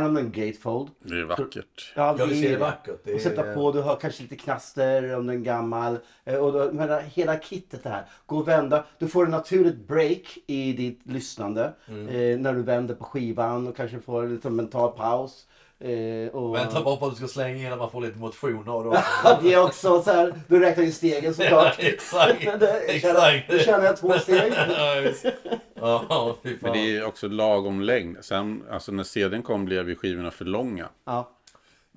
med 0.09 0.17
en 0.23 0.31
gatefold. 0.31 0.89
Det 0.99 1.19
är 1.19 1.23
vackert. 1.23 1.93
Ja, 1.95 2.15
Ja, 2.19 2.25
det 2.25 2.35
är 2.37 2.41
ser 2.41 2.49
det. 2.51 2.57
vackert. 2.57 3.01
Det 3.03 3.13
Och 3.13 3.21
sätta 3.21 3.53
på, 3.53 3.71
du 3.71 3.81
har 3.81 3.95
kanske 3.95 4.23
lite 4.23 4.35
knaster 4.35 5.15
om 5.15 5.27
den 5.27 5.35
är 5.35 5.39
gammal. 5.41 5.97
Eh, 6.25 6.35
Och 6.35 6.53
då, 6.53 6.69
men 6.73 7.01
hela 7.13 7.39
kittet 7.39 7.83
det 7.83 7.89
här. 7.89 8.05
Gå 8.25 8.37
och 8.37 8.47
vända. 8.47 8.83
Du 8.99 9.07
får 9.07 9.25
en 9.25 9.31
naturligt 9.31 9.87
break 9.87 10.37
i 10.47 10.73
ditt 10.73 10.99
lyssnande. 11.03 11.73
Mm. 11.89 12.07
Eh, 12.07 12.39
när 12.39 12.53
du 12.53 12.63
vänder 12.63 12.95
på 12.95 13.03
skivan 13.03 13.67
och 13.67 13.77
kanske 13.77 13.99
får 13.99 14.23
en 14.23 14.35
liten 14.35 14.55
mental 14.55 14.91
paus. 14.91 15.47
Eh, 15.79 16.35
och... 16.35 16.55
Vänta 16.55 16.83
bara 16.83 16.95
på 16.95 17.05
att 17.05 17.11
du 17.11 17.17
ska 17.17 17.27
slänga 17.27 17.67
in 17.67 17.71
att 17.73 17.79
man 17.79 17.91
får 17.91 18.01
lite 18.01 18.17
motion 18.17 18.69
av 18.69 18.83
det. 18.83 19.03
Ja, 19.23 19.39
det 19.43 19.53
är 19.53 19.63
också 19.63 20.01
så 20.01 20.11
här. 20.11 20.33
Du 20.47 20.59
räknar 20.59 20.83
ju 20.83 20.91
stegen 20.91 21.33
såklart. 21.33 21.75
exakt. 21.79 22.41
Det- 22.59 22.99
känner- 23.01 23.59
känner 23.63 23.85
jag 23.85 23.97
två 23.97 24.13
steg. 24.19 24.53
ja, 25.81 26.35
fy 26.43 26.57
fan. 26.57 26.71
Det 26.73 26.97
är 26.97 27.05
också 27.05 27.27
lagom 27.27 27.81
längd. 27.81 28.17
Sen, 28.21 28.63
alltså 28.71 28.91
när 28.91 29.03
CDn 29.03 29.41
kom 29.43 29.65
blev 29.65 29.89
ju 29.89 29.95
skivorna 29.95 30.31
för 30.31 30.45
långa. 30.45 30.89
Ja. 31.05 31.29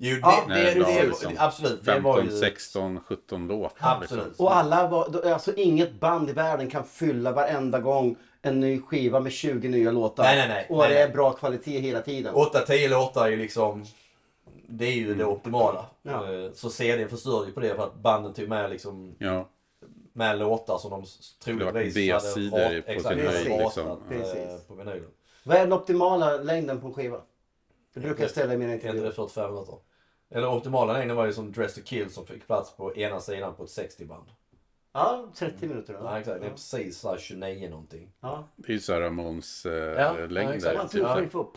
Jo, 0.03 0.15
det, 0.15 0.21
Ja, 0.21 0.43
det, 0.47 0.73
det, 0.73 0.79
bra, 0.79 0.87
det, 0.87 1.07
liksom. 1.07 1.33
absolut. 1.37 1.85
Det 1.85 1.99
var 1.99 2.15
15, 2.17 2.35
ju... 2.35 2.39
16, 2.41 2.99
17 3.05 3.47
låtar. 3.47 3.75
Absolut. 3.79 4.27
Liksom. 4.27 4.45
Och 4.45 4.55
alla 4.55 4.87
var, 4.87 5.25
alltså 5.33 5.53
inget 5.55 5.99
band 5.99 6.29
i 6.29 6.33
världen 6.33 6.69
kan 6.69 6.83
fylla 6.83 7.31
varenda 7.31 7.79
gång 7.79 8.15
en 8.41 8.59
ny 8.59 8.81
skiva 8.81 9.19
med 9.19 9.31
20 9.31 9.69
nya 9.69 9.91
låtar. 9.91 10.23
Nej, 10.23 10.37
nej, 10.37 10.47
nej. 10.47 10.65
Och 10.69 10.77
Nej, 10.77 10.87
det 10.89 10.93
nej. 10.93 11.03
är 11.03 11.09
bra 11.09 11.31
kvalitet 11.33 11.79
hela 11.79 12.01
tiden. 12.01 12.35
8-10 12.35 12.89
låtar 12.89 13.25
är 13.25 13.29
ju 13.29 13.37
liksom... 13.37 13.85
Det 14.67 14.85
är 14.85 14.91
ju 14.93 15.15
det 15.15 15.25
optimala. 15.25 15.85
Ja. 16.01 16.11
Eh, 16.33 16.51
Så 16.53 16.69
CDn 16.69 17.09
förstörde 17.09 17.45
ju 17.47 17.51
på 17.53 17.59
det 17.59 17.75
för 17.75 17.83
att 17.83 17.95
banden 17.95 18.33
tog 18.33 18.49
med 18.49 18.69
liksom 18.69 19.15
Ja, 19.19 19.49
med 20.13 20.39
låtar 20.39 20.77
som 20.77 20.91
de 20.91 21.03
troligtvis 21.43 21.93
B-sidor 21.95 22.59
hade 22.59 22.81
på 22.81 22.99
sin 22.99 23.19
höjd, 23.19 23.47
liksom. 23.59 23.87
eh, 23.87 23.97
Precis. 24.09 24.67
på 24.67 24.73
vinylen. 24.75 25.07
Vad 25.43 25.57
är 25.57 25.61
den 25.61 25.73
optimala 25.73 26.37
längden 26.37 26.81
på 26.81 26.87
en 26.87 26.93
skiva? 26.93 27.21
Det 27.93 27.99
brukar 27.99 28.23
jag 28.23 28.31
ställa 28.31 28.53
i 28.53 28.57
mina 28.57 28.71
Är 28.71 28.75
inte 28.75 28.87
det 28.87 28.89
intervjuer. 28.91 29.11
45 29.11 29.53
minuter? 29.53 29.75
Eller 30.33 30.47
optimala 30.47 30.93
längden 30.93 31.15
var 31.17 31.25
ju 31.25 31.33
som 31.33 31.51
Dress 31.51 31.73
to 31.75 31.81
Kill 31.85 32.09
som 32.09 32.25
fick 32.25 32.47
plats 32.47 32.75
på 32.77 32.95
ena 32.95 33.19
sidan 33.19 33.55
på 33.55 33.63
ett 33.63 33.69
60-band. 33.69 34.25
Ja, 34.93 35.31
30 35.35 35.67
minuter. 35.67 35.93
Ja, 36.03 36.19
exakt. 36.19 36.41
Det 36.41 36.45
är 36.47 36.51
precis 36.51 36.99
så 36.99 37.09
här 37.11 37.17
29 37.17 37.69
någonting. 37.69 38.11
Ja. 38.21 38.47
det 38.55 38.69
är 38.69 38.73
ju 38.73 38.79
så 38.79 38.93
här 38.93 39.01
Ramones 39.01 39.65
eh, 39.65 39.73
Ja, 39.73 40.19
ja, 40.19 40.25
längder. 40.25 40.53
exakt. 40.53 40.91
Typ. 40.91 41.31
four. 41.31 41.47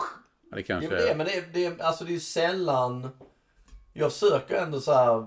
Ja, 0.51 0.57
det 0.57 0.61
Ja, 0.61 0.65
kanske 0.67 0.89
men 0.91 0.99
det, 0.99 1.11
är- 1.11 1.17
men 1.17 1.27
det, 1.27 1.37
är- 1.39 1.45
det, 1.53 1.65
är- 1.67 1.83
alltså 1.83 2.05
det 2.05 2.11
är 2.11 2.15
ju 2.15 2.21
sällan... 2.21 3.09
Jag 3.93 4.13
försöker 4.13 4.57
ändå 4.57 4.81
så 4.81 4.93
här 4.93 5.27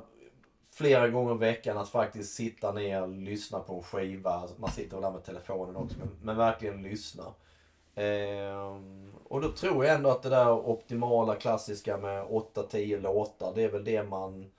flera 0.77 1.09
gånger 1.09 1.35
i 1.35 1.37
veckan 1.37 1.77
att 1.77 1.89
faktiskt 1.89 2.35
sitta 2.35 2.71
ner 2.71 3.01
och 3.01 3.09
lyssna 3.09 3.59
på 3.59 3.73
en 3.75 3.81
skiva. 3.83 4.47
Man 4.57 4.71
sitter 4.71 5.01
där 5.01 5.11
med 5.11 5.23
telefonen 5.23 5.75
också, 5.75 5.95
men, 5.99 6.09
men 6.21 6.37
verkligen 6.37 6.81
lyssna. 6.81 7.23
Ehm, 7.95 9.13
och 9.29 9.41
då 9.41 9.51
tror 9.51 9.85
jag 9.85 9.95
ändå 9.95 10.09
att 10.09 10.21
det 10.23 10.29
där 10.29 10.51
optimala 10.51 11.35
klassiska 11.35 11.97
med 11.97 12.23
8-10 12.25 13.01
låtar, 13.01 13.51
det 13.55 13.63
är 13.63 13.69
väl 13.69 13.83
det 13.83 14.03
man... 14.03 14.51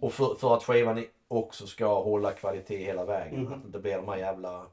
Och 0.00 0.12
för, 0.12 0.34
för 0.34 0.54
att 0.56 0.64
skivan 0.64 1.04
också 1.28 1.66
ska 1.66 2.02
hålla 2.02 2.32
kvalitet 2.32 2.84
hela 2.84 3.04
vägen. 3.04 3.42
Mhm. 3.42 3.52
Att 3.52 3.72
det 3.72 3.78
blir 3.78 3.96
de 3.96 4.08
här 4.08 4.16
jävla 4.16 4.66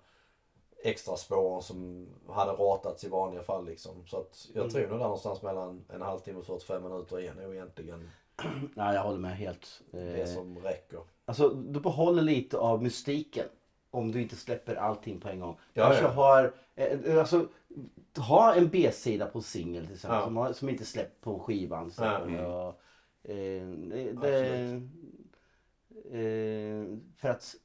extra 0.83 1.15
spåren 1.17 1.61
som 1.61 2.07
hade 2.29 2.51
ratats 2.51 3.03
i 3.03 3.09
vanliga 3.09 3.41
fall 3.43 3.65
liksom. 3.65 4.05
Så 4.07 4.17
att 4.17 4.47
jag 4.53 4.61
Mm. 4.61 4.69
tror 4.73 4.81
nog 4.87 4.91
där 4.91 5.03
någonstans 5.03 5.41
mellan 5.41 5.85
en 5.89 6.01
halvtimme 6.01 6.39
och 6.39 6.45
45 6.45 6.83
minuter 6.83 7.19
är 7.19 7.33
nog 7.33 7.53
egentligen 7.53 8.09
Ja, 8.75 8.93
jag 8.93 9.03
håller 9.03 9.19
med 9.19 9.37
helt. 9.37 9.81
det 9.91 10.21
Eh, 10.21 10.27
som 10.27 10.57
räcker. 10.59 10.99
Alltså, 11.25 11.49
du 11.49 11.79
behåller 11.79 12.21
lite 12.21 12.57
av 12.57 12.83
mystiken. 12.83 13.45
om 13.91 14.11
du 14.11 14.21
inte 14.21 14.35
släpper 14.35 14.75
allting 14.75 15.19
på 15.19 15.29
en 15.29 15.39
gång. 15.39 15.57
Ja, 15.73 15.85
Kanske 15.85 16.03
ja. 16.03 16.09
har, 16.09 16.53
eh, 16.75 17.19
alltså, 17.19 17.47
ha 18.17 18.53
en 18.55 18.67
B-sida 18.69 19.25
på 19.25 19.41
singel 19.41 19.85
till 19.85 19.95
exempel 19.95 20.17
Ja. 20.19 20.23
som, 20.25 20.37
har, 20.37 20.53
som 20.53 20.69
inte 20.69 20.85
släppt 20.85 21.21
på 21.21 21.39
skivan. 21.39 21.89
till 21.89 22.03
Ja. 22.03 22.15
exempel. 22.17 22.45
Och, 22.45 22.81
eh, 23.31 23.67
det, 23.67 24.11
det, 24.21 24.81
eh, 26.11 26.85
för 27.17 27.29
att 27.29 27.55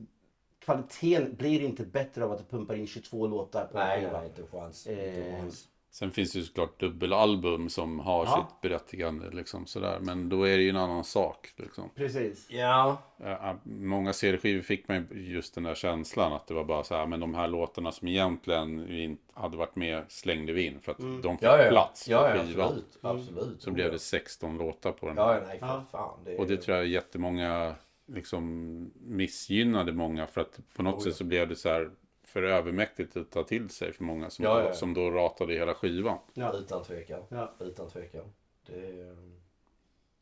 kvaliteten 0.58 1.34
blir 1.36 1.60
inte 1.60 1.84
bättre 1.84 2.24
av 2.24 2.32
att 2.32 2.38
du 2.38 2.44
pumpar 2.44 2.74
in 2.74 2.86
22 2.86 3.26
låtar 3.26 3.66
på 3.66 3.78
en 3.78 3.86
Nej, 3.86 4.00
skiva. 4.04 4.18
nej, 4.18 4.28
inte 4.28 4.42
en 4.42 4.48
chans. 4.48 4.86
Inte 4.86 5.02
en 5.02 5.34
Eh, 5.34 5.40
chans. 5.40 5.68
Sen 5.94 6.10
finns 6.10 6.32
det 6.32 6.38
ju 6.38 6.44
såklart 6.44 6.80
dubbelalbum 6.80 7.68
som 7.68 7.98
har 8.00 8.24
Ja. 8.24 8.48
sitt 8.50 8.60
berättigande. 8.60 9.30
Liksom, 9.30 9.66
sådär. 9.66 9.98
Men 10.00 10.28
då 10.28 10.42
är 10.44 10.56
det 10.56 10.62
ju 10.62 10.68
en 10.70 10.76
annan 10.76 11.04
sak. 11.04 11.52
Liksom. 11.56 11.90
Precis. 11.94 12.46
Ja, 12.50 13.02
Ja, 13.16 13.56
Många 13.64 14.12
CD-skivor 14.12 14.62
fick 14.62 14.88
man 14.88 15.06
ju 15.10 15.32
just 15.32 15.54
den 15.54 15.64
där 15.64 15.74
känslan 15.74 16.32
att 16.32 16.46
det 16.46 16.54
var 16.54 16.64
bara 16.64 16.84
så 16.84 16.94
här, 16.94 17.06
men 17.06 17.20
de 17.20 17.34
här 17.34 17.48
låtarna 17.48 17.92
som 17.92 18.08
egentligen 18.08 18.90
inte 18.92 19.22
hade 19.34 19.56
varit 19.56 19.76
med 19.76 20.04
slängde 20.08 20.52
vi 20.52 20.66
in 20.66 20.80
för 20.80 20.92
att 20.92 20.98
de 20.98 21.36
fick 21.38 21.42
ja, 21.48 21.62
ja. 21.62 21.70
plats 21.70 22.06
på 22.06 22.12
ja, 22.12 22.36
ja 22.36 22.42
skivan. 22.44 22.66
absolut. 22.66 22.98
absolut. 23.02 23.62
Så 23.62 23.70
blev 23.70 23.92
det 23.92 23.98
16 23.98 24.58
låtar 24.58 24.92
på 24.92 25.06
den. 25.06 25.16
Ja, 25.16 25.40
nej, 25.48 25.58
för 25.58 25.82
fan. 25.90 26.18
Det 26.24 26.32
är... 26.34 26.40
Och 26.40 26.46
det 26.46 26.56
tror 26.56 26.76
jag 26.76 26.86
jättemånga 26.86 27.74
liksom 28.06 28.90
missgynnade 29.00 29.92
många 29.92 30.26
för 30.26 30.40
att 30.40 30.60
på 30.76 30.82
något 30.82 30.94
Oh, 30.94 31.00
sätt 31.00 31.16
så 31.16 31.24
blev 31.24 31.48
det 31.48 31.56
så 31.56 31.68
här 31.68 31.90
för 32.32 32.42
övermäktigt 32.42 33.16
att 33.16 33.30
ta 33.30 33.42
till 33.44 33.70
sig 33.70 33.92
för 33.92 34.04
många 34.04 34.30
som, 34.30 34.44
Ja, 34.44 34.54
då, 34.54 34.60
ja. 34.60 34.72
som 34.72 34.94
då 34.94 35.10
ratade 35.10 35.54
hela 35.54 35.74
skivan. 35.74 36.18
Ja. 36.34 36.52
Utan 36.52 36.84
tvekan. 36.84 37.22
Ja. 37.28 37.52
Utan 37.60 37.88
tvekan. 37.88 38.32
Det 38.66 38.86
är... 39.00 39.16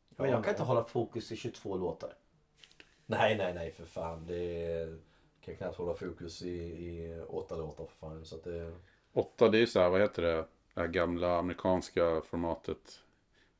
Men 0.09 0.29
jag 0.29 0.43
kan 0.43 0.53
inte 0.53 0.63
hålla 0.63 0.83
fokus 0.83 1.31
i 1.31 1.35
22 1.35 1.77
låtar. 1.77 2.13
Nej, 3.05 3.37
nej, 3.37 3.53
nej 3.53 3.71
för 3.71 3.85
fan. 3.85 4.25
Det 4.27 4.65
är... 4.65 4.97
kan 5.45 5.55
knappt 5.55 5.77
hålla 5.77 5.93
fokus 5.93 6.41
i, 6.41 6.49
i 6.49 7.21
åtta 7.27 7.55
låtar 7.55 7.85
för 7.85 7.95
fan. 7.99 8.25
Så 8.25 8.35
att 8.35 8.43
det... 8.43 8.73
Åtta, 9.13 9.49
det 9.49 9.57
är 9.57 9.59
ju 9.59 9.67
så 9.67 9.79
här, 9.79 9.89
vad 9.89 10.01
heter 10.01 10.21
det? 10.21 10.45
Det 10.73 10.81
här 10.81 10.87
gamla 10.87 11.37
amerikanska 11.37 12.21
formatet. 12.21 12.99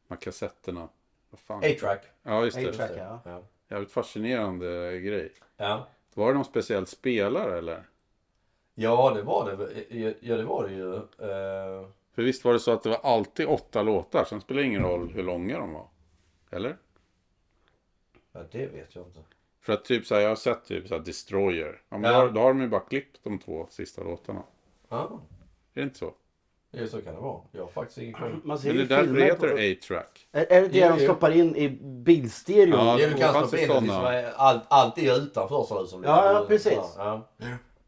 Här 0.10 0.18
kassetterna. 0.18 0.89
Vad 1.30 1.39
fan? 1.39 1.58
A-track. 1.64 2.06
Ja, 2.24 2.45
just 2.45 2.58
det. 2.58 2.70
A-track, 2.70 2.91
ja. 2.97 3.22
Ja. 3.26 3.43
Jävligt 3.70 3.91
fascinerande 3.91 4.99
grej. 4.99 5.34
ja. 5.58 5.88
Var 6.14 6.28
det 6.28 6.34
någon 6.34 6.45
speciell 6.45 6.88
spelare 6.88 7.58
eller? 7.58 7.84
Ja, 8.76 9.11
det 9.15 9.22
var 9.22 9.45
det. 9.57 10.13
Ja, 10.22 10.38
det 10.38 10.43
var 10.43 10.67
det 10.67 10.74
ju. 10.74 10.95
Eh, 10.95 11.88
För 12.15 12.22
visst 12.22 12.45
var 12.45 12.53
det 12.53 12.59
så 12.59 12.72
att 12.72 12.84
det 12.84 12.89
var 12.89 12.99
alltid 13.03 13.47
åtta 13.47 13.82
låtar, 13.84 14.26
sen 14.26 14.41
spelar 14.41 14.61
det 14.61 14.67
ingen 14.67 14.84
roll 14.84 15.11
hur 15.13 15.24
långa 15.24 15.59
de 15.59 15.74
var? 15.74 15.88
Eller? 16.51 16.78
Ja, 18.32 18.39
det 18.51 18.67
vet 18.67 18.95
jag 18.95 19.05
inte. 19.05 19.19
För 19.61 19.74
att 19.74 19.86
typ 19.86 20.05
så 20.05 20.15
här, 20.15 20.22
jag 20.22 20.30
har 20.30 20.36
sett 20.36 20.65
typ 20.65 20.88
så 20.88 20.93
här 20.95 21.01
Destroyer. 21.01 21.82
Ja, 21.89 21.97
men 21.97 22.11
Ja. 22.11 22.17
Då, 22.17 22.26
har, 22.26 22.30
då 22.32 22.41
har 22.41 22.47
de 22.47 22.61
ju 22.61 22.67
bara 22.67 22.82
klippt 22.82 23.19
de 23.24 23.39
två 23.39 23.67
sista 23.69 24.03
låtarna. 24.03 24.43
Ja, 24.89 25.22
Är 25.74 25.82
det 25.82 25.84
inte 25.84 25.97
så? 25.97 26.13
ja, 26.72 26.88
så 26.88 27.01
kan 27.01 27.15
det 27.15 27.22
vara. 27.22 27.41
Jag 27.51 27.61
har 27.61 27.67
faktiskt 27.67 27.97
ingen 27.97 28.13
koll. 28.13 28.39
Man 28.43 28.59
ser 28.59 28.67
Men 28.74 28.78
det 28.78 28.95
är 28.95 28.97
därför 28.97 29.13
det 29.13 29.24
heter 29.24 29.49
på... 29.49 29.55
A-track. 29.55 30.28
Är, 30.32 30.45
är 30.51 30.61
det 30.61 30.67
det 30.67 30.80
Jo, 30.80 30.95
de 30.97 31.03
stoppar 31.03 31.32
in 31.32 31.55
i 31.55 31.69
bilstereon? 31.84 32.86
Ja, 32.88 32.97
Det 32.97 33.05
det 33.05 33.13
du 33.13 33.17
kan 33.19 33.34
stoppa 33.47 33.57
in 33.57 33.84
liksom, 33.84 34.32
allt, 34.36 34.63
allt 34.67 34.97
är 34.97 35.17
utanför 35.17 35.63
ser 35.63 35.76
det 35.76 35.82
ut 35.82 35.89
som. 35.89 36.03
Ja, 36.03 36.34
ja, 36.34 36.45
precis. 36.47 36.74
Ja, 36.97 37.28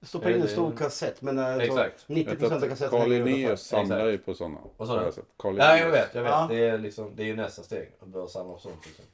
Stoppar 0.04 0.30
in 0.30 0.36
en 0.36 0.41
det- 0.41 0.47
stor 0.47 0.72
kassett. 0.78 1.22
Men 1.22 1.39
alltså, 1.39 1.62
Exakt. 1.62 2.06
90% 2.08 2.39
Vet 2.41 2.64
av 2.64 2.70
kassetterna 2.70 2.99
Carl. 3.01 3.10
Linnaeus 3.10 3.62
samlar 3.68 3.97
Exakt. 3.97 4.14
ju 4.14 4.18
på 4.18 4.34
sådana. 4.34 4.58
Vad 4.78 4.88
sa 4.88 4.99
du? 4.99 5.12
Carl 5.39 5.58
ja 5.58 5.66
jag 5.66 5.76
Linnaeus. 5.76 5.93
vet. 5.93 6.16
Jag 6.16 6.22
vet. 6.24 6.32
Ja. 6.32 6.47
Det, 6.49 6.68
är 6.70 6.78
liksom, 6.78 7.12
det 7.16 7.24
är 7.24 7.28
ju 7.28 7.36
nästa 7.36 7.64
steg. 7.64 7.91
Att 8.01 8.08
börja 8.08 8.28
samla 8.28 8.54
på 8.54 8.60
sånt. 8.60 8.86
Liksom. 8.86 9.06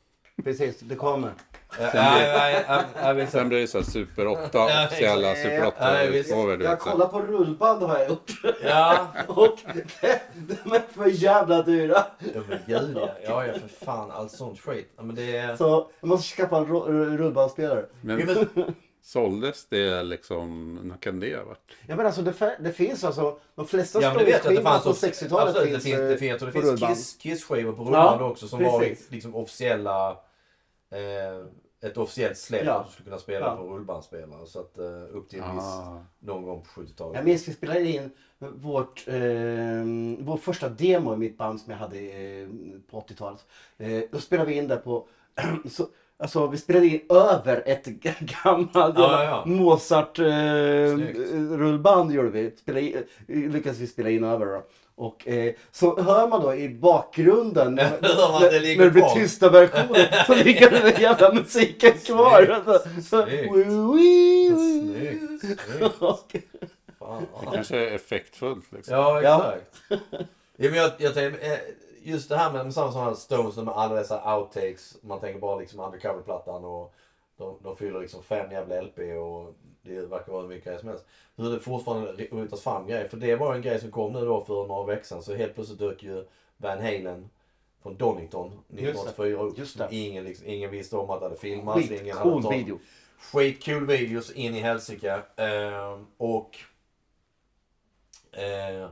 Precis, 0.44 0.80
det 0.80 0.96
kommer. 0.96 1.32
Ja, 1.94 3.14
visst. 3.16 3.32
Sen 3.32 3.50
blir 3.50 3.60
det 3.60 3.68
så 3.68 3.78
här 3.78 3.86
Super 3.86 4.28
8, 4.28 4.50
Ja, 4.54 4.86
officiella. 4.86 5.36
Super 5.36 5.74
Ja, 5.80 6.12
visst. 6.12 6.32
8-utgåvor. 6.32 6.58
du 6.58 6.64
Jag 6.64 6.72
vet. 6.72 6.80
kollar 6.80 7.08
på 7.08 7.20
rullband 7.22 7.84
har 7.84 8.00
jag 8.00 8.10
gjort. 8.10 8.32
Ja. 8.64 9.08
Och 9.28 9.58
de 10.64 10.76
är 10.76 10.94
för 10.94 11.06
jävla 11.24 11.62
dyra. 11.62 12.06
Ja 12.34 12.42
men 12.50 12.60
gud 12.68 12.98
ja. 12.98 13.10
Ja 13.26 13.46
ja 13.46 13.54
för 13.54 13.86
fan. 13.86 14.12
Allt 14.12 14.32
sånt 14.32 14.60
skit. 14.60 14.90
Ja, 14.98 15.04
men 15.04 15.16
det 15.16 15.38
är... 15.38 15.56
Så 15.56 15.90
jag 16.00 16.08
måste 16.08 16.36
skaffa 16.36 16.58
en 16.58 16.66
ro- 16.66 16.86
rullbandspelare. 17.18 17.86
Men, 18.02 18.18
såldes 19.02 19.66
det 19.70 20.04
liksom, 20.04 20.76
när 20.84 20.98
kan 20.98 21.20
det 21.20 21.36
ha 21.38 21.44
varit? 21.44 21.72
Ja 21.88 21.96
men 21.96 22.06
alltså 22.06 22.22
det, 22.22 22.58
det 22.60 22.72
finns 22.74 23.04
alltså, 23.04 23.40
de 23.56 23.68
flesta 23.68 24.02
ja 24.02 24.14
det 24.14 24.20
att 24.20 24.26
det 24.26 24.40
Stones-skivor 24.40 24.64
fanns 24.64 24.84
på 24.84 24.92
60-talet 25.08 25.56
absolut, 25.56 25.70
finns, 25.84 25.84
det 25.84 25.90
finns, 25.90 26.00
eh, 26.02 26.08
det 26.10 26.18
finns, 26.18 26.30
jag 26.30 26.40
tror 26.40 26.48
det 26.48 26.54
på 26.54 26.60
finns 26.62 26.72
rullband. 26.72 26.96
Kiss, 26.96 27.18
Kiss-skivor 27.18 27.74
på 27.74 27.84
rullband 27.84 28.22
Ja, 28.22 28.30
också 28.30 28.48
som 28.48 28.64
var 28.64 28.80
precis. 28.80 29.12
liksom 29.12 29.36
officiella 29.36 30.12
eh, 30.92 31.46
ett 31.82 31.98
officiellt 31.98 32.38
släpp 32.38 32.66
Ja. 32.66 32.84
du 32.88 32.92
skulle 32.94 33.06
kunna 33.06 33.18
spela 33.20 33.46
Ja. 33.46 33.56
på 33.56 33.64
rullbandspelare. 33.64 34.46
Så 34.46 34.60
att 34.60 34.78
eh, 34.78 34.86
upp 35.18 35.30
till 35.30 35.40
en 35.40 35.56
viss, 35.56 35.64
Ah. 35.66 36.04
någon 36.20 36.44
gång 36.44 36.62
på 36.62 36.82
70-talet. 36.82 37.16
Jag 37.16 37.26
minns 37.26 37.48
vi 37.48 37.54
spelade 37.54 37.82
in 37.88 38.12
vårt, 38.40 39.08
eh, 39.08 39.16
vår 40.20 40.38
första 40.38 40.70
demo 40.70 41.14
i 41.14 41.18
mitt 41.18 41.38
band 41.38 41.62
som 41.62 41.72
jag 41.72 41.80
hade 41.80 42.00
eh, 42.00 42.48
på 42.92 43.00
80-talet. 43.02 43.46
Eh, 43.78 44.02
då 44.12 44.20
spelade 44.20 44.50
vi 44.50 44.56
in 44.58 44.68
där 44.68 44.78
på, 44.78 45.08
så, 45.70 45.88
alltså 46.20 46.48
vi 46.48 46.58
spelade 46.58 46.86
in 46.88 47.02
över 47.10 47.64
ett 47.66 47.86
gammalt 48.44 48.72
Ja, 48.76 48.94
ja, 48.96 49.24
ja. 49.24 49.44
Mozart 49.46 50.20
eh, 50.20 50.26
gjorde 52.12 52.30
vi. 52.30 52.52
Spelade 52.62 52.82
in, 52.86 53.04
lyckades 53.28 53.80
vi 53.80 53.88
spela 53.88 54.10
in 54.10 54.24
över 54.24 54.46
då. 54.46 54.64
Och 54.96 55.28
eh, 55.28 55.54
så 55.72 56.02
hör 56.02 56.28
man 56.28 56.42
då 56.42 56.56
i 56.56 56.70
bakgrunden 56.70 57.76
när, 57.76 57.90
när, 58.02 58.78
när 58.78 58.86
det 58.86 58.92
blir 58.92 59.16
tysta 59.16 59.50
versionen 59.50 60.06
så 60.28 60.36
ligger 60.36 60.70
den 60.72 61.02
jävla 61.02 61.34
musiken 61.34 61.94
kvar. 62.06 62.46
Snyggt. 62.46 63.08
Så, 63.08 63.10
så, 63.10 63.26
Snyggt. 65.40 65.62
Och-. 66.00 66.36
Det 67.42 67.48
kanske 67.54 67.78
är 67.78 67.96
effektfullt 67.96 68.72
liksom. 68.72 68.96
Ja, 68.96 69.22
Ja. 69.22 69.54
exakt. 69.54 70.04
ja, 70.58 70.70
men 70.70 70.74
jag, 70.74 70.92
jag 70.98 71.14
tänker, 71.14 71.52
eh, 71.52 71.58
just 72.04 72.30
det 72.30 72.38
här 72.38 72.54
med 72.54 72.74
samma 72.74 72.92
som 72.92 73.16
Stones 73.16 73.58
med 73.58 73.74
alla 73.74 73.96
dessa 73.96 74.38
outtakes. 74.38 74.98
Man 75.02 75.20
tänker 75.20 75.40
bara 75.40 75.60
liksom 75.60 75.80
undercover-plattan 75.80 76.66
och 76.66 76.94
de, 77.38 77.58
de 77.64 77.76
fyller 77.76 78.00
liksom 78.00 78.24
fem 78.24 78.52
jävla 78.52 78.82
LP 78.82 78.98
och 79.00 79.54
det 79.82 80.00
verkar 80.00 80.32
vara 80.32 80.42
hur 80.42 80.50
mycket 80.50 80.64
grejer 80.64 80.80
som 80.80 80.90
helst. 80.90 81.06
Hur 81.36 81.52
det 81.52 81.60
fortfarande 81.60 82.12
rotas 82.32 82.62
fram 82.62 82.88
grejer. 82.88 83.08
För 83.08 83.18
det 83.18 83.36
var 83.36 83.56
en 83.56 83.62
grej 83.62 83.80
som 83.80 83.92
kom 83.92 84.14
nu 84.14 84.26
då 84.26 84.44
för 84.44 84.68
några 84.68 84.86
veckor 84.86 85.04
sedan. 85.04 85.24
Så 85.24 85.36
helt 85.36 85.56
plötsligt 85.56 85.80
dök 85.80 86.04
ju 86.04 86.26
Van 86.58 86.82
Halen 86.82 87.30
från 87.84 87.98
Donington 87.98 88.48
1984 88.48 89.42
upp. 89.42 89.58
Just 89.58 89.78
det. 89.78 89.88
Ingen, 89.92 90.24
liksom, 90.24 90.48
ingen 90.48 90.72
visste 90.72 90.98
om 90.98 91.10
att 91.10 91.20
det 91.20 91.26
hade 91.26 91.38
filmats. 91.38 91.92
ingen 91.92 92.00
hade 92.00 92.12
Skitcool 92.12 92.44
tagit- 92.44 92.60
video. 92.62 92.80
Skitkul 93.20 93.86
videos 93.86 94.32
in 94.32 94.56
i 94.56 94.60
helsike. 94.60 95.22
Eh, 95.36 96.00
och... 96.18 96.58
Eh, 98.32 98.90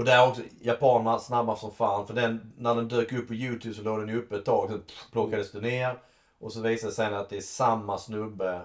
och 0.00 0.06
där 0.06 0.28
också, 0.28 0.42
japanerna 0.60 1.18
snabba 1.18 1.56
som 1.56 1.70
fan. 1.70 2.06
För 2.06 2.14
den, 2.14 2.52
när 2.56 2.74
den 2.74 2.88
dök 2.88 3.12
upp 3.12 3.28
på 3.28 3.34
YouTube 3.34 3.74
så 3.74 3.82
låg 3.82 3.98
den 3.98 4.08
ju 4.08 4.18
uppe 4.18 4.36
ett 4.36 4.44
tag. 4.44 4.68
Sen 4.68 4.82
plockades 5.12 5.52
det 5.52 5.60
ner. 5.60 5.98
Och 6.38 6.52
så 6.52 6.60
visade 6.60 6.90
det 6.90 6.94
sig 6.94 7.14
att 7.14 7.28
det 7.28 7.36
är 7.36 7.40
samma 7.40 7.98
snubbe. 7.98 8.60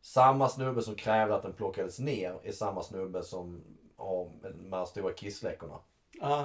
Samma 0.00 0.48
snubbe 0.48 0.82
som 0.82 0.94
krävde 0.94 1.34
att 1.34 1.42
den 1.42 1.52
plockades 1.52 1.98
ner 1.98 2.40
är 2.42 2.52
samma 2.52 2.82
snubbe 2.82 3.22
som 3.22 3.62
har 3.96 4.30
de 4.42 4.72
här 4.72 4.84
stora 4.84 5.12
kissläckorna. 5.12 5.78
Ah. 6.20 6.44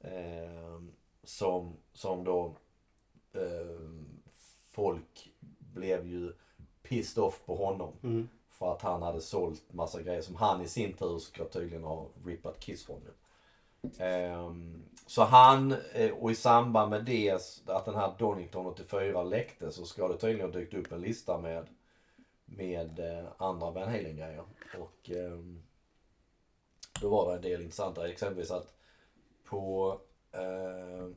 Eh, 0.00 0.80
som, 1.24 1.76
som 1.92 2.24
då 2.24 2.56
eh, 3.32 3.80
folk 4.70 5.32
blev 5.58 6.06
ju 6.06 6.32
pissed 6.82 7.24
off 7.24 7.40
på 7.46 7.56
honom. 7.56 7.92
Mm. 8.02 8.28
För 8.50 8.72
att 8.72 8.82
han 8.82 9.02
hade 9.02 9.20
sålt 9.20 9.72
massa 9.72 10.02
grejer 10.02 10.22
som 10.22 10.36
han 10.36 10.62
i 10.62 10.68
sin 10.68 10.92
tur 10.92 11.18
ska 11.18 11.44
tydligen 11.44 11.84
ha 11.84 12.06
rippat 12.24 12.60
Kiss 12.60 12.86
från 12.86 13.00
nu. 13.04 13.10
Ehm, 13.98 14.82
så 15.06 15.22
han, 15.22 15.74
eh, 15.92 16.10
och 16.10 16.30
i 16.30 16.34
samband 16.34 16.90
med 16.90 17.04
det, 17.04 17.30
att 17.66 17.84
den 17.84 17.94
här 17.94 18.14
Donington 18.18 18.66
84 18.66 19.22
läckte 19.22 19.72
så 19.72 19.84
ska 19.84 20.08
det 20.08 20.18
tydligen 20.18 20.52
ha 20.52 20.60
dykt 20.60 20.74
upp 20.74 20.92
en 20.92 21.00
lista 21.00 21.38
med, 21.38 21.66
med 22.44 22.98
eh, 22.98 23.28
andra 23.36 23.70
Van 23.70 23.88
Halen 23.88 24.16
grejer. 24.16 24.44
Och 24.78 25.10
ehm, 25.10 25.62
då 27.00 27.08
var 27.08 27.28
det 27.28 27.36
en 27.36 27.42
del 27.42 27.62
intressanta, 27.62 28.08
exempelvis 28.08 28.50
att 28.50 28.74
på 29.44 29.92
uh, 30.36 31.12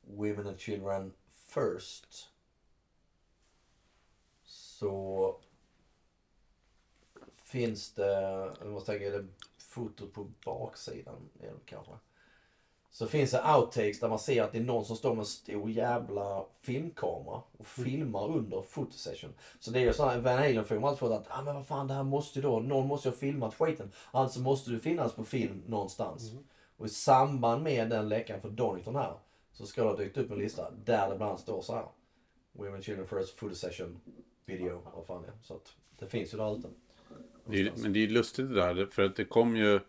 Women 0.00 0.46
and 0.46 0.60
Children 0.60 1.12
First 1.28 2.30
så 4.44 5.36
finns 7.44 7.94
det, 7.94 8.12
jag 8.60 8.66
måste 8.66 8.92
tänka, 8.92 9.06
är 9.06 9.10
det 9.10 9.26
fotot 9.70 10.12
på 10.12 10.30
baksidan? 10.44 11.28
Är 11.40 11.46
det 11.46 11.60
kanske. 11.64 11.92
Så 12.90 13.06
finns 13.06 13.30
det 13.30 13.42
outtakes 13.56 14.00
där 14.00 14.08
man 14.08 14.18
ser 14.18 14.42
att 14.42 14.52
det 14.52 14.58
är 14.58 14.62
någon 14.62 14.84
som 14.84 14.96
står 14.96 15.10
med 15.10 15.18
en 15.18 15.26
stor 15.26 15.70
jävla 15.70 16.44
filmkamera 16.60 17.42
och 17.58 17.66
filmar 17.66 18.28
under 18.28 18.62
fotosession. 18.62 19.34
Så 19.60 19.70
det 19.70 19.78
är 19.78 19.82
ju 19.82 19.92
sådana 19.92 20.20
Van 20.20 20.38
Halen-filmer 20.38 20.88
alltid 20.88 20.98
fått 20.98 21.12
att, 21.12 21.26
ah, 21.28 21.42
men 21.42 21.54
vad 21.54 21.66
fan 21.66 21.86
det 21.86 21.94
här 21.94 22.02
måste 22.02 22.38
ju 22.38 22.42
då, 22.42 22.60
någon 22.60 22.86
måste 22.86 23.08
ju 23.08 23.12
ha 23.12 23.18
filmat 23.18 23.54
skiten. 23.54 23.92
Alltså 24.10 24.40
måste 24.40 24.70
det 24.70 24.80
finnas 24.80 25.12
på 25.12 25.24
film 25.24 25.62
någonstans. 25.66 26.32
Och 26.76 26.86
i 26.86 26.88
samband 26.88 27.62
med 27.62 27.90
den 27.90 28.08
läckan 28.08 28.40
för 28.40 28.50
Donington 28.50 28.96
här 28.96 29.14
så 29.52 29.66
ska 29.66 29.82
det 29.82 29.88
ha 29.88 29.96
dykt 29.96 30.16
upp 30.16 30.30
en 30.30 30.38
lista 30.38 30.70
där 30.70 31.10
det 31.10 31.16
bland 31.16 31.30
annat 31.30 31.40
står 31.40 31.62
så 31.62 31.74
här. 31.74 31.86
Women 32.52 32.82
Children 32.82 33.06
First 33.06 33.38
Food 33.38 33.56
Session 33.56 34.00
Video, 34.44 34.82
vad 34.94 35.06
fan 35.06 35.22
det 35.22 35.28
är. 35.28 35.34
Så 35.42 35.54
att 35.54 35.74
det 35.98 36.06
finns 36.06 36.34
ju 36.34 36.38
där 36.38 36.58
ute. 36.58 36.68
Det 37.50 37.60
är, 37.60 37.72
men 37.82 37.92
det 37.92 38.04
är 38.04 38.08
lustigt 38.08 38.48
det 38.48 38.54
där, 38.54 38.86
för 38.90 39.02
att 39.02 39.16
det 39.16 39.24
kom 39.24 39.56
ju 39.56 39.80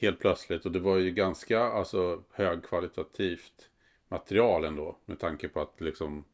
helt 0.00 0.18
plötsligt 0.18 0.66
och 0.66 0.72
det 0.72 0.80
var 0.80 0.96
ju 0.96 1.10
ganska 1.10 1.60
alltså, 1.60 2.22
högkvalitativt 2.30 3.68
material 4.08 4.64
ändå. 4.64 4.96
Med 5.04 5.18
tanke 5.18 5.48
på 5.48 5.60
att 5.60 5.80
liksom 5.80 6.24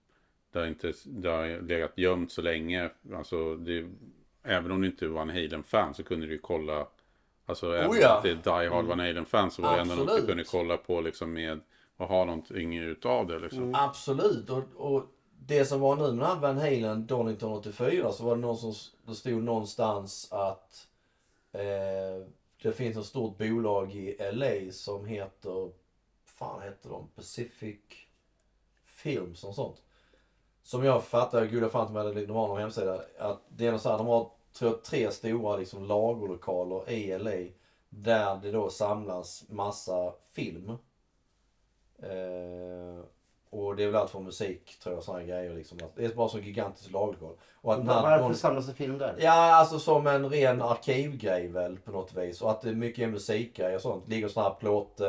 det 0.53 0.59
har 0.59 0.67
inte 0.67 0.93
det 1.05 1.29
har 1.29 1.63
legat 1.63 1.93
gömt 1.99 2.33
så 2.33 2.43
länge. 2.43 2.91
Alltså, 3.15 3.57
det, 3.57 3.89
även 4.43 4.71
om 4.71 4.81
du 4.81 4.87
inte 4.87 5.09
var 5.09 5.23
en 5.23 5.31
Halen-fan 5.31 5.95
så 5.95 6.03
kunde 6.03 6.27
du 6.27 6.33
ju 6.33 6.39
kolla 6.39 6.87
Alltså 7.47 7.75
även 7.75 7.91
Oh 7.91 7.97
ja. 7.99 8.21
det 8.23 8.31
är 8.31 8.35
Die 8.35 8.69
Hard 8.69 8.85
Van 8.85 9.01
Halen-fan 9.01 9.51
så 9.51 9.63
var 9.63 9.75
det 9.75 9.81
ändå 9.81 9.95
något 9.95 10.21
du 10.21 10.27
kunde 10.27 10.45
kolla 10.45 10.77
på 10.77 11.01
liksom 11.01 11.33
med 11.33 11.61
och 11.97 12.09
ha 12.09 12.25
någonting 12.25 12.79
utav 12.79 13.27
det 13.27 13.39
liksom. 13.39 13.75
Absolut. 13.75 14.51
Och, 14.51 14.63
och 14.77 15.05
det 15.39 15.65
som 15.65 15.81
var 15.81 15.97
nu 15.97 16.13
med 16.13 16.37
Van 16.41 16.59
Halen 16.59 17.07
Donington 17.07 17.53
84 17.53 18.13
så 18.13 18.25
var 18.25 18.35
det 18.35 18.41
någon 18.41 18.57
som 18.57 18.75
det 19.07 19.15
stod 19.15 19.43
någonstans 19.43 20.33
att 20.33 20.89
eh, 21.53 22.27
det 22.63 22.73
finns 22.73 22.97
ett 22.97 23.07
stort 23.07 23.39
bolag 23.39 23.95
i 23.95 24.17
LA 24.33 24.73
som 24.73 25.07
heter, 25.07 25.73
fan 26.25 26.63
heter 26.63 26.91
de? 26.91 27.09
Pacific 27.09 27.81
Films 28.85 29.45
och 29.45 29.55
sånt. 29.55 29.83
Som 30.63 30.85
jag 30.85 31.05
fattar, 31.05 31.47
gud 31.47 31.63
jag 31.63 31.73
fan 31.73 31.87
inte 31.87 31.93
de 31.93 32.05
har 32.07 32.15
liksom 32.15 32.37
någon 32.37 32.61
hemsida, 32.61 33.01
att 33.19 33.43
det 33.49 33.67
är 33.67 33.73
något 33.73 33.83
så 33.83 33.91
här, 33.91 33.99
de 33.99 34.07
har 34.07 34.31
tror 34.53 34.71
jag, 34.71 34.83
tre 34.83 35.11
stora 35.11 35.57
liksom, 35.57 35.85
lagerlokaler 35.85 36.91
i 36.91 37.19
LA 37.19 37.53
där 37.89 38.37
det 38.37 38.51
då 38.51 38.71
samlas 38.71 39.45
massa 39.49 40.15
film. 40.33 40.71
Eh, 41.99 43.05
och 43.59 43.77
det 43.77 43.83
är 43.83 43.87
väl 43.87 43.97
allt 43.97 44.11
från 44.11 44.25
musik 44.25 44.79
tror 44.83 44.95
jag, 44.95 45.05
sådana 45.05 45.23
grejer 45.25 45.55
liksom. 45.55 45.79
Att 45.85 45.97
det 45.97 46.05
är 46.05 46.15
bara 46.15 46.29
så 46.29 46.39
gigantisk 46.39 46.91
lagerlokal. 46.93 47.37
Och 47.61 47.75
att 47.75 47.85
Varför 47.85 48.19
någon- 48.23 48.35
samlas 48.35 48.67
det 48.67 48.75
film 48.75 48.99
där? 48.99 49.15
Ja, 49.19 49.33
alltså 49.55 49.79
som 49.79 50.07
en 50.07 50.31
ren 50.31 50.63
arkivgrej 50.63 51.49
väl 51.49 51.79
på 51.79 51.91
något 51.91 52.15
vis. 52.15 52.43
Och 52.43 52.51
att 52.51 52.61
det 52.61 52.69
är 52.69 52.75
mycket 52.75 53.09
musikgrejer 53.09 53.75
och 53.75 53.81
sånt. 53.83 54.09
Ligger 54.09 54.29
sådana 54.29 54.49
här 54.51 54.57
plåt, 54.57 55.01
eh, 55.01 55.09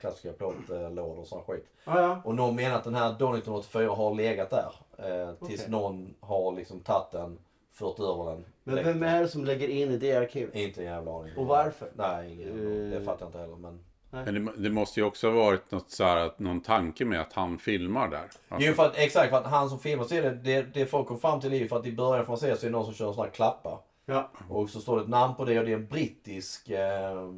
klassiska 0.00 0.32
plåtlådor 0.32 1.18
och 1.18 1.26
sån 1.26 1.42
skit. 1.42 1.66
Ja, 1.84 2.00
ja. 2.02 2.22
Och 2.24 2.34
någon 2.34 2.56
menar 2.56 2.76
att 2.76 2.84
den 2.84 2.94
här 2.94 3.12
Donington 3.18 3.54
84 3.54 3.88
har 3.94 4.14
legat 4.14 4.50
där. 4.50 4.72
Eh, 4.98 5.34
tills 5.46 5.60
Okej. 5.60 5.70
någon 5.70 6.14
har 6.20 6.52
liksom 6.52 6.80
tagit 6.80 7.10
den, 7.12 7.38
fört 7.72 8.00
över 8.00 8.24
den. 8.30 8.44
Men 8.64 8.74
vem 8.84 9.02
är 9.02 9.20
det 9.22 9.28
som 9.28 9.44
lägger 9.44 9.68
in 9.68 9.90
i 9.90 9.96
det 9.96 10.16
arkivet? 10.16 10.54
Inte 10.54 10.80
en 10.80 10.86
jävla 10.86 11.12
aning. 11.18 11.36
Och 11.36 11.46
varför? 11.46 11.88
Nej, 11.94 12.32
ingen 12.32 12.48
aning. 12.52 12.90
Det 12.90 12.96
Eh. 12.96 13.02
fattar 13.02 13.20
jag 13.20 13.28
inte 13.28 13.38
heller. 13.38 13.56
Men... 13.56 13.84
Men 14.12 14.44
det, 14.44 14.52
det 14.56 14.70
måste 14.70 15.00
ju 15.00 15.06
också 15.06 15.30
ha 15.30 15.36
varit 15.36 15.70
något 15.70 15.90
så 15.90 16.04
här, 16.04 16.16
att 16.16 16.38
någon 16.38 16.60
tanke 16.60 17.04
med 17.04 17.20
att 17.20 17.32
han 17.32 17.58
filmar 17.58 18.08
där. 18.08 18.28
Alltså, 18.48 18.68
Jo, 18.68 18.74
för 18.74 18.86
att, 18.86 18.96
exakt, 18.96 19.30
för 19.30 19.36
att 19.36 19.46
han 19.46 19.68
som 19.68 19.78
filmar 19.78 20.04
så 20.04 20.14
är 20.14 20.22
det, 20.22 20.30
det, 20.30 20.62
det 20.74 20.86
folk 20.86 21.08
kom 21.08 21.20
fram 21.20 21.40
till 21.40 21.52
är 21.52 21.56
ju 21.56 21.68
för 21.68 21.78
att 21.78 21.86
i 21.86 21.92
början 21.92 22.26
får 22.26 22.32
man 22.32 22.38
se 22.38 22.56
så 22.56 22.66
är 22.66 22.70
det 22.70 22.76
någon 22.76 22.84
som 22.84 22.94
kör 22.94 23.08
en 23.08 23.14
sån 23.14 23.24
här 23.24 23.30
klappa. 23.30 23.78
Ja. 24.06 24.30
Och 24.48 24.70
så 24.70 24.80
står 24.80 24.96
det 24.96 25.02
ett 25.02 25.08
namn 25.08 25.34
på 25.34 25.44
det 25.44 25.58
och 25.58 25.64
det 25.64 25.72
är 25.72 25.76
en 25.76 25.86
brittisk, 25.86 26.68
eh, 26.68 27.28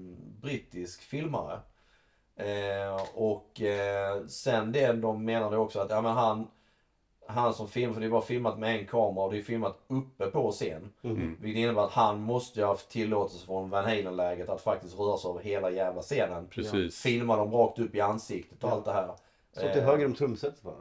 brittisk 0.43 1.03
filmare. 1.03 1.59
Eh, 2.37 3.03
och 3.14 3.61
eh, 3.61 4.27
sen 4.27 4.72
det 4.72 4.93
de 4.93 5.25
menade 5.25 5.57
också 5.57 5.81
att 5.81 5.91
ja, 5.91 6.01
men 6.01 6.12
han, 6.12 6.47
han 7.27 7.55
som 7.55 7.68
filmar, 7.68 7.95
för 7.95 8.01
det 8.01 8.07
är 8.07 8.11
bara 8.11 8.22
filmat 8.22 8.59
med 8.59 8.77
en 8.81 8.87
kamera 8.87 9.25
och 9.25 9.33
det 9.33 9.39
är 9.39 9.43
filmat 9.43 9.79
uppe 9.89 10.27
på 10.27 10.51
scen. 10.51 10.93
Mhm. 11.03 11.37
Vilket 11.41 11.61
innebär 11.61 11.83
att 11.85 11.93
han 11.93 12.20
måste 12.20 12.59
ju 12.61 12.64
ha 12.64 12.72
haft 12.72 12.91
tillåtelse 12.91 13.47
från 13.47 13.70
Van 13.70 13.85
Halen-läget 13.85 14.49
att 14.49 14.61
faktiskt 14.61 14.99
röra 14.99 15.16
sig 15.16 15.31
över 15.31 15.41
hela 15.41 15.70
jävla 15.70 16.03
scenen. 16.03 16.47
Precis. 16.51 17.03
Filma 17.03 17.37
dem 17.37 17.53
rakt 17.53 17.79
upp 17.79 17.95
i 17.95 18.01
ansiktet 18.01 18.64
och 18.64 18.70
allt 18.70 18.85
det 18.85 18.93
här. 18.93 19.11
Så 19.53 19.61
till 19.61 19.68
Eh, 19.81 19.85
höger 19.85 20.07
om 20.07 20.14
trumsetet 20.14 20.62
bara. 20.62 20.75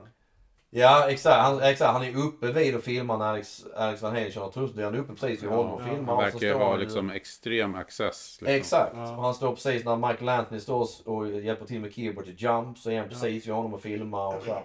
Ja 0.76 1.10
exakt, 1.10 1.42
han, 1.42 1.62
exakt. 1.62 1.92
han 1.94 2.04
är 2.04 2.18
uppe 2.18 2.52
vid 2.52 2.76
och 2.76 2.84
filmar 2.84 3.18
när 3.18 3.26
Alex, 3.26 3.66
Alex 3.76 4.02
Van 4.02 4.12
Halen 4.12 4.32
kör 4.32 4.50
trumset. 4.50 4.84
Han 4.84 4.94
är 4.96 5.00
uppe 5.00 5.14
precis 5.16 5.44
vid 5.44 5.50
honom 5.50 5.72
och 5.74 5.82
Ja, 5.82 5.86
filmar. 5.86 6.16
han 6.16 6.24
verkar 6.24 6.54
ha 6.60 6.66
han 6.70 6.80
ju- 6.80 6.86
liksom 6.86 7.10
extrem 7.12 7.76
access. 7.76 8.38
Liksom. 8.42 8.56
Exakt. 8.56 8.92
Ja. 8.96 9.16
Och 9.18 9.24
han 9.24 9.34
står 9.34 9.52
precis 9.56 9.86
när 9.86 9.96
Michael 9.96 10.30
Anthony 10.30 10.60
står 10.62 10.88
och 11.06 11.28
hjälper 11.42 11.66
till 11.66 11.82
med 11.82 11.94
keyboard 11.94 12.26
till 12.26 12.36
Jump. 12.44 12.78
Så 12.78 12.92
är 12.92 13.00
han 13.00 13.10
precis 13.10 13.48
vid 13.48 13.54
honom 13.54 13.74
och 13.74 13.82
filmar 13.82 14.36
och 14.38 14.44
så. 14.44 14.58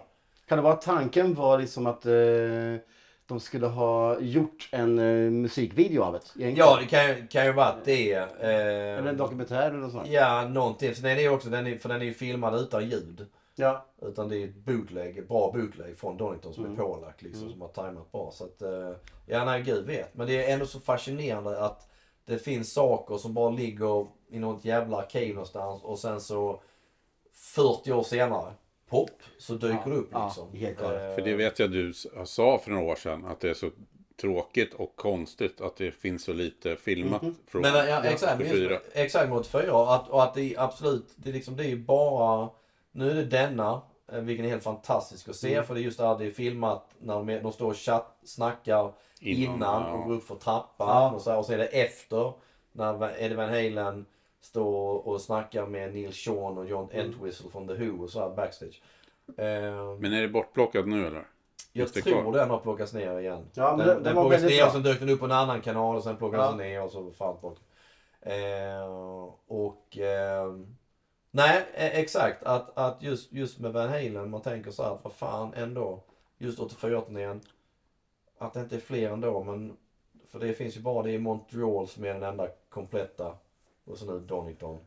Kan 0.48 0.58
det 0.58 0.62
vara 0.62 0.72
att 0.74 0.82
tanken 0.82 1.34
var 1.34 1.58
liksom 1.58 1.86
att 1.86 2.06
eh, 2.06 2.12
de 3.26 3.40
skulle 3.40 3.66
ha 3.66 4.20
gjort 4.20 4.68
en 4.72 4.98
eh, 4.98 5.30
musikvideo 5.30 6.02
av 6.02 6.12
det? 6.12 6.18
egentligen? 6.18 6.56
Ja 6.56 6.78
det 6.80 6.86
kan, 6.86 7.06
ju- 7.08 7.26
kan 7.26 7.46
ju 7.46 7.52
vara 7.52 7.66
att 7.66 7.84
det 7.84 8.12
är... 8.12 8.26
Eller 8.40 8.98
en 8.98 9.06
Eh, 9.06 9.12
dokumentär 9.14 9.68
eller 9.70 9.78
något 9.78 9.92
sånt? 9.92 10.08
ja 10.08 10.48
någonting. 10.48 10.94
Så 10.94 11.02
den 11.02 11.18
är 11.18 11.28
också, 11.28 11.48
den 11.48 11.66
är, 11.66 11.78
för 11.78 11.88
den 11.88 12.00
är 12.00 12.04
ju 12.04 12.14
filmad 12.14 12.60
utan 12.60 12.88
ljud. 12.90 13.26
Ja. 13.56 13.86
Utan 14.02 14.28
det 14.28 14.36
är 14.36 14.44
ett 14.48 14.56
bootleg, 14.56 15.18
ett 15.18 15.28
bra 15.28 15.52
bootleg 15.52 15.98
från 15.98 16.16
Donington 16.16 16.54
som 16.54 16.64
Mm. 16.64 16.78
är 16.78 16.82
pålagt 16.82 17.22
liksom. 17.22 17.50
Som 17.50 17.60
har 17.60 17.68
tajmat 17.68 18.12
bra. 18.12 18.30
Så 18.32 18.44
att, 18.44 18.62
eh, 18.62 18.92
ja 19.26 19.44
nej 19.44 19.62
gud 19.62 19.86
vet. 19.86 20.14
Men 20.14 20.26
det 20.26 20.44
är 20.44 20.52
ändå 20.54 20.66
så 20.66 20.80
fascinerande 20.80 21.64
att 21.64 21.88
det 22.24 22.38
finns 22.38 22.72
saker 22.72 23.16
som 23.16 23.34
bara 23.34 23.50
ligger 23.50 24.06
i 24.30 24.38
något 24.38 24.64
jävla 24.64 24.96
arkiv 24.96 25.34
någonstans 25.34 25.82
och 25.82 25.98
sen 25.98 26.20
så 26.20 26.60
40 27.32 27.92
år 27.92 28.02
senare, 28.02 28.52
pop, 28.88 29.10
så 29.38 29.52
dyker 29.54 29.68
Ja, 29.84 29.90
det 29.90 29.94
upp 29.96 30.08
ja, 30.12 30.26
liksom. 30.26 30.54
helt 30.54 30.78
klart. 30.78 30.92
Eh, 30.94 31.14
För 31.14 31.22
det 31.22 31.34
vet 31.34 31.58
jag 31.58 31.70
du 31.70 31.92
sa 32.24 32.58
för 32.58 32.70
några 32.70 32.84
år 32.84 32.96
sedan 32.96 33.24
att 33.26 33.40
det 33.40 33.50
är 33.50 33.54
så 33.54 33.70
tråkigt 34.20 34.74
och 34.74 34.96
konstigt 34.96 35.60
att 35.60 35.76
det 35.76 35.90
finns 35.90 36.24
så 36.24 36.32
lite 36.32 36.76
filmat 36.76 37.22
från 37.46 37.62
Men 37.62 37.74
ja, 37.74 38.04
exakt, 38.04 38.40
84. 38.40 38.68
minst, 38.68 38.84
exakt 38.92 39.30
mot 39.30 39.40
84 39.40 39.74
och 39.76 39.94
att, 39.94 40.08
och 40.08 40.22
att 40.22 40.34
det 40.34 40.54
är 40.54 40.60
absolut, 40.60 41.06
det 41.16 41.28
är 41.30 41.34
liksom, 41.34 41.56
det 41.56 41.64
är 41.64 41.68
ju 41.68 41.78
bara, 41.84 42.48
nu 42.92 43.10
är 43.10 43.14
det 43.14 43.24
denna, 43.24 43.80
eh, 44.12 44.20
vilken 44.20 44.44
är 44.46 44.50
helt 44.50 44.62
fantastisk 44.62 45.28
att 45.28 45.36
se 45.36 45.52
Mm. 45.54 45.64
för 45.66 45.74
det 45.74 45.80
är 45.80 45.82
just 45.82 45.98
det 45.98 46.06
här, 46.06 46.18
det 46.18 46.26
är 46.26 46.30
filmat 46.30 46.90
när 46.98 47.14
de, 47.14 47.26
de 47.42 47.52
står 47.52 47.66
och 47.70 47.76
chatt, 47.76 48.18
snackar 48.24 48.92
innan, 49.20 49.54
Innan, 49.54 49.82
ja. 49.82 49.92
och 49.92 50.04
går 50.08 50.14
upp 50.14 50.24
för 50.26 50.34
trappan 50.34 50.88
Ja. 50.88 51.10
och, 51.10 51.20
så 51.22 51.30
här, 51.30 51.38
och 51.38 51.44
så 51.46 51.52
är 51.52 51.58
det 51.58 51.66
efter 51.66 52.32
när 52.72 53.20
Eddie 53.22 53.34
Van 53.34 53.48
Halen 53.48 54.06
står 54.48 55.08
och 55.08 55.20
snackar 55.20 55.66
med 55.66 55.94
Neil 55.94 56.12
Sean 56.12 56.58
och 56.58 56.66
John 56.66 56.88
Mm. 56.92 57.06
Entwistle 57.06 57.50
från 57.50 57.68
The 57.68 57.74
Who 57.74 58.02
och 58.02 58.10
så 58.10 58.20
här 58.20 58.30
backstage. 58.36 58.82
Eh, 59.36 59.94
Men 59.98 60.12
är 60.12 60.22
det 60.22 60.28
bortplockat 60.28 60.86
nu 60.88 61.06
eller? 61.06 61.26
jag 61.72 61.88
det 61.94 62.00
tror 62.02 62.22
kvar? 62.22 62.32
den 62.32 62.50
har 62.50 62.58
plockats 62.58 62.92
ner 62.94 63.18
igen. 63.18 63.46
Ja, 63.54 63.76
men 63.76 63.86
den 63.86 63.86
det- 63.86 63.94
den 63.94 64.02
det 64.02 64.12
var 64.12 64.22
plockades 64.22 64.50
ner 64.50 64.66
och 64.66 64.72
sen 64.72 64.82
dök 64.82 64.98
den 65.00 65.08
upp 65.08 65.18
på 65.20 65.24
en 65.24 65.32
annan 65.32 65.60
kanal 65.60 65.96
och 65.96 66.02
sen 66.04 66.16
plockades 66.16 66.44
Ja. 66.44 66.48
den 66.50 66.58
ner 66.58 66.82
och 66.84 66.90
så 66.90 67.10
fan 67.10 67.34
tillbaka. 67.34 67.60
Eh, 68.20 68.82
och... 69.46 69.98
Eh, 69.98 70.52
nej, 71.30 71.66
eh, 71.74 71.98
exakt. 71.98 72.42
Att, 72.42 72.78
att 72.78 73.02
just, 73.02 73.32
just 73.32 73.58
med 73.58 73.72
Van 73.72 73.88
Halen, 73.88 74.30
man 74.30 74.42
tänker 74.42 74.70
så 74.70 74.82
här 74.82 74.90
att 74.90 75.04
vad 75.04 75.12
fan 75.12 75.54
ändå. 75.54 76.00
Just 76.38 76.58
84-turnén. 76.58 77.40
Att 78.38 78.52
det 78.54 78.60
inte 78.60 78.76
är 78.76 78.80
fler 78.80 79.10
ändå 79.10 79.42
men... 79.44 79.76
För 80.30 80.38
det 80.38 80.52
finns 80.52 80.76
ju 80.76 80.80
bara 80.80 81.02
det 81.02 81.10
i 81.12 81.18
Montreal 81.18 81.88
som 81.88 82.04
är 82.04 82.14
den 82.14 82.22
enda 82.22 82.48
kompletta. 82.68 83.34
Och 83.90 83.98
så 83.98 84.06
nu 84.12 84.18
Donington. 84.18 84.78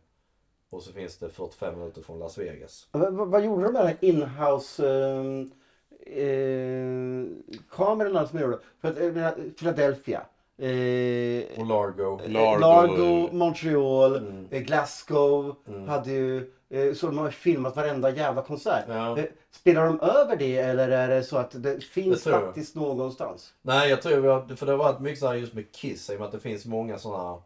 Och 0.69 0.83
så 0.83 0.91
finns 0.93 1.17
det 1.17 1.29
45 1.29 1.79
minuter 1.79 2.01
från 2.01 2.19
Las 2.19 2.37
Vegas. 2.37 2.87
Vad, 2.91 3.13
vad- 3.13 3.43
gjorde 3.45 3.63
de 3.63 3.73
med 3.73 3.81
de 3.83 3.87
här 3.87 3.97
inhouse 4.01 4.87
eh, 4.87 6.23
eh, 6.23 7.25
kamerorna 7.71 8.27
som 8.27 8.37
de 8.37 8.43
gjorde? 8.43 8.59
För 8.81 8.87
att, 8.91 8.97
jag 8.97 9.13
menar, 9.13 9.35
Philadelphia. 9.59 10.21
Eh, 10.57 11.59
Och 11.61 11.65
Largo. 11.67 12.19
Largo. 12.27 12.59
Largo, 12.59 13.29
Montreal, 13.31 14.15
Mm. 14.15 14.47
eh, 14.51 14.61
Glasgow 14.61 15.55
Mm. 15.67 15.87
hade 15.87 16.11
ju 16.11 16.51
eh, 16.69 16.93
så 16.93 17.05
de 17.05 17.17
har 17.17 17.25
ju 17.25 17.31
filmat 17.31 17.75
varenda 17.75 18.09
jävla 18.09 18.41
konsert. 18.41 18.85
Ja. 18.87 19.17
Eh, 19.17 19.25
Spelar 19.51 19.85
de 19.85 19.99
över 19.99 20.35
det 20.35 20.57
eller 20.57 20.89
är 20.89 21.07
det 21.07 21.23
så 21.23 21.37
att 21.37 21.63
det 21.63 21.83
finns 21.83 22.25
jag. 22.25 22.41
faktiskt 22.41 22.75
någonstans? 22.75 23.53
Nej, 23.61 23.89
jag 23.89 24.01
tror 24.01 24.25
jag, 24.25 24.59
för 24.59 24.65
det 24.65 24.71
har 24.71 24.77
varit 24.77 24.99
mycket 24.99 25.19
så 25.19 25.27
här 25.27 25.35
just 25.35 25.53
med 25.53 25.71
Kiss, 25.71 26.09
i 26.09 26.15
och 26.15 26.19
med 26.19 26.25
att 26.25 26.31
det 26.31 26.39
finns 26.39 26.65
många 26.65 26.97
sådana 26.97 27.41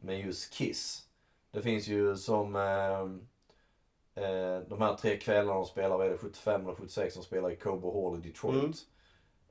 med 0.00 0.20
just 0.20 0.52
Kiss. 0.54 1.02
Det 1.50 1.62
finns 1.62 1.88
ju 1.88 2.16
som 2.16 2.56
eh, 2.56 3.00
eh, 4.24 4.58
de 4.68 4.80
här 4.80 4.94
tre 4.94 5.16
kvällarna 5.16 5.54
de 5.54 5.64
spelar, 5.64 5.98
vad 5.98 6.06
är 6.06 6.10
det, 6.10 6.18
75 6.18 6.62
eller 6.62 6.74
76, 6.74 7.14
de 7.14 7.22
spelar 7.22 7.50
i 7.50 7.56
Cobo 7.56 8.08
Hall 8.10 8.18
i 8.18 8.28
Detroit. 8.28 8.76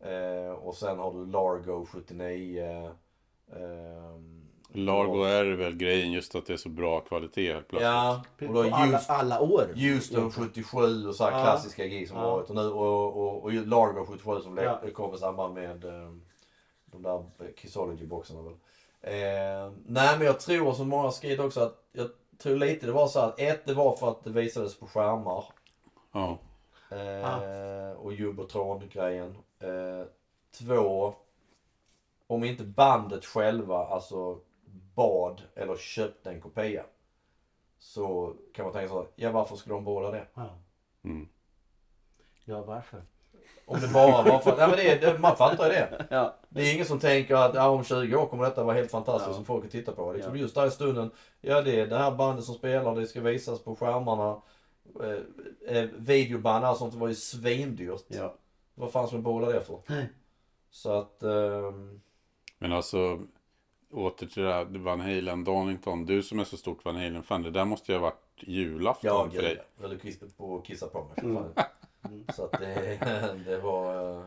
Eh, 0.01 0.51
och 0.51 0.75
sen 0.75 0.99
har 0.99 1.13
du 1.13 1.25
Largo 1.25 1.85
79. 1.85 2.91
ehm, 3.55 4.45
Largo 4.73 5.23
är 5.23 5.45
väl 5.45 5.75
grejen 5.75 6.11
just 6.11 6.35
att 6.35 6.45
det 6.45 6.53
är 6.53 6.57
så 6.57 6.69
bra 6.69 6.99
kvalitet 6.99 7.53
helt 7.53 7.67
plötsligt. 7.67 7.85
Ja, 7.87 8.23
och 8.33 8.47
På 8.47 8.53
då 8.53 8.61
alla, 8.61 8.85
Houston, 8.85 9.15
alla 9.15 9.39
år. 9.41 9.67
Houston 9.75 10.31
77 10.31 11.07
och 11.07 11.15
så 11.15 11.23
här 11.23 11.31
Ja. 11.31 11.43
klassiska 11.43 11.85
gig 11.87 12.07
som 12.07 12.17
Ja. 12.17 12.23
varit. 12.31 12.49
Och, 12.49 12.55
nu, 12.55 12.61
och, 12.67 13.17
och, 13.17 13.43
och 13.43 13.53
Largo 13.53 14.05
77 14.05 14.41
som 14.41 14.57
Ja. 14.57 14.79
ja. 14.83 14.91
kom 14.93 15.13
i 15.15 15.17
samband 15.17 15.53
med 15.53 15.85
eh, 15.85 16.11
de 16.85 17.01
där 17.01 17.25
Kissology-boxarna 17.57 18.41
väl. 18.43 18.53
Eh, 19.01 19.71
nej 19.85 20.17
men 20.17 20.21
jag 20.21 20.39
tror 20.39 20.73
som 20.73 20.89
många 20.89 21.03
har 21.03 21.11
skrivit 21.11 21.39
också 21.39 21.61
att 21.61 21.85
jag 21.91 22.09
tror 22.37 22.55
lite 22.55 22.85
det 22.85 22.91
var 22.91 23.07
så 23.07 23.19
att 23.19 23.39
ett 23.39 23.65
det 23.65 23.73
var 23.73 23.95
för 23.95 24.09
att 24.11 24.23
det 24.23 24.29
visades 24.29 24.79
på 24.79 24.87
skärmar. 24.87 25.45
Ja. 26.11 26.37
Eh, 26.91 27.91
Och 27.91 28.13
Jumbotron-grejen. 28.13 29.37
Eh, 29.59 30.05
två, 30.51 31.13
om 32.27 32.43
inte 32.43 32.63
bandet 32.63 33.25
själva 33.25 33.85
alltså 33.85 34.39
bad 34.95 35.41
eller 35.55 35.77
köpte 35.77 36.29
en 36.29 36.41
kopia. 36.41 36.85
Så 37.77 38.35
kan 38.53 38.65
man 38.65 38.73
tänka 38.73 38.89
så 38.89 38.99
här, 38.99 39.07
ja 39.15 39.31
varför 39.31 39.55
skulle 39.55 39.75
de 39.75 39.83
båda 39.83 40.11
det? 40.11 40.27
Ja. 40.33 40.49
Mm. 41.03 41.29
ja, 42.45 42.61
varför? 42.61 43.03
Om 43.69 43.79
det 43.81 43.87
bara 43.87 44.23
var 44.23 44.39
för... 44.39 44.55
Ja, 44.59 44.67
men 44.67 44.77
det, 44.77 44.95
det, 45.01 45.19
man 45.19 45.35
fattar 45.35 45.65
ju 45.65 45.71
det. 45.71 46.05
Ja. 46.09 46.35
Det 46.49 46.61
är 46.61 46.73
ingen 46.73 46.85
som 46.85 46.99
tänker 46.99 47.35
att 47.35 47.55
ja, 47.55 47.69
om 47.69 47.83
20 47.83 48.15
år 48.15 48.25
kommer 48.25 48.43
detta 48.43 48.63
vara 48.63 48.75
helt 48.75 48.91
fantastiskt 48.91 49.27
Ja. 49.29 49.33
som 49.33 49.45
folk 49.45 49.65
att 49.65 49.71
titta 49.71 49.91
på. 49.91 50.13
Liksom 50.13 50.35
Ja. 50.35 50.41
Just 50.41 50.55
där 50.55 50.67
i 50.67 50.71
stunden, 50.71 51.11
ja 51.41 51.61
det 51.61 51.79
är 51.79 51.87
det 51.87 51.97
här 51.97 52.11
bandet 52.11 52.45
som 52.45 52.55
spelar, 52.55 52.95
det 52.95 53.07
ska 53.07 53.21
visas 53.21 53.63
på 53.63 53.75
skärmarna. 53.75 54.41
Eh, 55.03 55.77
eh, 55.77 55.89
videoband 55.97 56.65
och 56.65 56.77
sånt 56.77 56.93
var 56.93 57.07
ju 57.07 57.15
svindyrt. 57.15 58.03
Ja. 58.07 58.35
Vad 58.75 58.91
fan 58.91 59.07
ska 59.07 59.15
man 59.15 59.23
behålla 59.23 59.47
det 59.47 59.61
för? 59.61 59.79
Nej. 59.87 60.09
Så 60.71 60.91
att... 60.91 61.23
ehm, 61.23 62.01
Men 62.59 62.71
alltså, 62.73 63.19
åter 63.91 64.27
till 64.27 64.43
det 64.43 64.53
här 64.53 64.65
Van 64.65 64.99
Halen, 64.99 65.43
Donington. 65.43 66.05
Du 66.05 66.23
som 66.23 66.39
är 66.39 66.43
så 66.43 66.57
stort 66.57 66.85
Van 66.85 66.95
Halen-fan, 66.95 67.41
det 67.43 67.51
där 67.51 67.65
måste 67.65 67.91
ju 67.91 67.97
ha 67.97 68.03
varit 68.03 68.23
julafton 68.37 69.09
ja, 69.09 69.29
för 69.35 69.41
dig. 69.41 69.55
ja. 69.57 69.63
Jag 69.81 69.87
höll 69.89 69.97
kiss- 69.99 70.37
på 70.37 70.57
att 70.57 70.65
kissa 70.65 70.87
på 70.87 71.03
mig. 71.03 71.13
för 71.15 71.23
Mm. 71.23 71.43
Fan. 72.01 72.25
Så 72.35 72.45
att 72.45 72.51
det, 72.51 72.99
det 73.45 73.57
var... 73.57 74.23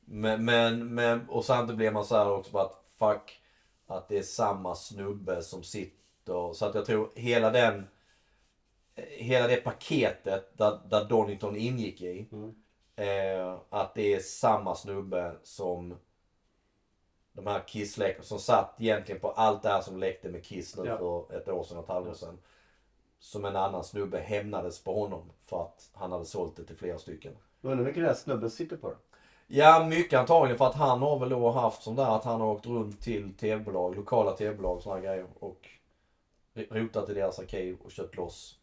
Men, 0.00 0.44
men, 0.44 0.94
men, 0.94 1.28
och 1.28 1.44
samtidigt 1.44 1.76
blev 1.76 1.92
man 1.92 2.04
så 2.04 2.16
här 2.16 2.30
också 2.30 2.52
bara 2.52 2.64
att 2.64 2.84
fuck 2.98 3.40
att 3.86 4.08
det 4.08 4.18
är 4.18 4.22
samma 4.22 4.74
snubbe 4.74 5.42
som 5.42 5.62
sitter. 5.62 6.52
Så 6.52 6.66
att 6.66 6.74
jag 6.74 6.86
tror 6.86 7.10
hela 7.14 7.50
den 7.50 7.86
hela 9.08 9.46
det 9.46 9.56
paketet 9.56 10.58
där, 10.58 10.80
där 10.90 11.04
Donington 11.04 11.56
ingick 11.56 12.02
i. 12.02 12.28
Mm. 12.32 12.54
Eh, 12.96 13.56
att 13.70 13.94
det 13.94 14.14
är 14.14 14.20
samma 14.20 14.74
snubbe 14.74 15.36
som 15.42 15.96
de 17.32 17.46
här 17.46 17.62
kiss 17.66 17.98
som 18.20 18.38
satt 18.38 18.74
egentligen 18.78 19.20
på 19.20 19.30
allt 19.30 19.62
det 19.62 19.68
här 19.68 19.80
som 19.80 19.98
läckte 19.98 20.28
med 20.28 20.44
Kiss 20.44 20.76
nu 20.76 20.84
Ja. 20.86 20.98
för 20.98 21.36
ett 21.36 21.48
år 21.48 21.64
sedan, 21.64 21.78
ett 21.78 21.88
halvår 21.88 22.14
sedan. 22.14 22.38
Som 23.20 23.44
en 23.44 23.56
annan 23.56 23.84
snubbe 23.84 24.18
hämnades 24.18 24.84
på 24.84 25.00
honom 25.00 25.32
för 25.40 25.62
att 25.62 25.90
han 25.92 26.12
hade 26.12 26.24
sålt 26.24 26.56
det 26.56 26.64
till 26.64 26.76
flera 26.76 26.98
stycken. 26.98 27.32
Undrar 27.60 27.78
hur 27.78 27.84
mycket 27.84 28.02
den 28.02 28.08
här 28.08 28.14
snubben 28.14 28.50
sitter 28.50 28.76
på? 28.76 28.94
Ja, 29.46 29.86
mycket 29.88 30.18
antagligen 30.18 30.58
för 30.58 30.66
att 30.66 30.74
han 30.74 31.02
har 31.02 31.18
väl 31.18 31.28
då 31.28 31.50
haft 31.50 31.82
som 31.82 31.96
där 31.96 32.16
att 32.16 32.24
han 32.24 32.40
har 32.40 32.48
åkt 32.48 32.66
runt 32.66 33.00
till 33.00 33.34
tv-bolag, 33.34 33.96
lokala 33.96 34.32
tv-bolag 34.32 34.76
och 34.76 34.82
sådana 34.82 35.00
grejer 35.00 35.26
och 35.38 35.68
rotat 36.54 37.08
i 37.10 37.14
deras 37.14 37.38
arkiv 37.38 37.78
och 37.84 37.90
köpt 37.90 38.16
loss. 38.16 38.58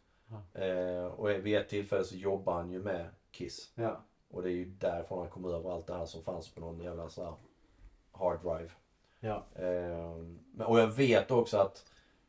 Eh, 0.54 1.04
och 1.04 1.30
vid 1.30 1.56
ett 1.56 1.68
tillfälle 1.68 2.04
så 2.04 2.16
jobbar 2.16 2.52
han 2.52 2.70
ju 2.70 2.82
med 2.82 3.06
Kiss. 3.30 3.72
Ja. 3.74 4.00
Och 4.30 4.42
det 4.42 4.48
är 4.48 4.54
ju 4.54 4.64
därifrån 4.64 5.18
han 5.18 5.28
kom 5.28 5.44
över 5.44 5.72
allt 5.72 5.86
det 5.86 5.94
här 5.94 6.06
som 6.06 6.22
fanns 6.22 6.54
på 6.54 6.60
någon 6.60 6.80
jävla 6.80 7.08
så 7.08 7.24
här 7.24 7.34
hard 8.12 8.40
drive. 8.42 8.70
Ja. 9.20 9.44
Eh, 9.54 10.66
och 10.66 10.80
jag 10.80 10.86
vet 10.86 11.30
också 11.30 11.58
att 11.58 11.84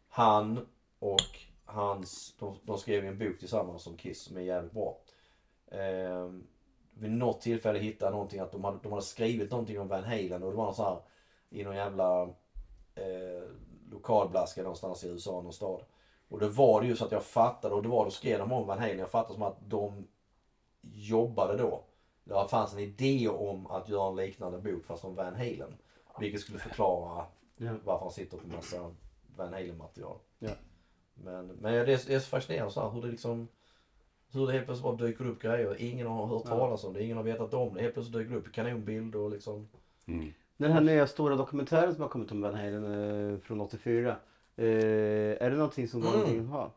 han 0.09 0.67
och 0.99 1.48
hans, 1.69 2.35
de, 2.39 2.55
de 2.63 2.77
skrev 2.77 3.05
en 3.05 3.17
bok 3.17 3.39
tillsammans 3.39 3.83
som 3.83 3.97
Kiss 3.97 4.21
som 4.21 4.37
är 4.37 4.41
jävligt 4.41 4.73
bra. 4.73 4.97
Eh, 5.71 6.29
vid 6.93 7.11
något 7.11 7.41
tillfälle 7.41 7.79
hittade 7.79 8.05
jag 8.05 8.13
någonting 8.13 8.39
att 8.39 8.51
de 8.51 8.63
hade, 8.63 8.79
de 8.83 8.91
hade 8.91 9.03
skrivit 9.03 9.51
någonting 9.51 9.79
om 9.79 9.87
Van 9.87 10.03
Halen 10.03 10.43
och 10.43 10.51
det 10.51 10.57
var 10.57 10.65
någon 10.65 10.75
så 10.75 10.83
här 10.83 10.99
i 11.49 11.63
någon 11.63 11.75
jävla 11.75 12.21
eh, 12.95 13.43
lokalblaska 13.91 14.61
någonstans 14.61 15.03
i 15.03 15.07
USA, 15.07 15.41
någon 15.41 15.53
stad. 15.53 15.81
Och 16.29 16.39
det 16.39 16.49
var 16.49 16.81
det 16.81 16.87
ju 16.87 16.95
så 16.95 17.05
att 17.05 17.11
jag 17.11 17.23
fattade 17.23 17.75
och 17.75 17.83
det 17.83 17.89
var 17.89 18.05
då 18.05 18.11
skrev 18.11 18.39
de 18.39 18.51
om 18.51 18.67
Van 18.67 18.79
Halen. 18.79 18.99
Jag 18.99 19.09
fattade 19.09 19.33
som 19.33 19.43
att 19.43 19.69
de 19.69 20.07
jobbade 20.81 21.57
då. 21.57 21.83
Det 22.23 22.47
fanns 22.49 22.73
en 22.73 22.79
idé 22.79 23.29
om 23.29 23.67
att 23.67 23.89
göra 23.89 24.09
en 24.09 24.15
liknande 24.15 24.57
bok 24.57 24.85
fast 24.85 25.05
om 25.05 25.15
Van 25.15 25.35
Halen. 25.35 25.77
Vilket 26.19 26.41
skulle 26.41 26.59
förklara 26.59 27.25
varför 27.57 28.03
han 28.03 28.11
sitter 28.11 28.37
på 28.37 28.47
massa 28.47 28.95
Van 29.35 29.53
Halen 29.53 29.77
material. 29.77 30.17
Ja. 30.39 30.49
Men, 31.23 31.47
men 31.47 31.73
det, 31.73 31.79
är, 31.79 31.85
det 31.85 31.93
är 32.13 32.19
så 32.19 32.27
fascinerande 32.29 32.73
så 32.73 32.81
här, 32.81 32.89
hur 32.89 33.01
det 33.01 33.07
liksom 33.07 33.47
hur 34.31 34.47
det 34.47 34.53
helt 34.53 34.65
plötsligt 34.65 34.83
bara 34.83 35.07
dyker 35.07 35.27
upp 35.27 35.41
grejer. 35.41 35.81
Ingen 35.81 36.07
har 36.07 36.25
hört 36.27 36.41
Ja. 36.45 36.49
talas 36.57 36.83
om 36.83 36.93
det, 36.93 37.03
ingen 37.03 37.17
har 37.17 37.23
vetat 37.23 37.53
om 37.53 37.73
det. 37.73 37.81
Helt 37.81 37.93
plötsligt 37.93 38.17
dyker 38.17 38.31
det 38.31 38.37
upp 38.37 38.53
kanonbild 38.53 39.15
och 39.15 39.31
liksom. 39.31 39.69
Mm. 40.05 40.33
Den 40.57 40.71
här 40.71 40.81
nya 40.81 41.07
stora 41.07 41.35
dokumentären 41.35 41.93
som 41.93 42.01
har 42.01 42.09
kommit 42.09 42.31
om 42.31 42.41
Van 42.41 42.53
Halen 42.55 42.83
eh, 43.33 43.39
från 43.39 43.61
84. 43.61 44.15
Eh, 44.55 44.65
är 44.65 45.49
det 45.49 45.55
någonting 45.55 45.87
som 45.87 46.01
går 46.01 46.15
Mm. 46.27 46.45
att 46.45 46.51
ha? 46.51 46.71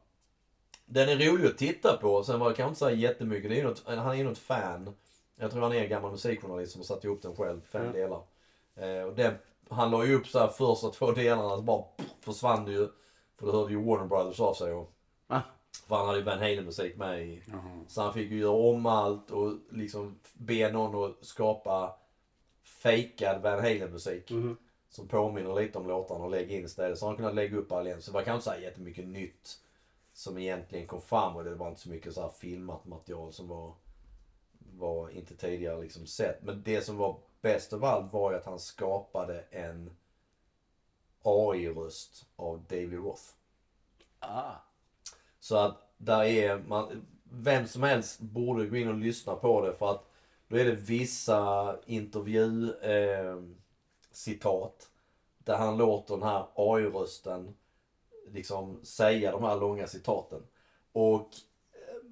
Den 0.86 1.08
är 1.08 1.16
rolig 1.30 1.46
att 1.46 1.58
titta 1.58 1.96
på. 1.96 2.22
Sen 2.24 2.40
var 2.40 2.48
det 2.48 2.54
kanske 2.54 2.68
inte 2.68 2.78
så 2.78 2.90
jättemycket. 3.00 3.50
Det 3.50 3.60
är 3.60 3.64
något, 3.64 3.82
han 3.86 3.98
är 4.10 4.14
ju 4.14 4.24
något 4.24 4.38
fan. 4.38 4.94
Jag 5.36 5.50
tror 5.50 5.62
han 5.62 5.72
är 5.72 5.82
en 5.82 5.88
gammal 5.88 6.10
musikjournalist 6.10 6.72
som 6.72 6.80
har 6.80 6.84
satt 6.84 7.04
ihop 7.04 7.22
den 7.22 7.36
själv, 7.36 7.60
fem 7.60 7.86
Ja. 7.86 7.92
delar. 7.92 8.22
Eh, 8.76 9.04
och 9.04 9.14
den, 9.14 9.34
han 9.68 9.90
la 9.90 10.04
ju 10.06 10.14
upp 10.14 10.26
så 10.26 10.38
här 10.38 10.48
första 10.48 10.88
två 10.90 11.10
delarna, 11.12 11.56
så 11.56 11.62
bara 11.62 11.82
pff, 11.82 12.06
försvann 12.20 12.64
det 12.64 12.72
ju. 12.72 12.88
För 13.42 13.52
då 13.52 13.58
hörde 13.58 13.72
ju 13.72 13.84
Warner 13.84 14.06
Brothers 14.06 14.40
av 14.40 14.54
sig. 14.54 14.72
Ah. 15.26 15.40
för 15.88 15.96
han 15.96 16.06
hade 16.06 16.18
ju 16.18 16.24
Van 16.24 16.38
Halen 16.38 16.64
musik 16.64 16.96
med 16.96 17.26
i. 17.26 17.42
Jaha. 17.46 17.84
Så 17.88 18.02
han 18.02 18.14
fick 18.14 18.30
ju 18.30 18.38
göra 18.38 18.52
om 18.52 18.86
allt 18.86 19.30
och 19.30 19.54
liksom 19.70 20.18
be 20.34 20.72
någon 20.72 21.10
att 21.10 21.24
skapa 21.26 21.96
fejkad 22.62 23.42
Van 23.42 23.60
Halen 23.60 23.92
musik. 23.92 24.30
Mhm. 24.30 24.56
Som 24.88 25.08
påminner 25.08 25.54
lite 25.54 25.78
om 25.78 25.88
låtarna 25.88 26.24
och 26.24 26.30
lägga 26.30 26.56
in 26.56 26.64
istället. 26.64 26.98
Så 26.98 27.06
han 27.06 27.16
kunnat 27.16 27.34
lägga 27.34 27.56
upp 27.56 27.72
all 27.72 27.86
igen. 27.86 28.02
Så 28.02 28.10
det 28.10 28.14
var 28.14 28.24
kanske 28.24 28.50
här 28.50 28.58
jättemycket 28.58 29.06
nytt 29.06 29.58
som 30.12 30.38
egentligen 30.38 30.86
kom 30.86 31.00
fram 31.00 31.36
och 31.36 31.44
det 31.44 31.54
var 31.54 31.68
inte 31.68 31.80
så 31.80 31.88
mycket 31.88 32.14
så 32.14 32.22
här 32.22 32.28
filmat 32.28 32.84
material 32.84 33.32
som 33.32 33.48
var, 33.48 33.74
var 34.58 35.10
inte 35.10 35.36
tidigare 35.36 35.82
liksom 35.82 36.06
sett. 36.06 36.42
Men 36.42 36.62
det 36.62 36.80
som 36.80 36.96
var 36.96 37.18
bäst 37.40 37.72
av 37.72 37.84
allt 37.84 38.12
var 38.12 38.30
ju 38.30 38.36
att 38.36 38.46
han 38.46 38.58
skapade 38.58 39.44
en 39.50 39.90
AI-röst 41.22 42.26
av 42.36 42.64
David 42.68 42.92
Roth. 42.92 43.22
Ah. 44.18 44.54
Så 45.40 45.56
att 45.56 45.92
där 45.96 46.24
är 46.24 46.58
man, 46.58 47.06
vem 47.24 47.66
som 47.66 47.82
helst 47.82 48.20
borde 48.20 48.66
gå 48.66 48.76
in 48.76 48.88
och 48.88 48.94
lyssna 48.94 49.34
på 49.34 49.66
det 49.66 49.74
för 49.74 49.90
att 49.90 50.08
då 50.48 50.56
är 50.56 50.64
det 50.64 50.74
vissa 50.74 51.76
intervju 51.86 52.72
eh, 52.72 53.36
citat 54.10 54.88
där 55.38 55.56
han 55.56 55.76
låter 55.76 56.14
den 56.14 56.22
här 56.22 56.46
AI-rösten 56.54 57.54
liksom 58.28 58.84
säga 58.84 59.32
de 59.32 59.44
här 59.44 59.56
långa 59.56 59.86
citaten. 59.86 60.42
Och 60.92 61.28
eh, 61.72 62.10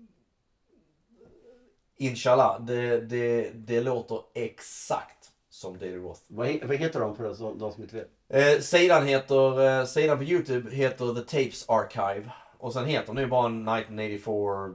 inshallah, 1.96 2.60
det, 2.64 3.00
det, 3.00 3.50
det 3.50 3.80
låter 3.80 4.22
exakt 4.34 5.32
som 5.48 5.78
David 5.78 5.94
Roth. 5.94 6.20
Vad, 6.26 6.64
vad 6.64 6.76
heter 6.76 7.00
de 7.00 7.16
för 7.16 7.24
de 7.58 7.72
som 7.72 7.82
inte 7.82 7.96
vet? 7.96 8.10
Eh, 8.32 8.60
sidan 8.60 9.06
heter, 9.06 9.80
eh, 9.80 9.84
sidan 9.84 10.18
på 10.18 10.24
Youtube 10.24 10.70
heter 10.70 11.14
The 11.14 11.20
Tapes 11.20 11.68
Archive. 11.68 12.30
Och 12.58 12.72
sen 12.72 12.86
heter 12.86 13.14
den 13.14 13.22
ju 13.24 13.30
bara 13.30 13.48
1984 13.48 14.74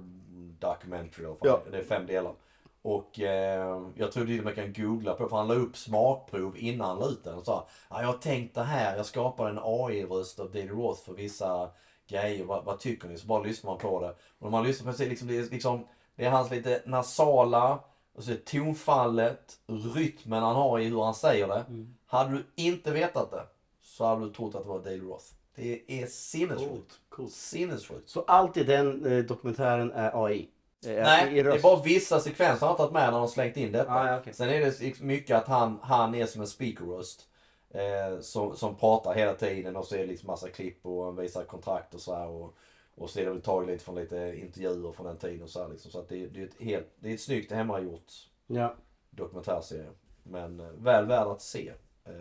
Documentary. 0.59 1.25
Ja. 1.41 1.61
Det 1.71 1.77
är 1.77 1.83
fem 1.83 2.05
delar. 2.05 2.33
Och 2.81 3.19
eh, 3.19 3.81
jag 3.95 4.11
tror 4.11 4.25
det 4.25 4.41
man 4.41 4.53
kan 4.55 4.73
googla 4.73 5.13
på 5.13 5.29
för 5.29 5.37
han 5.37 5.47
la 5.47 5.53
upp 5.53 5.77
smakprov 5.77 6.57
innan 6.57 6.87
han 6.87 6.99
la 6.99 7.07
ut 7.07 7.23
den 7.23 7.35
och 7.35 7.45
sa 7.45 7.67
ja, 7.89 8.01
jag 8.01 8.07
har 8.07 8.17
tänkt 8.17 8.55
det 8.55 8.63
här, 8.63 8.97
jag 8.97 9.05
skapar 9.05 9.49
en 9.49 9.59
AI-röst 9.63 10.39
av 10.39 10.51
David 10.51 10.69
Roth 10.69 11.05
för 11.05 11.13
vissa 11.13 11.69
grejer, 12.07 12.45
vad, 12.45 12.65
vad 12.65 12.79
tycker 12.79 13.07
ni? 13.07 13.17
Så 13.17 13.27
bara 13.27 13.43
lyssnar 13.43 13.71
man 13.71 13.79
på 13.79 14.01
det. 14.01 14.09
Och 14.09 14.41
när 14.41 14.49
man 14.49 14.63
lyssnar 14.63 14.91
på 14.91 14.97
det, 14.97 15.05
liksom, 15.05 15.27
det 15.27 15.37
är 15.37 15.43
liksom, 15.43 15.87
det 16.15 16.25
är 16.25 16.29
hans 16.29 16.51
lite 16.51 16.81
nasala, 16.85 17.79
och 18.15 18.23
så 18.23 18.31
är 18.31 18.35
tonfallet, 18.35 19.59
rytmen 19.67 20.43
han 20.43 20.55
har 20.55 20.79
i 20.79 20.83
hur 20.83 21.03
han 21.03 21.15
säger 21.15 21.47
det. 21.47 21.65
Hade 22.05 22.31
du 22.31 22.45
inte 22.55 22.91
vetat 22.91 23.31
det 23.31 23.43
så 23.83 24.05
hade 24.05 24.25
du 24.25 24.33
trott 24.33 24.55
att 24.55 24.63
det 24.63 24.69
var 24.69 24.79
David 24.79 25.03
Roth. 25.03 25.25
Det 25.55 25.81
är 25.87 26.07
sinnessjukt. 26.07 26.99
Coolt. 27.09 27.33
Sinnessjukt. 27.33 28.09
Så 28.09 28.21
allt 28.27 28.57
i 28.57 28.63
den 28.63 29.05
eh, 29.05 29.23
dokumentären 29.23 29.91
är 29.91 30.25
AI? 30.25 30.49
Eh, 30.85 30.91
Nej, 30.93 31.37
i 31.37 31.43
det 31.43 31.55
är 31.55 31.61
bara 31.61 31.83
vissa 31.83 32.19
sekvenser 32.19 32.65
han 32.65 32.69
har 32.69 32.77
tagit 32.77 32.93
med 32.93 33.11
när 33.13 33.19
de 33.19 33.27
slängt 33.27 33.57
in 33.57 33.71
detta. 33.71 33.91
Ah, 33.91 34.07
ja, 34.07 34.19
okej. 34.19 34.33
Sen 34.33 34.49
är 34.49 34.59
det 34.59 34.99
mycket 35.01 35.37
att 35.37 35.47
han, 35.47 35.79
han 35.81 36.15
är 36.15 36.25
som 36.25 36.41
en 36.41 36.47
speakerröst. 36.47 37.27
Eh, 37.69 38.19
som, 38.21 38.55
som 38.55 38.75
pratar 38.75 39.13
hela 39.13 39.33
tiden 39.33 39.75
och 39.75 39.85
så 39.85 39.95
är 39.95 39.99
det 39.99 40.05
liksom 40.05 40.27
massa 40.27 40.49
klipp 40.49 40.85
och 40.85 41.05
han 41.05 41.15
visar 41.15 41.43
kontrakt 41.43 41.93
och 41.93 42.01
så 42.01 42.15
här. 42.15 42.27
Och, 42.27 42.57
och 42.95 43.09
så 43.09 43.19
är 43.19 43.25
det 43.25 43.31
väl 43.31 43.41
tagit 43.41 43.69
lite 43.69 43.83
från 43.83 43.95
lite 43.95 44.35
intervjuer 44.39 44.91
från 44.91 45.05
den 45.05 45.17
tiden 45.17 45.43
och 45.43 45.49
så 45.49 45.61
här 45.61 45.69
liksom. 45.69 45.91
Så 45.91 45.99
att 45.99 46.09
det, 46.09 46.27
det 46.27 46.41
är 46.41 46.45
ett 46.45 46.61
helt, 46.61 46.87
det 46.99 47.09
är 47.09 47.13
ett 47.13 47.21
snyggt 47.21 47.51
hemmagjort 47.51 48.11
Ja. 48.47 48.73
dokumentärserie. 49.09 49.89
Men 50.23 50.59
eh, 50.59 50.67
väl 50.69 51.05
värd 51.05 51.27
att 51.27 51.41
se. 51.41 51.73
Eh, 52.05 52.13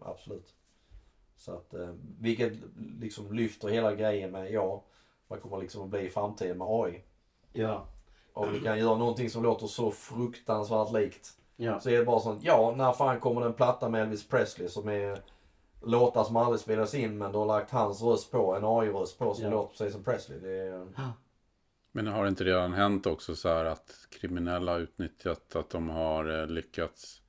absolut. 0.00 0.54
Så 1.36 1.52
att, 1.52 1.74
eh, 1.74 1.94
vilket 2.20 2.52
liksom 3.00 3.32
lyfter 3.32 3.68
hela 3.68 3.94
grejen 3.94 4.30
med, 4.30 4.50
ja, 4.52 4.84
vad 5.28 5.42
kommer 5.42 5.58
liksom 5.58 5.82
att 5.82 5.88
bli 5.88 6.00
i 6.00 6.10
framtiden 6.10 6.58
med 6.58 6.66
AI? 6.70 7.02
Ja. 7.52 7.86
Om 8.32 8.52
du 8.52 8.60
kan 8.60 8.78
göra 8.78 8.98
någonting 8.98 9.30
som 9.30 9.42
låter 9.42 9.66
så 9.66 9.90
fruktansvärt 9.90 10.92
likt. 10.92 11.28
Ja. 11.56 11.80
Så 11.80 11.90
är 11.90 11.98
det 11.98 12.04
bara 12.04 12.20
sånt, 12.20 12.44
ja, 12.44 12.74
när 12.76 12.92
fan 12.92 13.20
kommer 13.20 13.40
den 13.40 13.52
platta 13.54 13.88
med 13.88 14.02
Elvis 14.02 14.28
Presley 14.28 14.68
som 14.68 14.88
är 14.88 15.18
låtar 15.82 16.24
som 16.24 16.36
aldrig 16.36 16.60
spelas 16.60 16.94
in 16.94 17.18
men 17.18 17.32
du 17.32 17.38
har 17.38 17.46
lagt 17.46 17.70
hans 17.70 18.02
röst 18.02 18.30
på, 18.30 18.54
en 18.56 18.64
AI-röst 18.64 19.18
på 19.18 19.34
som 19.34 19.44
Ja. 19.44 19.50
låter 19.50 19.70
precis 19.70 19.92
som 19.92 20.04
Presley. 20.04 20.38
Det 20.38 20.52
är, 20.58 20.86
Men 21.92 22.06
har 22.06 22.22
det 22.22 22.28
inte 22.28 22.44
redan 22.44 22.72
hänt 22.72 23.06
också 23.06 23.36
så 23.36 23.48
här 23.48 23.64
att 23.64 24.06
kriminella 24.10 24.72
har 24.72 24.78
utnyttjat 24.80 25.56
att 25.56 25.70
de 25.70 25.88
har 25.88 26.40
eh, 26.40 26.46
lyckats 26.46 27.22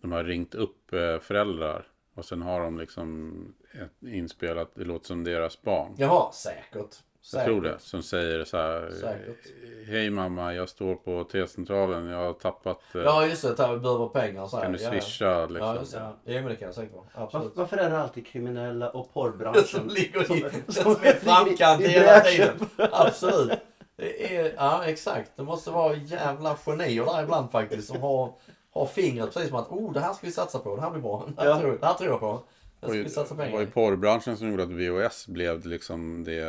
De 0.00 0.12
har 0.12 0.24
ringt 0.24 0.54
upp 0.54 0.92
eh, 0.92 1.18
föräldrar 1.18 1.86
och 2.14 2.24
sen 2.24 2.42
har 2.42 2.60
de 2.60 2.78
liksom 2.78 3.54
inspelat, 4.00 4.70
det 4.74 4.84
låter 4.84 5.06
som 5.06 5.24
deras 5.24 5.62
barn. 5.62 5.94
jaha, 5.98 6.32
säkert. 6.32 7.02
Jag 7.32 7.44
tror 7.44 7.60
det. 7.62 7.78
Som 7.78 8.02
säger 8.02 8.44
så 8.44 8.56
här. 8.56 8.90
Säkert. 9.00 9.46
Hej 9.88 10.10
mamma, 10.10 10.54
jag 10.54 10.68
står 10.68 10.94
på 10.94 11.24
T-centralen. 11.24 12.06
Jag 12.06 12.18
har 12.18 12.32
tappat. 12.32 12.80
eh, 12.94 13.00
Ja 13.02 13.26
just 13.26 13.42
det, 13.56 13.64
att 13.64 13.74
vi 13.74 13.78
behöver 13.80 14.08
pengar 14.08 14.46
så 14.46 14.56
här. 14.56 14.62
kan 14.64 14.72
du 14.72 14.78
Ja, 14.78 14.84
ja. 14.94 15.00
swisha 15.00 15.24
Ja, 15.24 15.46
liksom? 15.46 15.76
just 15.76 15.92
det. 15.92 15.98
Ja, 16.24 16.40
men 16.40 16.44
det 16.44 16.56
kan 16.56 16.66
jag 16.66 16.74
säkert 16.74 16.92
vara. 16.94 17.04
Var, 17.14 17.22
Absolut. 17.24 17.52
varför 17.56 17.76
är 17.76 17.90
det 17.90 17.98
alltid 17.98 18.26
kriminella 18.26 18.90
och 18.90 19.04
Som 19.12 19.12
porrbranschen 19.12 19.88
ligger 19.88 20.22
i, 20.22 20.26
som- 20.26 20.50
som, 20.74 20.82
som 20.82 20.92
är 20.92 21.12
framkant 21.12 21.82
hela 21.82 22.20
tiden. 22.20 22.54
Absolut. 22.92 23.58
Det 23.96 24.36
är, 24.36 24.52
ja 24.56 24.84
exakt. 24.84 25.30
Det 25.36 25.42
måste 25.42 25.70
vara 25.70 25.94
jävla 25.94 26.56
genier 26.66 27.04
där 27.04 27.22
ibland 27.22 27.50
faktiskt 27.50 27.88
som 27.88 28.00
har, 28.02 28.32
har 28.74 28.86
fingret 28.86 29.34
precis 29.34 29.48
som 29.48 29.58
att 29.58 29.68
oh 29.68 29.92
det 29.92 30.00
här 30.00 30.12
ska 30.12 30.26
vi 30.26 30.32
satsa 30.32 30.58
på. 30.58 30.76
Det 30.76 30.82
här 30.82 30.90
blir 30.90 31.02
bra. 31.02 31.24
Det 31.36 31.42
här, 31.42 31.48
Ja. 31.48 31.60
tror, 31.60 31.78
det 31.80 31.86
här 31.86 31.94
tror 31.94 32.10
jag 32.10 32.20
på. 32.20 32.40
Det 32.86 32.92
Det 32.92 33.30
var 33.30 33.44
ju, 33.44 33.44
det 33.46 33.52
var 33.52 33.60
ju 33.60 33.66
porrbranschen 33.66 34.36
som 34.36 34.50
gjorde 34.50 34.62
att 34.62 34.70
VHS 34.70 35.26
blev 35.26 35.66
liksom 35.66 36.24
det 36.24 36.40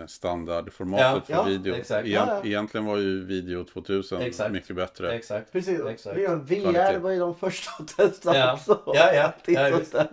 eh, 0.00 0.06
standardformatet 0.06 1.04
Ja, 1.16 1.20
för 1.26 1.32
ja, 1.32 1.42
video. 1.42 1.74
exakt. 1.74 2.06
Egent, 2.06 2.28
Ja, 2.28 2.34
ja. 2.42 2.44
Egentligen 2.44 2.86
var 2.86 2.96
ju 2.96 3.24
video 3.24 3.64
2000 3.64 4.20
Exakt. 4.22 4.52
mycket 4.52 4.76
bättre. 4.76 5.12
Exakt. 5.12 5.52
Precis. 5.52 5.80
Exakt. 5.80 6.16
VR 6.16 6.46
Kvalitet. 6.62 6.98
var 6.98 7.10
ju 7.10 7.18
de 7.18 7.34
första 7.34 7.70
att 7.82 7.88
testa 7.96 8.36
Ja. 8.36 8.54
också. 8.54 8.80
Ja, 8.86 9.12
ja. 9.14 9.32
Ja. 9.46 9.68
Just 9.68 9.94
Ja. 9.94 10.04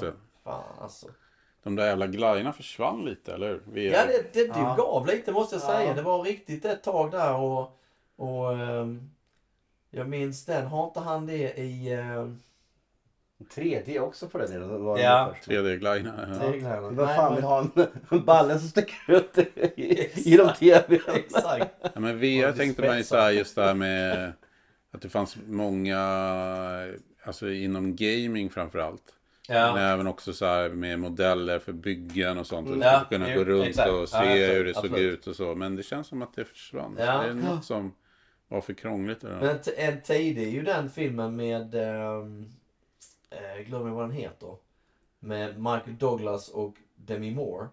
det. 0.00 0.12
Fan 0.44 0.62
alltså. 0.80 1.06
De 1.62 1.76
där 1.76 1.86
jävla 1.86 2.06
glajjorna 2.06 2.52
försvann 2.52 3.04
lite, 3.04 3.34
eller 3.34 3.48
hur? 3.48 3.62
VR. 3.66 3.80
Ja 3.92 4.00
det, 4.06 4.32
det 4.32 4.46
Ja. 4.46 4.74
dog 4.76 4.86
av 4.86 5.06
lite 5.06 5.32
måste 5.32 5.54
jag 5.54 5.62
säga. 5.62 5.84
Ja. 5.88 5.94
Det 5.94 6.02
var 6.02 6.22
riktigt 6.22 6.64
ett 6.64 6.82
tag 6.82 7.10
där 7.10 7.34
och, 7.36 7.78
och 8.16 8.52
ehm, 8.52 9.10
jag 9.90 10.08
minns 10.08 10.44
den. 10.44 10.66
Har 10.66 10.84
inte 10.84 11.00
han 11.00 11.26
det 11.26 11.54
i... 11.58 11.92
ehm, 11.92 12.40
3D 13.54 13.98
också 14.00 14.28
för 14.28 14.38
den 14.38 14.50
delen. 14.50 14.84
Var 14.84 14.98
Ja. 14.98 15.26
det 15.28 15.34
först. 15.36 15.48
3D-glajjorna. 15.48 16.38
Ja. 16.40 16.48
Nej, 16.50 16.60
fan 17.16 17.24
men- 17.32 17.34
vill 17.34 17.44
ha 17.44 17.60
en, 18.10 18.24
balle 18.24 18.58
som 18.58 18.68
sticker 18.68 19.12
ut 19.12 19.38
i, 19.76 20.10
i 20.32 20.36
de 20.36 20.52
tv 20.58 21.00
Exakt. 21.14 21.70
Ja, 21.82 21.90
men 22.00 22.14
Och 22.16 22.22
VR 22.22 22.46
det 22.46 22.52
tänkte 22.52 22.82
spetsar. 22.82 23.16
så 23.16 23.22
här 23.22 23.30
just 23.30 23.54
där 23.54 23.74
med 23.74 24.32
att 24.92 25.02
det 25.02 25.08
fanns 25.08 25.36
många, 25.46 25.98
alltså 27.24 27.50
inom 27.50 27.96
gaming 27.96 28.50
framförallt. 28.50 29.02
Men 29.48 29.56
Ja. 29.56 29.78
även 29.78 30.06
också 30.06 30.32
så 30.32 30.46
här 30.46 30.68
med 30.68 30.98
modeller 30.98 31.58
för 31.58 31.72
byggen 31.72 32.38
och 32.38 32.46
sånt. 32.46 32.66
Mm. 32.68 32.78
Att 32.80 32.84
Ja, 32.86 33.04
kunna 33.10 33.30
jo, 33.30 33.38
gå 33.38 33.44
runt 33.44 33.66
exakt. 33.68 33.90
och 33.90 33.98
Ja, 34.00 34.06
se 34.06 34.16
absolut, 34.16 34.50
hur 34.56 34.64
det 34.64 34.74
såg 34.74 34.84
absolut. 34.84 35.12
ut 35.20 35.26
och 35.26 35.36
så. 35.36 35.54
Men 35.54 35.76
det 35.76 35.82
känns 35.82 36.06
som 36.06 36.22
att 36.22 36.34
det 36.34 36.44
försvann. 36.44 36.96
Ja. 36.98 37.06
Så 37.06 37.22
det 37.22 37.28
är 37.28 37.34
något 37.54 37.64
som 37.64 37.92
var 38.48 38.60
för 38.60 38.72
krångligt. 38.72 39.24
Eller? 39.24 39.40
Men 39.40 39.58
t- 39.58 39.70
en 39.76 40.00
tidig 40.02 40.42
är 40.46 40.50
ju 40.50 40.62
den 40.62 40.90
filmen 40.90 41.36
med... 41.36 41.74
ehm, 41.74 42.46
eh, 43.30 43.62
glömmer 43.66 43.90
vad 43.90 44.04
den 44.04 44.10
heter. 44.16 44.56
Med 45.18 45.56
Michael 45.58 45.98
Douglas 45.98 46.48
och 46.48 46.74
Demi 46.94 47.34
Moore. 47.34 47.68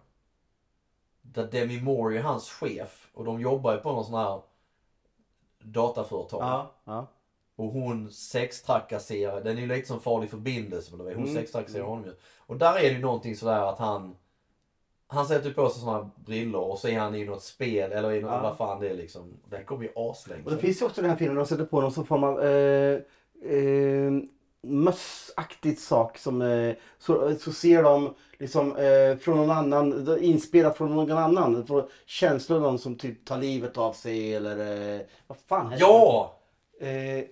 Där 1.22 1.46
Demi 1.46 1.80
Moore 1.80 2.18
är 2.18 2.22
hans 2.22 2.50
chef 2.50 3.10
och 3.14 3.24
de 3.24 3.40
jobbar 3.40 3.72
ju 3.74 3.78
på 3.80 3.92
någon 3.92 4.04
sån 4.04 4.14
här 4.14 4.40
dataföretag. 5.62 6.42
Ja, 6.42 6.70
ja. 6.84 7.06
Och 7.56 7.66
hon 7.66 8.10
sextrakasserar, 8.12 9.40
den 9.44 9.56
är 9.56 9.60
ju 9.60 9.66
lite 9.66 9.88
som 9.88 10.00
farlig 10.00 10.30
förbindelse 10.30 10.96
men 10.96 11.06
hon 11.06 11.14
Mm. 11.14 11.34
sextrakasserar 11.34 11.84
honom 11.84 12.04
ju. 12.04 12.14
Och 12.38 12.56
där 12.56 12.76
är 12.76 12.82
det 12.82 12.88
ju 12.94 12.98
någonting 12.98 13.36
sådär 13.36 13.68
att 13.72 13.78
han 13.78 14.16
han 15.06 15.26
sätter 15.26 15.52
på 15.52 15.68
sig 15.70 15.84
här 15.84 16.08
brillor 16.16 16.60
och 16.70 16.78
så 16.78 16.88
är 16.88 16.98
han 16.98 17.14
i 17.14 17.24
något 17.24 17.42
spel 17.42 17.92
eller 17.92 18.12
i 18.12 18.20
något, 18.20 18.30
Ja. 18.32 18.42
vad 18.42 18.56
fan 18.56 18.80
det 18.80 18.88
är 18.88 18.94
liksom. 18.94 19.32
Den 19.48 19.64
kommer 19.64 19.84
ju 19.84 19.92
aslänge. 19.96 20.44
Och 20.44 20.50
det 20.50 20.58
finns 20.58 20.82
ju 20.82 20.86
också 20.86 21.00
den 21.00 21.10
här 21.10 21.16
filmen, 21.16 21.36
de 21.36 21.46
sätter 21.46 21.64
på 21.64 21.80
någon 21.80 21.92
form 22.06 22.24
av 22.24 22.40
eh, 22.42 23.00
eh, 23.42 24.12
mössaktigt 24.64 25.80
sak 25.80 26.18
som 26.18 26.42
eh, 26.42 26.74
så, 26.98 27.34
så 27.40 27.52
ser 27.52 27.82
de 27.82 28.14
liksom 28.38 28.76
eh, 28.76 29.16
från 29.16 29.36
någon 29.36 29.50
annan, 29.50 30.18
inspelat 30.22 30.76
från 30.76 30.96
någon 30.96 31.18
annan. 31.18 31.66
Får 31.66 31.88
känslor 32.06 32.56
av 32.56 32.62
någon 32.62 32.78
som 32.78 32.96
typ 32.96 33.24
tar 33.24 33.38
livet 33.38 33.78
av 33.78 33.92
sig 33.92 34.34
eller 34.34 34.58
eh, 34.94 35.00
vad 35.26 35.38
fan 35.48 35.72
heter 35.72 35.84
Ja! 35.86 36.40
den? 36.80 37.18
Eh, 37.18 37.24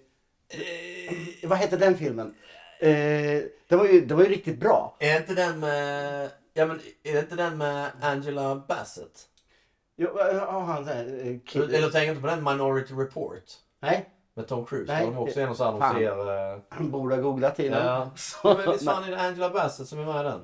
vad 1.42 1.58
hette 1.58 1.76
den 1.76 1.96
filmen? 1.98 2.34
Eh, 2.80 3.42
den, 3.68 3.78
var 3.78 3.86
ju, 3.86 4.00
den 4.06 4.16
var 4.16 4.24
ju 4.24 4.30
riktigt 4.30 4.60
bra. 4.60 4.96
Är 5.00 5.16
inte 5.20 5.34
den 5.34 5.60
med, 5.60 6.30
ja 6.54 6.66
men 6.66 6.80
är 7.02 7.12
det 7.12 7.20
inte 7.20 7.36
den 7.36 7.58
med 7.58 7.90
Angela 8.00 8.56
Bassett? 8.68 9.28
Ja, 9.96 10.64
han 10.66 10.84
där, 10.84 11.06
eh, 11.06 11.62
Eller 11.62 11.90
tänker 11.90 12.08
inte 12.08 12.20
på 12.20 12.26
den 12.26 12.44
Minority 12.44 12.94
Report? 12.94 13.44
Nej, 13.80 14.08
Med 14.34 14.46
Tom 14.46 14.64
Cruise? 14.66 14.92
Nej, 14.92 15.06
de 15.06 15.18
också 15.18 15.40
är 15.40 15.46
här, 15.46 15.54
de 15.72 15.80
fan. 15.80 15.94
ser... 15.94 16.52
eh, 16.54 16.58
han 16.68 16.90
borde 16.90 17.14
ha 17.14 17.22
googlat 17.22 17.58
innan. 17.58 17.86
Ja. 17.86 18.10
Så, 18.16 18.54
men 18.64 18.72
visst 18.72 18.84
fan 18.84 19.04
är 19.04 19.10
det 19.10 19.20
Angela 19.20 19.50
Bassett 19.50 19.88
som 19.88 19.98
är 19.98 20.04
med 20.04 20.20
i 20.20 20.24
den? 20.24 20.40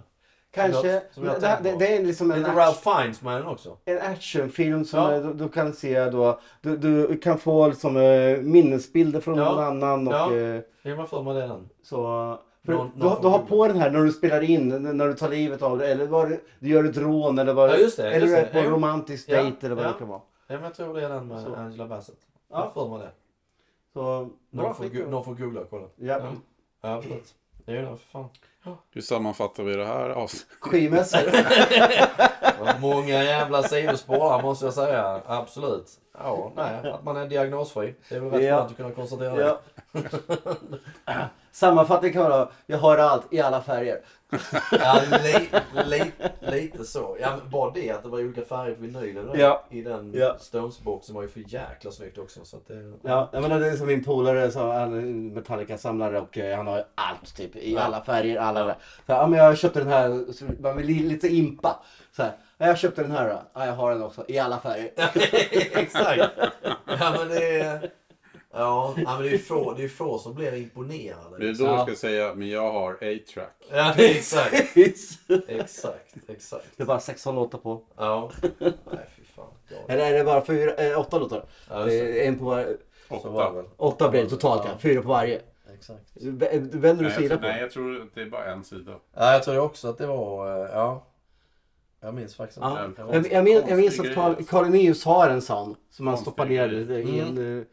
Kanske. 0.50 1.02
Som 1.10 1.24
jag 1.24 1.34
Det, 1.34 1.40
tänkt 1.40 1.62
det, 1.62 1.72
på. 1.72 1.78
det 1.78 1.96
är 1.96 2.04
liksom 2.04 2.30
Är 2.30 2.36
en 2.36 2.44
action- 2.44 2.56
Ralph 2.56 2.78
Fiennes 2.96 3.22
med 3.22 3.36
den 3.40 3.46
också? 3.46 3.76
en 3.84 3.98
actionfilm 3.98 4.84
som 4.84 4.98
Ja. 5.00 5.12
eh, 5.14 5.22
du, 5.22 5.34
du 5.34 5.48
kan 5.48 5.72
se 5.72 6.04
då. 6.10 6.40
Du, 6.60 6.76
du 6.76 7.18
kan 7.18 7.38
få 7.38 7.68
liksom, 7.68 7.96
eh, 7.96 8.38
minnesbilder 8.38 9.20
från 9.20 9.38
Ja. 9.38 9.44
någon 9.44 9.64
annan. 9.64 10.08
Och, 10.08 10.14
Ja. 10.14 10.60
Jag 10.82 10.96
har 10.96 11.06
för 11.06 11.22
mig 11.22 11.34
det 11.34 11.42
är 11.42 11.48
den. 11.48 11.68
så, 11.82 11.96
för 12.66 12.72
Någon- 12.72 12.90
du, 12.96 13.04
någon 13.04 13.22
du 13.22 13.28
har 13.28 13.38
på 13.38 13.66
den 13.68 13.76
här 13.76 13.90
när 13.90 14.00
du 14.04 14.12
spelar 14.12 14.40
in, 14.42 14.68
när 14.68 15.06
du 15.08 15.14
tar 15.14 15.28
livet 15.28 15.62
av 15.62 15.78
det. 15.78 15.88
Eller 15.92 16.28
det, 16.28 16.40
du 16.58 16.68
gör 16.68 16.84
ett 16.84 16.96
rån 16.96 17.38
eller 17.38 17.52
vad 17.54 17.70
Ja, 17.70 17.76
just 17.76 17.96
det, 17.96 18.10
Eller 18.10 18.26
just 18.26 18.38
är 18.38 18.42
det. 18.42 18.52
på 18.52 18.58
en 18.58 18.70
romantisk 18.70 19.28
Ja, 19.28 19.42
dejt 19.42 19.66
eller 19.66 19.76
vad 19.76 19.84
det 19.84 19.92
kan 19.98 20.08
vara. 20.08 20.20
Ja, 20.46 20.54
men 20.54 20.62
jag 20.64 20.74
tror 20.74 20.94
det 20.94 21.04
är 21.04 21.08
den 21.08 21.28
med 21.28 21.42
Så. 21.42 21.54
Angela 21.54 21.86
Bassett. 21.86 22.14
Ja. 22.50 22.56
Jag 22.56 22.62
har 22.82 22.88
för 22.88 22.98
mig 22.98 23.06
det. 23.06 23.10
Så, 23.92 24.28
Någon 24.50 24.74
får, 24.74 24.84
gu- 24.84 25.10
någon 25.10 25.24
får 25.24 25.34
googla 25.34 25.60
och 25.60 25.70
kolla. 25.70 25.86
Ja. 25.96 26.18
Ja. 26.18 26.32
Ja, 26.82 26.94
absolut. 26.94 27.34
Det 27.64 27.72
är 27.72 27.76
ju 27.76 27.82
det, 27.82 27.96
för 27.96 28.06
fan. 28.06 28.28
Hur 28.90 29.00
sammanfattar 29.00 29.62
vi 29.64 29.76
det 29.76 29.84
här 29.86 30.10
avsnittet? 30.10 30.48
Det 30.72 30.88
var 32.60 32.78
Många 32.80 33.24
jävla 33.24 33.62
sidospår 33.62 34.30
här 34.30 34.42
måste 34.42 34.64
jag 34.64 34.74
säga. 34.74 35.22
Absolut. 35.26 35.86
Ja, 36.18 36.52
nej, 36.56 36.90
att 36.90 37.04
man 37.04 37.16
är 37.16 37.26
diagnosfri. 37.26 37.94
Det 38.08 38.14
är 38.14 38.20
väl 38.20 38.30
rätt 38.30 38.42
Ja. 38.44 38.56
skönt 38.58 38.70
att 38.70 38.76
kunna 38.76 38.90
konstatera 38.90 39.34
det. 39.34 39.58
ja. 41.04 41.12
Sammanfattning 41.52 42.12
kan 42.12 42.22
vara, 42.30 42.48
jag 42.66 42.78
har 42.78 42.98
allt 42.98 43.32
i 43.32 43.40
alla 43.40 43.62
färger. 43.62 44.00
Ja, 44.72 45.00
li, 45.22 45.48
li, 45.86 46.12
lite 46.40 46.84
så. 46.84 47.16
Ja, 47.20 47.28
bara 47.50 47.70
det 47.70 47.90
att 47.90 48.02
det 48.02 48.08
var 48.08 48.18
olika 48.20 48.42
färger 48.44 48.74
på 48.74 48.80
vinylen 48.82 49.30
Ja. 49.34 49.64
i 49.70 49.82
den 49.82 50.12
Ja. 50.14 50.36
Stones-boxen 50.40 51.14
var 51.14 51.22
ju 51.22 51.28
för 51.28 51.40
jäkla 51.40 51.90
snyggt 51.90 52.18
också. 52.18 52.44
Så 52.44 52.56
att 52.56 52.66
det, 52.68 52.92
Ja, 53.02 53.28
jag 53.32 53.42
menar, 53.42 53.60
det 53.60 53.66
är 53.68 53.76
som 53.76 53.86
min 53.86 54.04
polare, 54.04 54.50
så 54.50 54.72
han 54.72 54.94
är 54.94 55.34
Metallica-samlare 55.34 56.20
och 56.20 56.38
eh, 56.38 56.56
han 56.56 56.66
har 56.66 56.76
ju 56.76 56.84
allt 56.94 57.36
typ 57.36 57.56
i 57.56 57.74
Ja. 57.74 57.80
alla 57.80 58.04
färger. 58.04 58.36
Alla 58.40 58.64
där. 58.64 58.74
Så, 59.06 59.12
ja, 59.12 59.26
men 59.26 59.38
jag 59.38 59.58
köpte 59.58 59.78
den 59.78 59.88
här, 59.88 60.32
så 60.32 60.44
man 60.60 60.76
vill 60.76 60.86
li- 60.86 61.08
lite 61.08 61.28
impa. 61.28 61.82
Så 62.16 62.22
här, 62.22 62.32
ja, 62.58 62.66
jag 62.66 62.78
köpte 62.78 63.02
den 63.02 63.10
här 63.10 63.28
då. 63.28 63.42
Ja, 63.54 63.66
jag 63.66 63.72
har 63.72 63.90
den 63.92 64.02
också 64.02 64.24
i 64.28 64.38
alla 64.38 64.58
färger. 64.60 64.90
Exakt. 65.78 66.20
Ja, 67.00 67.14
men 67.18 67.28
det 67.28 67.60
är... 67.60 67.90
Ja, 68.58 68.94
ja, 68.96 69.02
men 69.14 69.22
det 69.22 69.28
är 69.28 69.32
ju 69.32 69.38
få, 69.38 69.72
det 69.74 69.84
är 69.84 69.88
få 69.88 70.18
som 70.18 70.34
blir 70.34 70.54
imponerade. 70.54 71.38
Det 71.38 71.48
är 71.48 71.54
då 71.54 71.64
Ja. 71.64 71.76
jag 71.76 71.86
ska 71.86 71.96
säga, 71.96 72.34
men 72.34 72.48
jag 72.48 72.72
har 72.72 72.92
A-track. 72.92 73.56
Ja, 73.70 73.94
exakt. 73.98 74.74
det 74.74 74.84
Exakt, 75.48 76.14
exakt. 76.28 76.80
är 76.80 76.84
bara 76.84 77.00
16 77.00 77.34
låtar 77.34 77.58
på. 77.58 77.82
Ja. 77.96 78.30
Nej, 78.58 78.72
fy 79.16 79.24
fan. 79.36 79.44
Ja, 79.68 79.76
Eller 79.88 80.12
är 80.14 80.18
det 80.18 80.24
bara 80.24 80.44
fyra, 80.44 80.74
eh, 80.74 80.98
åtta 81.00 81.18
låtar? 81.18 81.44
Ja, 81.70 81.78
just 81.80 81.90
det. 82.00 82.20
Eh, 82.22 82.28
en 82.28 82.38
på 82.38 82.44
var, 82.44 82.66
Så 83.22 83.28
var 83.30 83.50
det 83.50 83.56
väl. 83.56 83.64
åtta 83.76 84.10
blir 84.10 84.22
det 84.22 84.28
totalt 84.30 84.62
ja. 84.64 84.78
Fyra 84.78 85.02
på 85.02 85.08
varje. 85.08 85.40
Exakt. 85.74 86.10
V- 86.14 86.48
Vänder 86.52 86.94
du 87.04 87.08
Nej, 87.08 87.12
sida 87.12 87.34
jag, 87.34 87.40
på? 87.40 87.46
nej, 87.46 87.60
jag 87.60 87.70
tror 87.70 88.02
att 88.02 88.14
det 88.14 88.22
är 88.22 88.26
bara 88.26 88.44
en 88.52 88.64
sida. 88.64 88.92
Ja, 89.16 89.32
jag 89.32 89.42
tror 89.42 89.58
också 89.58 89.88
att 89.88 89.98
det 89.98 90.06
var... 90.06 90.62
eh, 90.64 90.70
Ja. 90.72 91.04
Jag 92.00 92.14
minns 92.14 92.34
faktiskt 92.36 92.60
Ja. 92.60 92.84
inte. 92.84 93.02
Jag, 93.12 93.32
jag, 93.32 93.44
minns, 93.44 93.64
jag 93.68 93.78
minns 93.78 94.00
att 94.00 94.16
alltså. 94.18 94.44
Carl 94.44 94.70
Linnaeus 94.70 95.04
har 95.04 95.28
en 95.28 95.42
sån. 95.42 95.76
Som 95.90 96.06
han 96.06 96.18
stoppar 96.18 96.46
ner 96.46 96.68
i 96.72 97.20
en... 97.20 97.58
eh, 97.58 97.64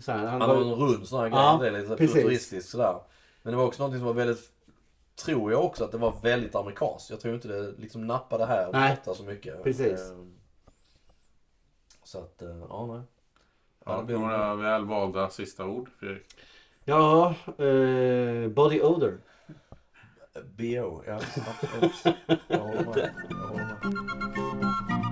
Så 0.00 0.12
här, 0.12 0.18
han 0.18 0.28
Han 0.28 0.40
har 0.40 0.48
var, 0.56 0.62
en 0.62 0.70
rund 0.70 1.08
sån 1.08 1.20
här 1.20 1.28
grej. 1.28 1.38
Ja, 1.38 1.66
är 1.66 1.70
lite 1.82 1.96
precis. 1.96 2.14
futuristiskt 2.14 2.70
sådär. 2.70 3.00
Men 3.42 3.52
det 3.52 3.56
var 3.56 3.64
också 3.66 3.82
någonting 3.82 4.00
som 4.00 4.06
var 4.06 4.14
väldigt... 4.14 4.50
Tror 5.24 5.52
jag 5.52 5.64
också 5.64 5.84
att 5.84 5.92
det 5.92 5.98
var 5.98 6.14
väldigt 6.22 6.54
amerikanskt. 6.54 7.10
Jag 7.10 7.20
tror 7.20 7.34
inte 7.34 7.48
det 7.48 7.72
liksom 7.78 8.06
nappade 8.06 8.46
här 8.46 8.72
Nej. 8.72 8.96
borta 9.04 9.14
så 9.18 9.24
mycket. 9.24 9.62
Precis. 9.62 10.10
Ehm, 10.10 10.34
Så 12.04 12.18
att, 12.18 12.42
eh, 12.42 12.48
ja 12.68 12.86
nej. 12.86 13.00
Ja, 13.86 14.02
blir 14.02 14.18
några 14.18 14.54
väl 14.54 14.84
valda 14.84 15.30
sista 15.30 15.64
ord, 15.66 15.90
Fredrik. 15.98 16.26
ja, 16.84 17.34
eh, 17.58 18.48
Body 18.48 18.80
Odor. 18.82 19.20
BO, 20.44 21.02
ja 21.06 21.14
absolut. 21.14 22.16
Jag 22.48 22.58
håller 22.58 22.84
med. 22.84 23.10
Jag 23.30 23.36
håller 23.36 23.64
med. 23.64 25.03